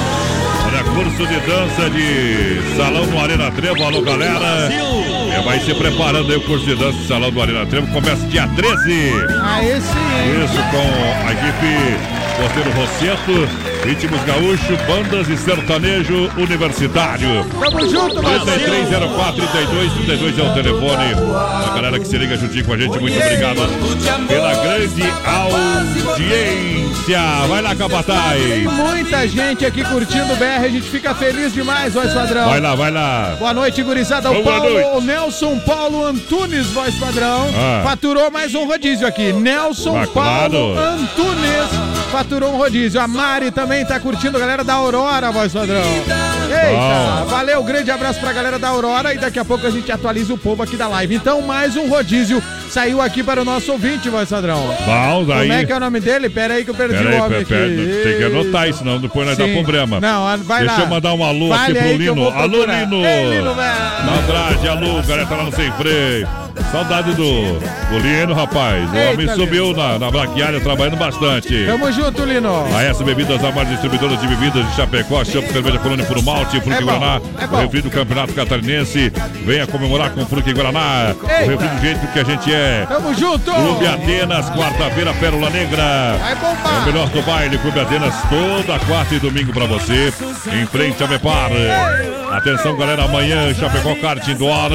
[0.66, 3.84] Olha, curso de dança de Salão do Arena Trevo.
[3.84, 4.74] Alô, galera.
[4.74, 7.88] É, vai se preparando aí o curso de dança de Salão do Arena Trevo.
[7.92, 9.12] Começa dia 13.
[9.42, 10.44] Aê, sim.
[10.44, 13.66] Isso, com a equipe Roteiro Rosseto.
[13.86, 17.46] Ritmos Gaúcho, Bandas e Sertanejo Universitário.
[17.60, 18.46] Tamo junto, Brasil.
[18.46, 21.14] 3304 32 32 é o telefone.
[21.36, 23.58] A galera que se liga juntinho com a gente, muito obrigado
[24.28, 27.20] pela grande audiência.
[27.48, 28.42] Vai lá, Capataz.
[28.42, 32.50] Tem muita gente aqui curtindo o BR, a gente fica feliz demais, voz padrão.
[32.50, 33.36] Vai lá, vai lá.
[33.38, 34.32] Boa noite, gurizada.
[34.32, 34.90] O Boa Paulo, noite.
[34.98, 37.82] o Nelson Paulo Antunes, voz padrão, Ah.
[37.84, 39.32] faturou mais um rodízio aqui.
[39.32, 40.80] Nelson Ah, Paulo claro.
[40.80, 41.70] Antunes
[42.12, 43.00] faturou um rodízio.
[43.00, 45.84] A Mari também tá curtindo, galera da Aurora, voz padrão.
[45.84, 47.26] Eita, Bom.
[47.26, 50.38] valeu, grande abraço pra galera da Aurora e daqui a pouco a gente atualiza o
[50.38, 51.16] povo aqui da live.
[51.16, 54.62] Então, mais um rodízio saiu aqui para o nosso ouvinte, voz padrão.
[54.86, 55.48] Bom, daí.
[55.48, 56.30] Como é que é o nome dele?
[56.30, 58.02] Pera aí que eu perdi Pera o aí, pera- aqui.
[58.04, 60.00] tem que anotar isso, senão depois nós dá problema.
[60.00, 60.82] Não, vai Deixa lá.
[60.82, 62.30] eu mandar um alô Fale aqui pro Lino.
[62.30, 62.66] Alô.
[62.66, 63.06] Lino!
[63.06, 64.20] Ei, Lino, velho.
[64.24, 66.28] Andrade, alô, galera tá lá no Sem Freio.
[66.72, 68.90] Saudade do, do Lino, rapaz.
[68.92, 71.66] O Eita, homem subiu na, na braquiária trabalhando bastante.
[71.66, 72.66] Tamo junto, Lino.
[72.76, 76.60] A S Bebidas, a mais distribuidora de bebidas de Chapecó, Champ Cerveja Colônia Puro Malte,
[76.62, 79.12] Fruque É Guaraná, é o refri do Campeonato Catarinense.
[79.46, 81.14] Venha comemorar com Fruque Guaraná.
[81.30, 81.44] Eita.
[81.46, 82.55] O refri do jeito que a gente é.
[82.88, 83.52] Tamo junto.
[83.52, 86.18] Clube Atenas, quarta-feira, Pérola Negra.
[86.20, 86.76] Vai bombar.
[86.76, 90.14] É o melhor do baile, Clube Atenas, toda quarta e domingo pra você,
[90.54, 91.52] em frente a Mepar.
[92.32, 94.72] Atenção, galera, amanhã, Chapecó Kart Indoor.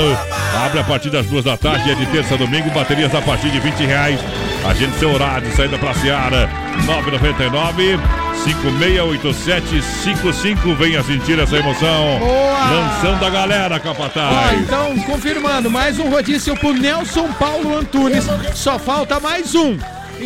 [0.65, 3.51] Abre a partir das duas da tarde, é de terça a domingo, baterias a partir
[3.51, 4.20] de 20 reais.
[4.69, 6.48] Agende seu horário, saída pra Seara,
[6.86, 7.98] 999
[8.44, 10.74] 568755.
[10.77, 12.19] Venha sentir essa emoção.
[12.19, 12.51] Boa.
[12.70, 14.61] Lançando a galera, Ó, capataz.
[14.61, 18.24] então, confirmando, mais um rodízio pro Nelson Paulo Antunes.
[18.55, 19.77] Só falta mais um.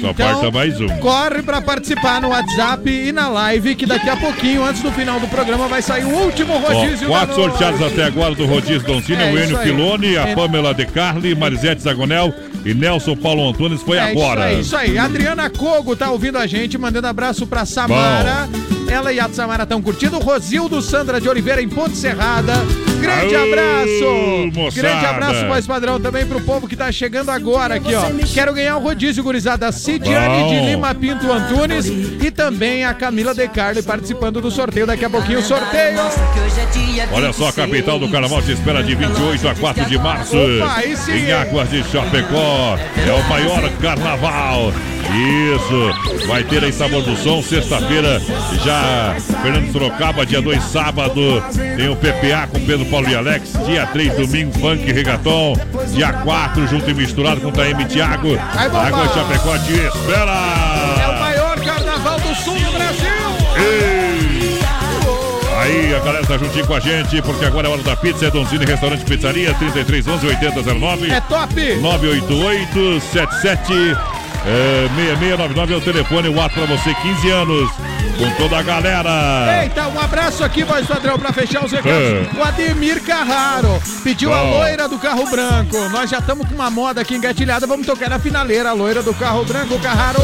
[0.01, 0.89] Só Então, falta mais um.
[0.98, 5.20] Corre pra participar no WhatsApp e na live, que daqui a pouquinho, antes do final
[5.20, 9.22] do programa, vai sair o último rodízio Ó, quatro sorteados até agora do Rodízio Doncini,
[9.22, 9.64] É o Enio aí.
[9.64, 10.35] Piloni, a É.
[10.35, 12.35] Pamela De Carli, Marisete Zagonel
[12.65, 13.82] e Nelson Paulo Antunes.
[13.82, 14.53] Foi É agora.
[14.53, 14.99] Isso aí, isso aí.
[14.99, 18.49] Adriana Cogo tá ouvindo a gente, mandando abraço pra Samara.
[18.89, 20.19] Ela e a Samara estão curtindo.
[20.19, 22.55] Rosildo Sandra de Oliveira em Ponte Serrada.
[23.05, 24.51] Grande Aô, abraço!
[24.55, 24.89] moçada.
[24.89, 28.05] Grande abraço, voz padrão, também pro povo que tá chegando agora aqui, ó.
[28.32, 29.70] Quero ganhar o rodízio, gurizada.
[29.72, 34.86] Cidiane de Lima Pinto Antunes e também a Camila De Carli participando do sorteio.
[34.86, 35.98] Daqui a pouquinho o sorteio.
[37.12, 40.36] Olha só, a capital do carnaval te espera de 28 a 4 de março.
[40.36, 40.82] Opa,
[41.12, 41.32] Em?
[41.32, 42.78] Águas de Chapecó.
[43.06, 44.72] É o maior carnaval.
[45.55, 46.26] Isso.
[46.26, 48.20] Vai ter aí Sabor do Som, sexta-feira,
[48.64, 51.43] já Fernando Sorocaba, dia 2, sábado.
[51.76, 53.51] Tem o PPA com Pedro Paulo e Alex.
[53.66, 55.57] Dia 3, domingo, funk reggaeton.
[55.93, 58.29] Dia 4, junto e misturado com Taeme e Thiago.
[58.29, 61.16] De Chapecó te É o espera.
[61.19, 63.11] maior carnaval do sul do Brasil.
[63.57, 64.61] Ei!
[65.61, 68.31] Aí a galera tá juntinho com a gente, porque agora é hora da pizza, é
[68.31, 71.55] Donzini Restaurante Pizzaria, 3311 8009 É top.
[71.81, 73.73] 988 77
[74.47, 77.71] é, 6699 é o telefone, o ato pra você, 15 anos,
[78.18, 79.62] com toda a galera.
[79.62, 81.98] Eita, um abraço aqui, voz padrão, pra fechar os recados.
[81.98, 82.28] É.
[82.39, 84.59] O Ademir Carraro pediu a Bom.
[84.59, 85.89] loira do carro branco.
[85.90, 89.14] Nós já estamos com uma moda aqui engatilhada, vamos tocar na finaleira, a loira do
[89.14, 90.20] carro branco, Carraro.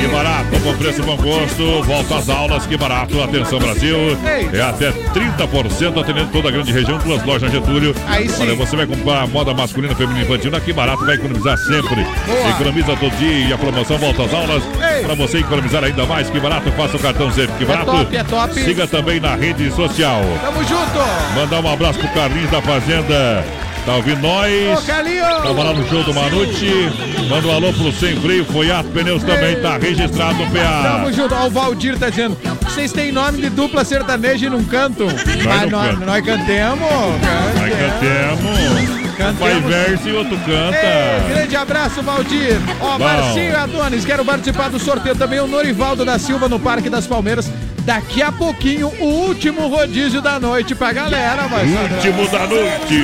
[0.00, 1.82] Que barato, bom preço, bom gosto.
[1.82, 3.22] Volta às aulas, que barato.
[3.22, 3.96] Atenção, Brasil.
[4.24, 4.58] Ei.
[4.58, 7.94] É até 30% atendendo toda a grande região, duas lojas Getúlio.
[8.06, 8.42] Aí sim.
[8.42, 10.50] Olha, você vai comprar moda masculina, feminina e infantil.
[10.50, 12.04] Na Que barato, vai economizar sempre.
[12.26, 12.50] Boa.
[12.50, 14.62] Economiza todo dia e a promoção volta às aulas.
[15.04, 16.70] Para você economizar ainda mais, que barato.
[16.72, 17.90] Faça o cartão sempre, que barato.
[17.90, 18.54] top, é top.
[18.54, 20.22] Siga também na rede social.
[20.40, 20.98] Tamo junto.
[21.34, 23.44] Mandar um abraço pro Carlinhos da Fazenda.
[23.86, 24.52] Tá ouvindo nós?
[24.78, 25.42] Ô.
[25.42, 26.90] Tava lá no show do Manute.
[27.30, 28.44] Manda um alô pro Sem Freio.
[28.44, 30.82] Foiato Pneus também tá registrado no PA.
[30.82, 31.34] Tamo junto.
[31.34, 35.06] Ó, o Valdir tá dizendo: vocês têm nome de dupla sertaneja e não cantam.
[35.06, 36.06] Mas não nós, canta.
[36.06, 36.80] nós cantemos.
[36.80, 39.05] Nós cantemos.
[39.18, 40.76] Um faz verso e outro canta.
[40.76, 42.56] Ei, grande abraço, Valdir.
[42.80, 43.04] Ó, Bom.
[43.04, 45.40] Marcinho Adonis, quero participar do sorteio também.
[45.40, 47.50] O Norivaldo da Silva no Parque das Palmeiras.
[47.86, 53.00] Daqui a pouquinho, o último rodízio da noite pra galera, vai Último da noite.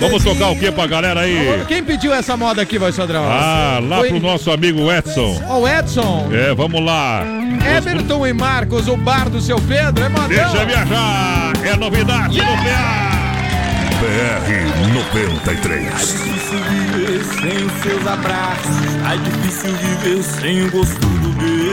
[0.00, 1.62] Vamos tocar o que pra galera aí?
[1.68, 3.24] Quem pediu essa moda aqui, vai Sodrão?
[3.28, 5.38] Ah, lá Foi- pro nosso amigo Edson.
[5.46, 6.30] Ó, o Edson.
[6.32, 7.22] É, vamos lá.
[7.76, 10.28] Everton e Marcos, o bar do seu Pedro, é modão.
[10.28, 11.52] Deixa viajar.
[11.62, 13.13] É novidade no PA.
[14.04, 15.88] BR 93.
[15.96, 18.76] difícil viver sem os seus abraços.
[19.02, 21.72] Tá difícil viver sem o gosto do beijo.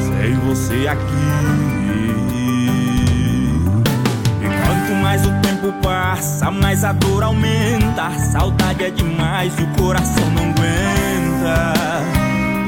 [0.00, 1.04] Sem você aqui.
[4.40, 8.10] E quanto mais o tempo passa, mais a dor aumenta.
[8.32, 11.74] Saudade é demais e o coração não aguenta.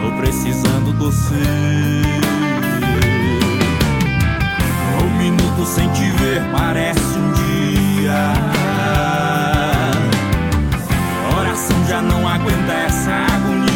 [0.02, 1.39] Tô precisando do seu.
[5.02, 7.48] Um minuto sem te ver parece um dia.
[11.30, 13.68] Coração já não aguenta essa agonia.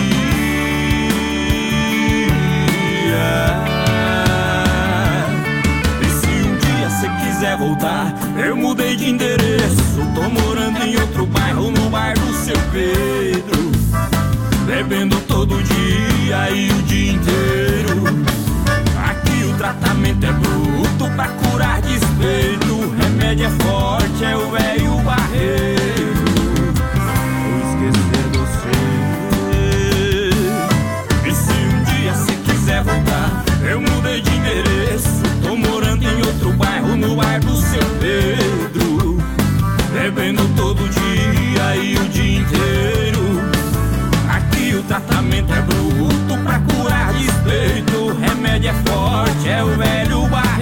[6.00, 10.00] E se um dia você quiser voltar, eu mudei de endereço.
[10.14, 13.70] Tô morando em outro bairro, no bairro seu Pedro.
[14.64, 16.91] Bebendo todo dia e o dia
[23.32, 26.22] É forte, é o velho barreiro.
[27.42, 28.76] Vou esquecer você.
[31.26, 35.22] E se um dia você quiser voltar, eu mudei de endereço.
[35.42, 39.16] Tô morando em outro bairro, no bairro do seu Pedro.
[39.94, 43.40] Bebendo todo dia e o dia inteiro.
[44.28, 48.12] Aqui o tratamento é bruto pra curar despeito.
[48.20, 50.61] Remédio é forte, é o velho barreiro.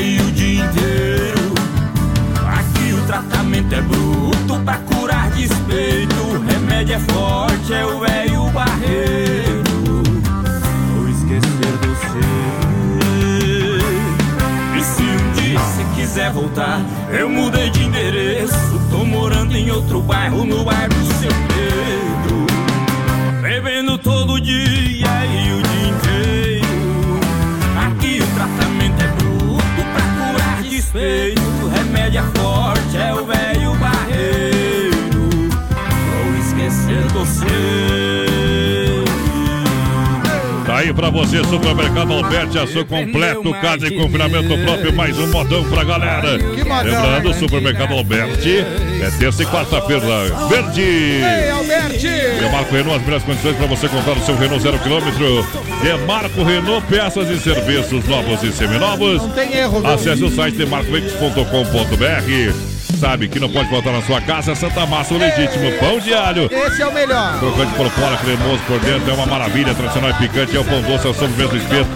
[0.00, 1.52] E o dia inteiro.
[2.46, 6.14] Aqui o tratamento é bruto pra curar despeito.
[6.14, 9.62] O remédio é forte, é o velho barreiro.
[10.94, 12.20] Vou esquecer você.
[14.78, 18.80] E se um dia você quiser voltar, eu mudei de endereço.
[18.90, 22.46] Tô morando em outro bairro, no bairro Seu Pedro.
[23.40, 25.61] Bebendo todo dia e o
[30.92, 31.40] curar despeito.
[31.62, 35.30] O remédio é forte, é o velho barreiro.
[36.10, 38.21] Vou esquecer você.
[40.82, 45.84] Aí pra você, Supermercado Alberti, açougue completo, casa de confinamento próprio, mais um modão pra
[45.84, 46.40] galera.
[46.40, 47.32] Que modão, Lembrando?
[47.34, 48.66] Supermercado Alberti
[49.00, 50.04] é terça e quarta-feira.
[50.48, 50.82] Verde!
[50.82, 52.08] Ei, Alberti!
[52.40, 55.46] Demarco Renault, as melhores condições para você comprar o seu Renault zero quilômetro.
[55.84, 59.22] Demarco Renault, peças e serviços novos e seminovos.
[59.22, 59.86] Não tem erro?
[59.86, 62.71] Acesse o site demarcoveículos.com.br.
[63.02, 66.48] Sabe que não pode faltar na sua casa Santa Massa, o legítimo pão de alho.
[66.52, 67.36] Esse é o melhor.
[67.40, 69.74] Crocante por fora, cremoso por dentro, é uma maravilha.
[69.74, 71.90] Tradicional e picante, é o pão doce, é o sobremesa do espeto.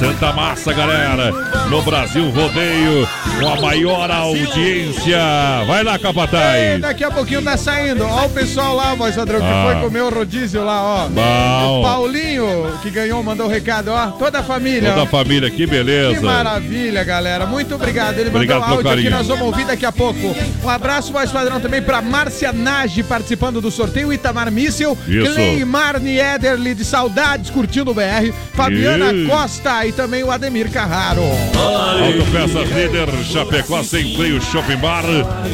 [0.00, 1.30] Santa Massa, galera.
[1.68, 3.06] No Brasil, rodeio,
[3.38, 5.18] com a maior audiência.
[5.66, 6.80] Vai lá, Capataz.
[6.80, 8.04] daqui a pouquinho tá saindo.
[8.04, 9.70] Ó o pessoal lá, voz padrão, que Ah.
[9.72, 11.08] foi comer o rodízio lá, ó.
[11.08, 11.80] Bom.
[11.80, 14.06] O Paulinho, que ganhou, mandou o recado, ó.
[14.12, 14.90] Toda a família.
[14.90, 16.22] Toda a família, que Que beleza.
[16.22, 17.44] maravilha, galera.
[17.44, 18.18] Muito obrigado.
[18.18, 20.34] Ele Obrigado mandou áudio aqui, nós vamos ouvir daqui a pouco.
[20.64, 25.34] Um abraço, voz padrão, também pra Márcia Nage participando do sorteio, Itamar Míssel, Isso.
[25.34, 29.26] Cleimar Niederli de Saudades curtindo o BR, Fabiana Ih.
[29.28, 31.22] Costa e também o Ademir Carraro.
[31.22, 35.04] Autopeças Líder, Chapecó, Sem Freio, Shopping Bar,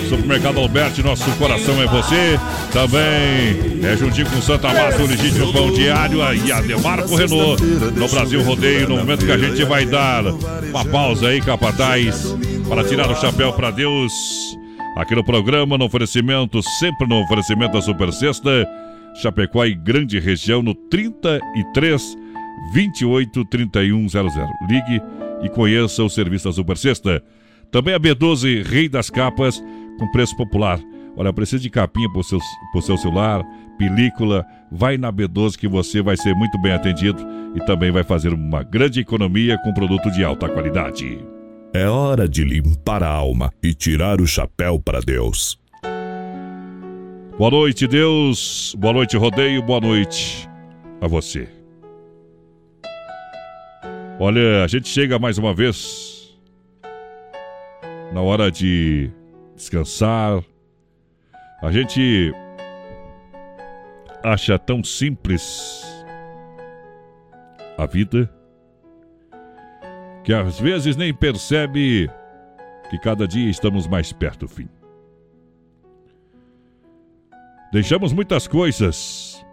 [0.08, 2.38] Supermercado Alberti, nosso coração é você.
[2.70, 7.62] Também é juntinho com Santa Massa, o legítimo pão diário e a Demarco Renault.
[7.64, 12.36] No Brasil Rodeio, no momento que a gente vai dar uma pausa aí, capataz,
[12.68, 14.12] para tirar o chapéu para Deus.
[14.96, 18.66] Aqui no programa, no oferecimento, sempre no oferecimento da Super Sexta,
[19.22, 22.25] Chapecó e grande região no 33
[22.72, 24.46] 28 3100.
[24.68, 25.02] Ligue
[25.42, 27.22] e conheça o serviço da Super Sexta.
[27.70, 29.62] Também a B12 Rei das Capas
[29.98, 30.80] com preço popular.
[31.16, 32.38] Olha, precisa de capinha para o seu,
[32.72, 33.42] pro seu celular,
[33.78, 38.34] película, vai na B12 que você vai ser muito bem atendido e também vai fazer
[38.34, 41.18] uma grande economia com produto de alta qualidade.
[41.72, 45.58] É hora de limpar a alma e tirar o chapéu para Deus.
[47.38, 48.74] Boa noite, Deus.
[48.78, 49.62] Boa noite, Rodeio.
[49.62, 50.48] Boa noite
[51.00, 51.55] a você.
[54.18, 56.34] Olha, a gente chega mais uma vez
[58.14, 59.10] na hora de
[59.54, 60.42] descansar.
[61.60, 62.32] A gente
[64.22, 65.84] acha tão simples
[67.76, 68.32] a vida
[70.24, 72.10] que às vezes nem percebe
[72.88, 74.68] que cada dia estamos mais perto do fim.
[77.70, 79.44] Deixamos muitas coisas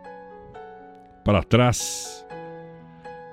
[1.25, 2.25] para trás.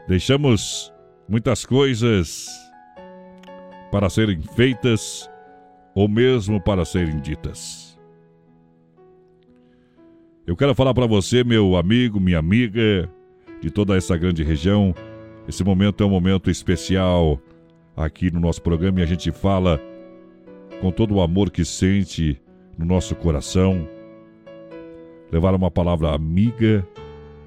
[0.08, 0.92] Deixamos
[1.30, 2.48] muitas coisas
[3.92, 5.30] para serem feitas
[5.94, 7.96] ou mesmo para serem ditas.
[10.44, 13.08] Eu quero falar para você, meu amigo, minha amiga,
[13.60, 14.92] de toda essa grande região.
[15.46, 17.40] Esse momento é um momento especial
[17.96, 19.80] aqui no nosso programa e a gente fala
[20.80, 22.40] com todo o amor que sente
[22.76, 23.86] no nosso coração
[25.30, 26.84] levar uma palavra amiga,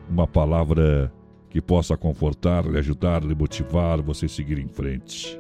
[0.10, 1.12] uma palavra
[1.54, 5.40] que possa confortar, lhe ajudar, lhe motivar você seguir em frente.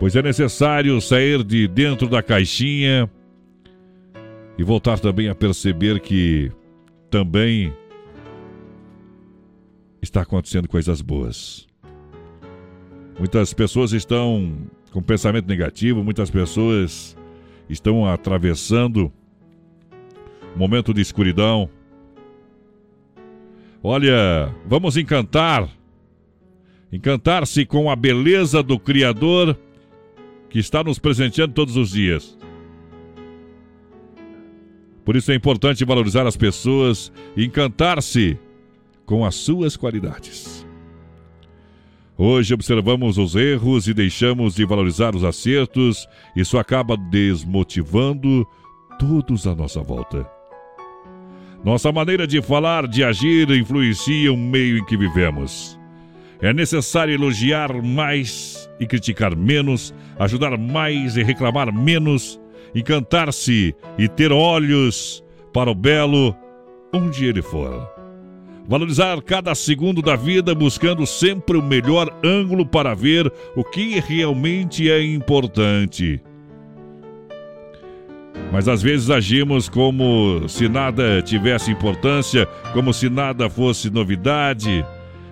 [0.00, 3.08] Pois é necessário sair de dentro da caixinha
[4.58, 6.50] e voltar também a perceber que
[7.08, 7.72] também
[10.02, 11.68] está acontecendo coisas boas.
[13.20, 14.52] Muitas pessoas estão
[14.90, 17.16] com pensamento negativo, muitas pessoas
[17.70, 19.12] estão atravessando
[20.56, 21.70] um momento de escuridão.
[23.90, 25.66] Olha, vamos encantar,
[26.92, 29.58] encantar-se com a beleza do Criador
[30.50, 32.36] que está nos presenteando todos os dias.
[35.06, 38.38] Por isso é importante valorizar as pessoas e encantar-se
[39.06, 40.66] com as suas qualidades.
[42.14, 46.06] Hoje observamos os erros e deixamos de valorizar os acertos,
[46.36, 48.46] isso acaba desmotivando
[48.98, 50.37] todos à nossa volta.
[51.64, 55.78] Nossa maneira de falar, de agir, influencia o meio em que vivemos.
[56.40, 62.40] É necessário elogiar mais e criticar menos, ajudar mais e reclamar menos,
[62.74, 65.22] encantar-se e ter olhos
[65.52, 66.34] para o belo
[66.94, 67.90] onde ele for.
[68.68, 74.88] Valorizar cada segundo da vida buscando sempre o melhor ângulo para ver o que realmente
[74.90, 76.20] é importante.
[78.52, 84.84] Mas às vezes agimos como se nada tivesse importância, como se nada fosse novidade,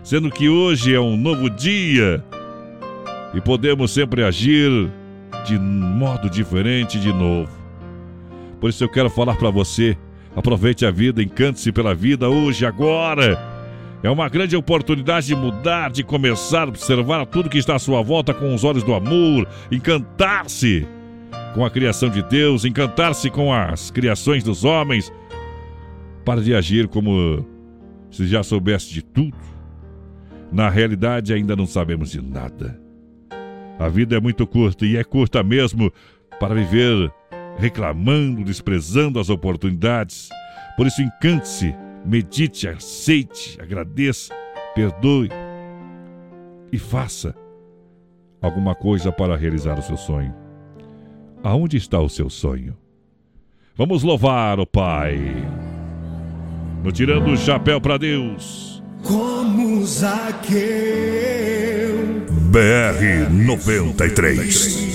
[0.02, 2.22] sendo que hoje é um novo dia
[3.34, 4.90] e podemos sempre agir
[5.46, 7.50] de modo diferente de novo.
[8.60, 9.96] Por isso eu quero falar para você:
[10.34, 13.56] aproveite a vida, encante-se pela vida hoje, agora.
[14.02, 18.02] É uma grande oportunidade de mudar, de começar a observar tudo que está à sua
[18.02, 20.86] volta com os olhos do amor, encantar-se
[21.56, 25.10] com a criação de Deus, encantar-se com as criações dos homens.
[26.22, 27.46] Para de agir como
[28.10, 29.38] se já soubesse de tudo.
[30.52, 32.78] Na realidade, ainda não sabemos de nada.
[33.78, 35.90] A vida é muito curta e é curta mesmo
[36.38, 37.10] para viver
[37.56, 40.28] reclamando, desprezando as oportunidades.
[40.76, 41.74] Por isso, encante-se,
[42.04, 44.34] medite, aceite, agradeça,
[44.74, 45.30] perdoe
[46.70, 47.34] e faça
[48.42, 50.45] alguma coisa para realizar o seu sonho.
[51.46, 52.76] Aonde está o seu sonho?
[53.76, 55.16] Vamos louvar o Pai.
[56.82, 58.82] No tirando o chapéu para Deus.
[59.04, 60.66] Como Zaqueu.
[62.50, 64.90] BR 93.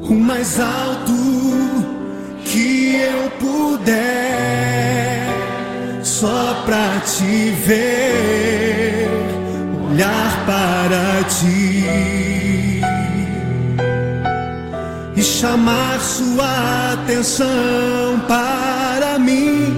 [0.00, 1.12] O mais alto
[2.46, 3.90] que eu puder,
[6.02, 9.08] só pra te ver,
[9.90, 12.21] olhar para ti
[15.22, 17.46] e chamar sua atenção
[18.26, 19.72] para mim.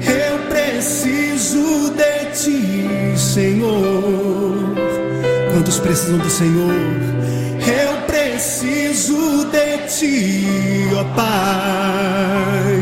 [0.00, 4.74] Eu preciso de ti, Senhor.
[5.52, 6.74] Quantos precisam do Senhor?
[7.68, 12.80] Eu preciso de ti, ó Pai.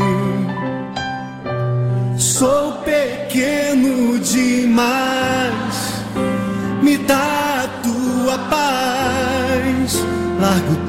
[2.17, 5.75] Sou pequeno demais,
[6.81, 10.03] me dá a tua paz.
[10.41, 10.88] Largo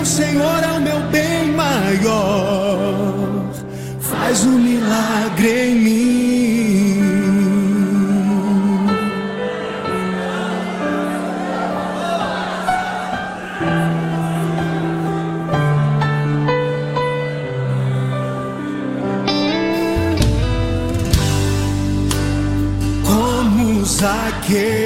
[0.00, 3.14] o Senhor é o meu bem maior.
[4.00, 6.16] Faz um milagre em mim.
[23.04, 24.85] Como Zaqueu,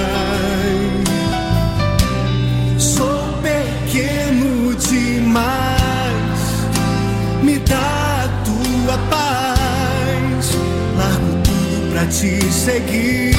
[2.79, 6.41] Sou pequeno demais,
[7.43, 10.45] me dá a tua paz.
[10.97, 13.37] Largo tudo pra te seguir.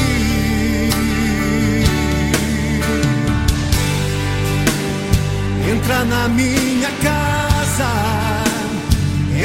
[5.72, 7.91] Entra na minha casa,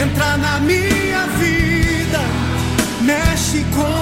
[0.03, 2.21] entra na minha vida,
[3.01, 4.02] mexe com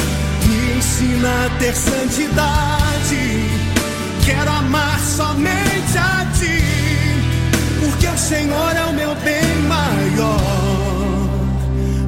[1.01, 3.17] ensina a ter santidade.
[4.23, 6.61] Quero amar somente a ti,
[7.79, 10.39] porque o Senhor é o meu bem maior.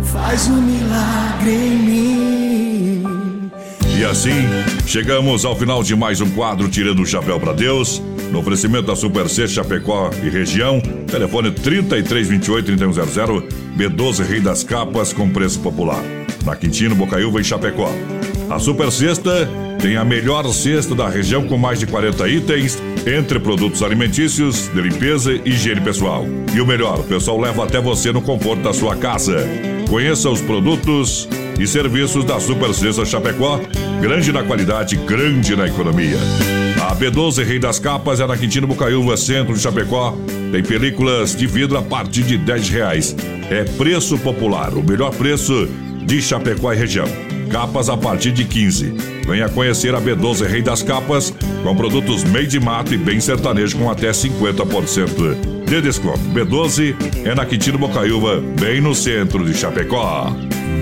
[0.03, 3.51] Faz um milagre em mim.
[3.97, 4.47] E assim,
[4.85, 8.01] chegamos ao final de mais um quadro Tirando o Chapéu para Deus.
[8.31, 10.81] No oferecimento da Super C Chapecó e região.
[11.07, 13.43] Telefone 3328-3100.
[13.77, 16.03] B12 Rei das Capas com preço popular.
[16.43, 17.89] Na Quintino, Bocaiúva e Chapecó.
[18.49, 19.49] A Super Sexta
[19.81, 24.81] tem a melhor cesta da região com mais de 40 itens, entre produtos alimentícios, de
[24.81, 26.25] limpeza e higiene pessoal.
[26.53, 29.37] E o melhor, o pessoal leva até você no conforto da sua casa.
[29.89, 31.27] Conheça os produtos
[31.59, 33.59] e serviços da Super Cesta Chapecó,
[34.01, 36.17] grande na qualidade, grande na economia.
[36.81, 40.15] A B12 Rei das Capas é na Quintino Bocaiúva, centro de Chapecó.
[40.51, 43.15] Tem películas de vidro a partir de 10 reais.
[43.49, 45.67] É preço popular, o melhor preço
[46.05, 47.32] de Chapecó e região.
[47.53, 48.95] Capas a partir de 15.
[49.27, 51.31] Venha conhecer a B12 Rei das Capas,
[51.61, 56.17] com produtos meio de mato e bem sertanejo com até 50% de desconto.
[56.34, 60.31] B12 é na Quintino Bocaiúva, bem no centro de Chapecó.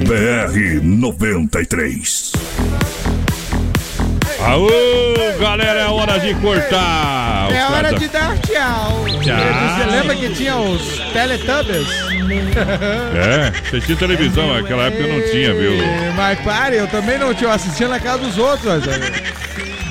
[0.07, 2.31] BR 93.
[4.45, 4.67] Aô,
[5.39, 7.47] galera, é hora de cortar.
[7.51, 9.05] É hora de dar tchau.
[9.21, 9.77] Tchau.
[9.77, 11.87] Você lembra que tinha os Teletubbies?
[13.15, 15.73] É, assistir televisão, naquela época eu não tinha, viu?
[15.73, 18.83] É, Mas pare, eu também não tinha, eu assistia na casa dos outros.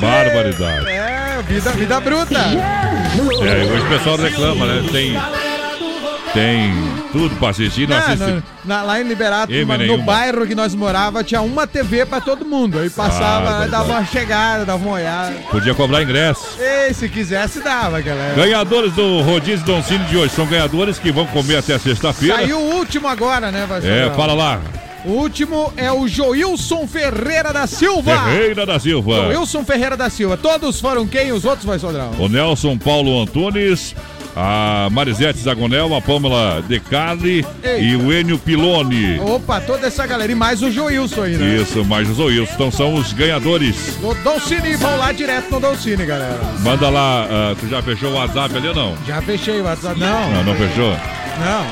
[0.00, 0.88] Barbaridade.
[0.88, 2.38] É, vida, vida bruta.
[2.38, 4.88] É, hoje o pessoal reclama, né?
[4.90, 5.12] Tem,
[6.32, 6.72] tem
[7.12, 10.04] tudo pra assistir, não no- na- lá em Liberato, no nenhuma.
[10.04, 12.78] bairro que nós morava, tinha uma TV pra todo mundo.
[12.78, 15.34] Aí passava, Ah, dava uma chegada, dava uma olhada.
[15.50, 16.46] Podia cobrar ingresso.
[16.58, 18.34] Ei, se quisesse, dava, galera.
[18.34, 22.36] Ganhadores do Rodízio Don Cine de hoje são ganhadores que vão comer até sexta-feira.
[22.36, 24.14] Saiu o último agora, né, É, Vassourão?
[24.14, 24.60] fala lá.
[25.04, 28.18] O último é o Joilson Ferreira da Silva.
[28.24, 29.14] Ferreira da Silva.
[29.32, 30.36] Joilson Ferreira da Silva.
[30.36, 31.32] Todos foram quem?
[31.32, 32.10] Os outros, vai Sodrão?
[32.18, 33.96] O Nelson Paulo Antunes,
[34.36, 37.82] a Marisete Zagonel, a Pâmela De Carli Ei.
[37.90, 39.18] e o Enio Piloni.
[39.20, 40.30] Opa, toda essa galera.
[40.30, 41.56] E mais o Joilson aí, né?
[41.56, 42.52] Isso, mais os Wilson.
[42.54, 43.96] Então são os ganhadores.
[44.00, 46.38] Do Dolcine, vão lá direto no Dolcine, galera.
[46.60, 48.96] Manda lá, ah, tu já fechou o WhatsApp ali ou não?
[49.06, 49.98] Já fechei o WhatsApp.
[49.98, 50.30] Não.
[50.32, 50.90] Não, não fechou?
[51.38, 51.66] Não.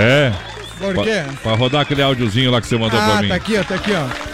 [0.00, 0.32] É.
[0.78, 1.24] Por quê?
[1.42, 3.28] Pra rodar aquele áudiozinho lá que você mandou pra Ah, mim.
[3.28, 4.27] tá aqui, ó, tá aqui, ó.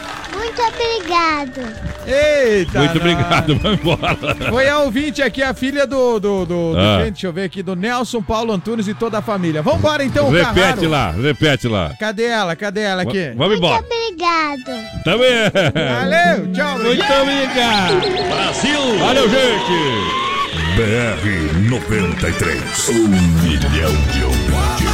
[0.57, 1.61] Muito obrigado.
[2.07, 2.79] Eita!
[2.79, 2.97] Muito nós.
[2.97, 4.17] obrigado, vamos embora.
[4.51, 6.21] Foi a ouvinte aqui, a filha do.
[6.21, 6.99] do, do, do- Ah.
[7.05, 9.63] gente, deixa eu ver aqui, do Nelson Paulo Antunes e toda a família.
[9.63, 10.89] Vambora então, o repete Carraro.
[10.89, 11.93] lá, repete lá.
[11.99, 12.55] Cadê ela?
[12.55, 13.29] Cadê ela aqui?
[13.31, 13.83] Va- vamos embora.
[13.85, 15.03] Obrigado.
[15.03, 15.51] Também.
[15.75, 16.79] Valeu, tchau.
[16.79, 18.29] Muito obrigado.
[18.29, 18.99] Brasil.
[18.99, 20.25] Valeu, gente.
[20.77, 22.89] BR 93.
[22.91, 24.94] Um milhão de ouvintes.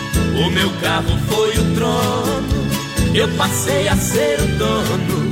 [0.33, 2.67] O meu carro foi o trono,
[3.13, 5.31] eu passei a ser o dono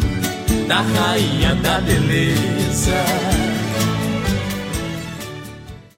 [0.67, 3.38] da rainha da beleza.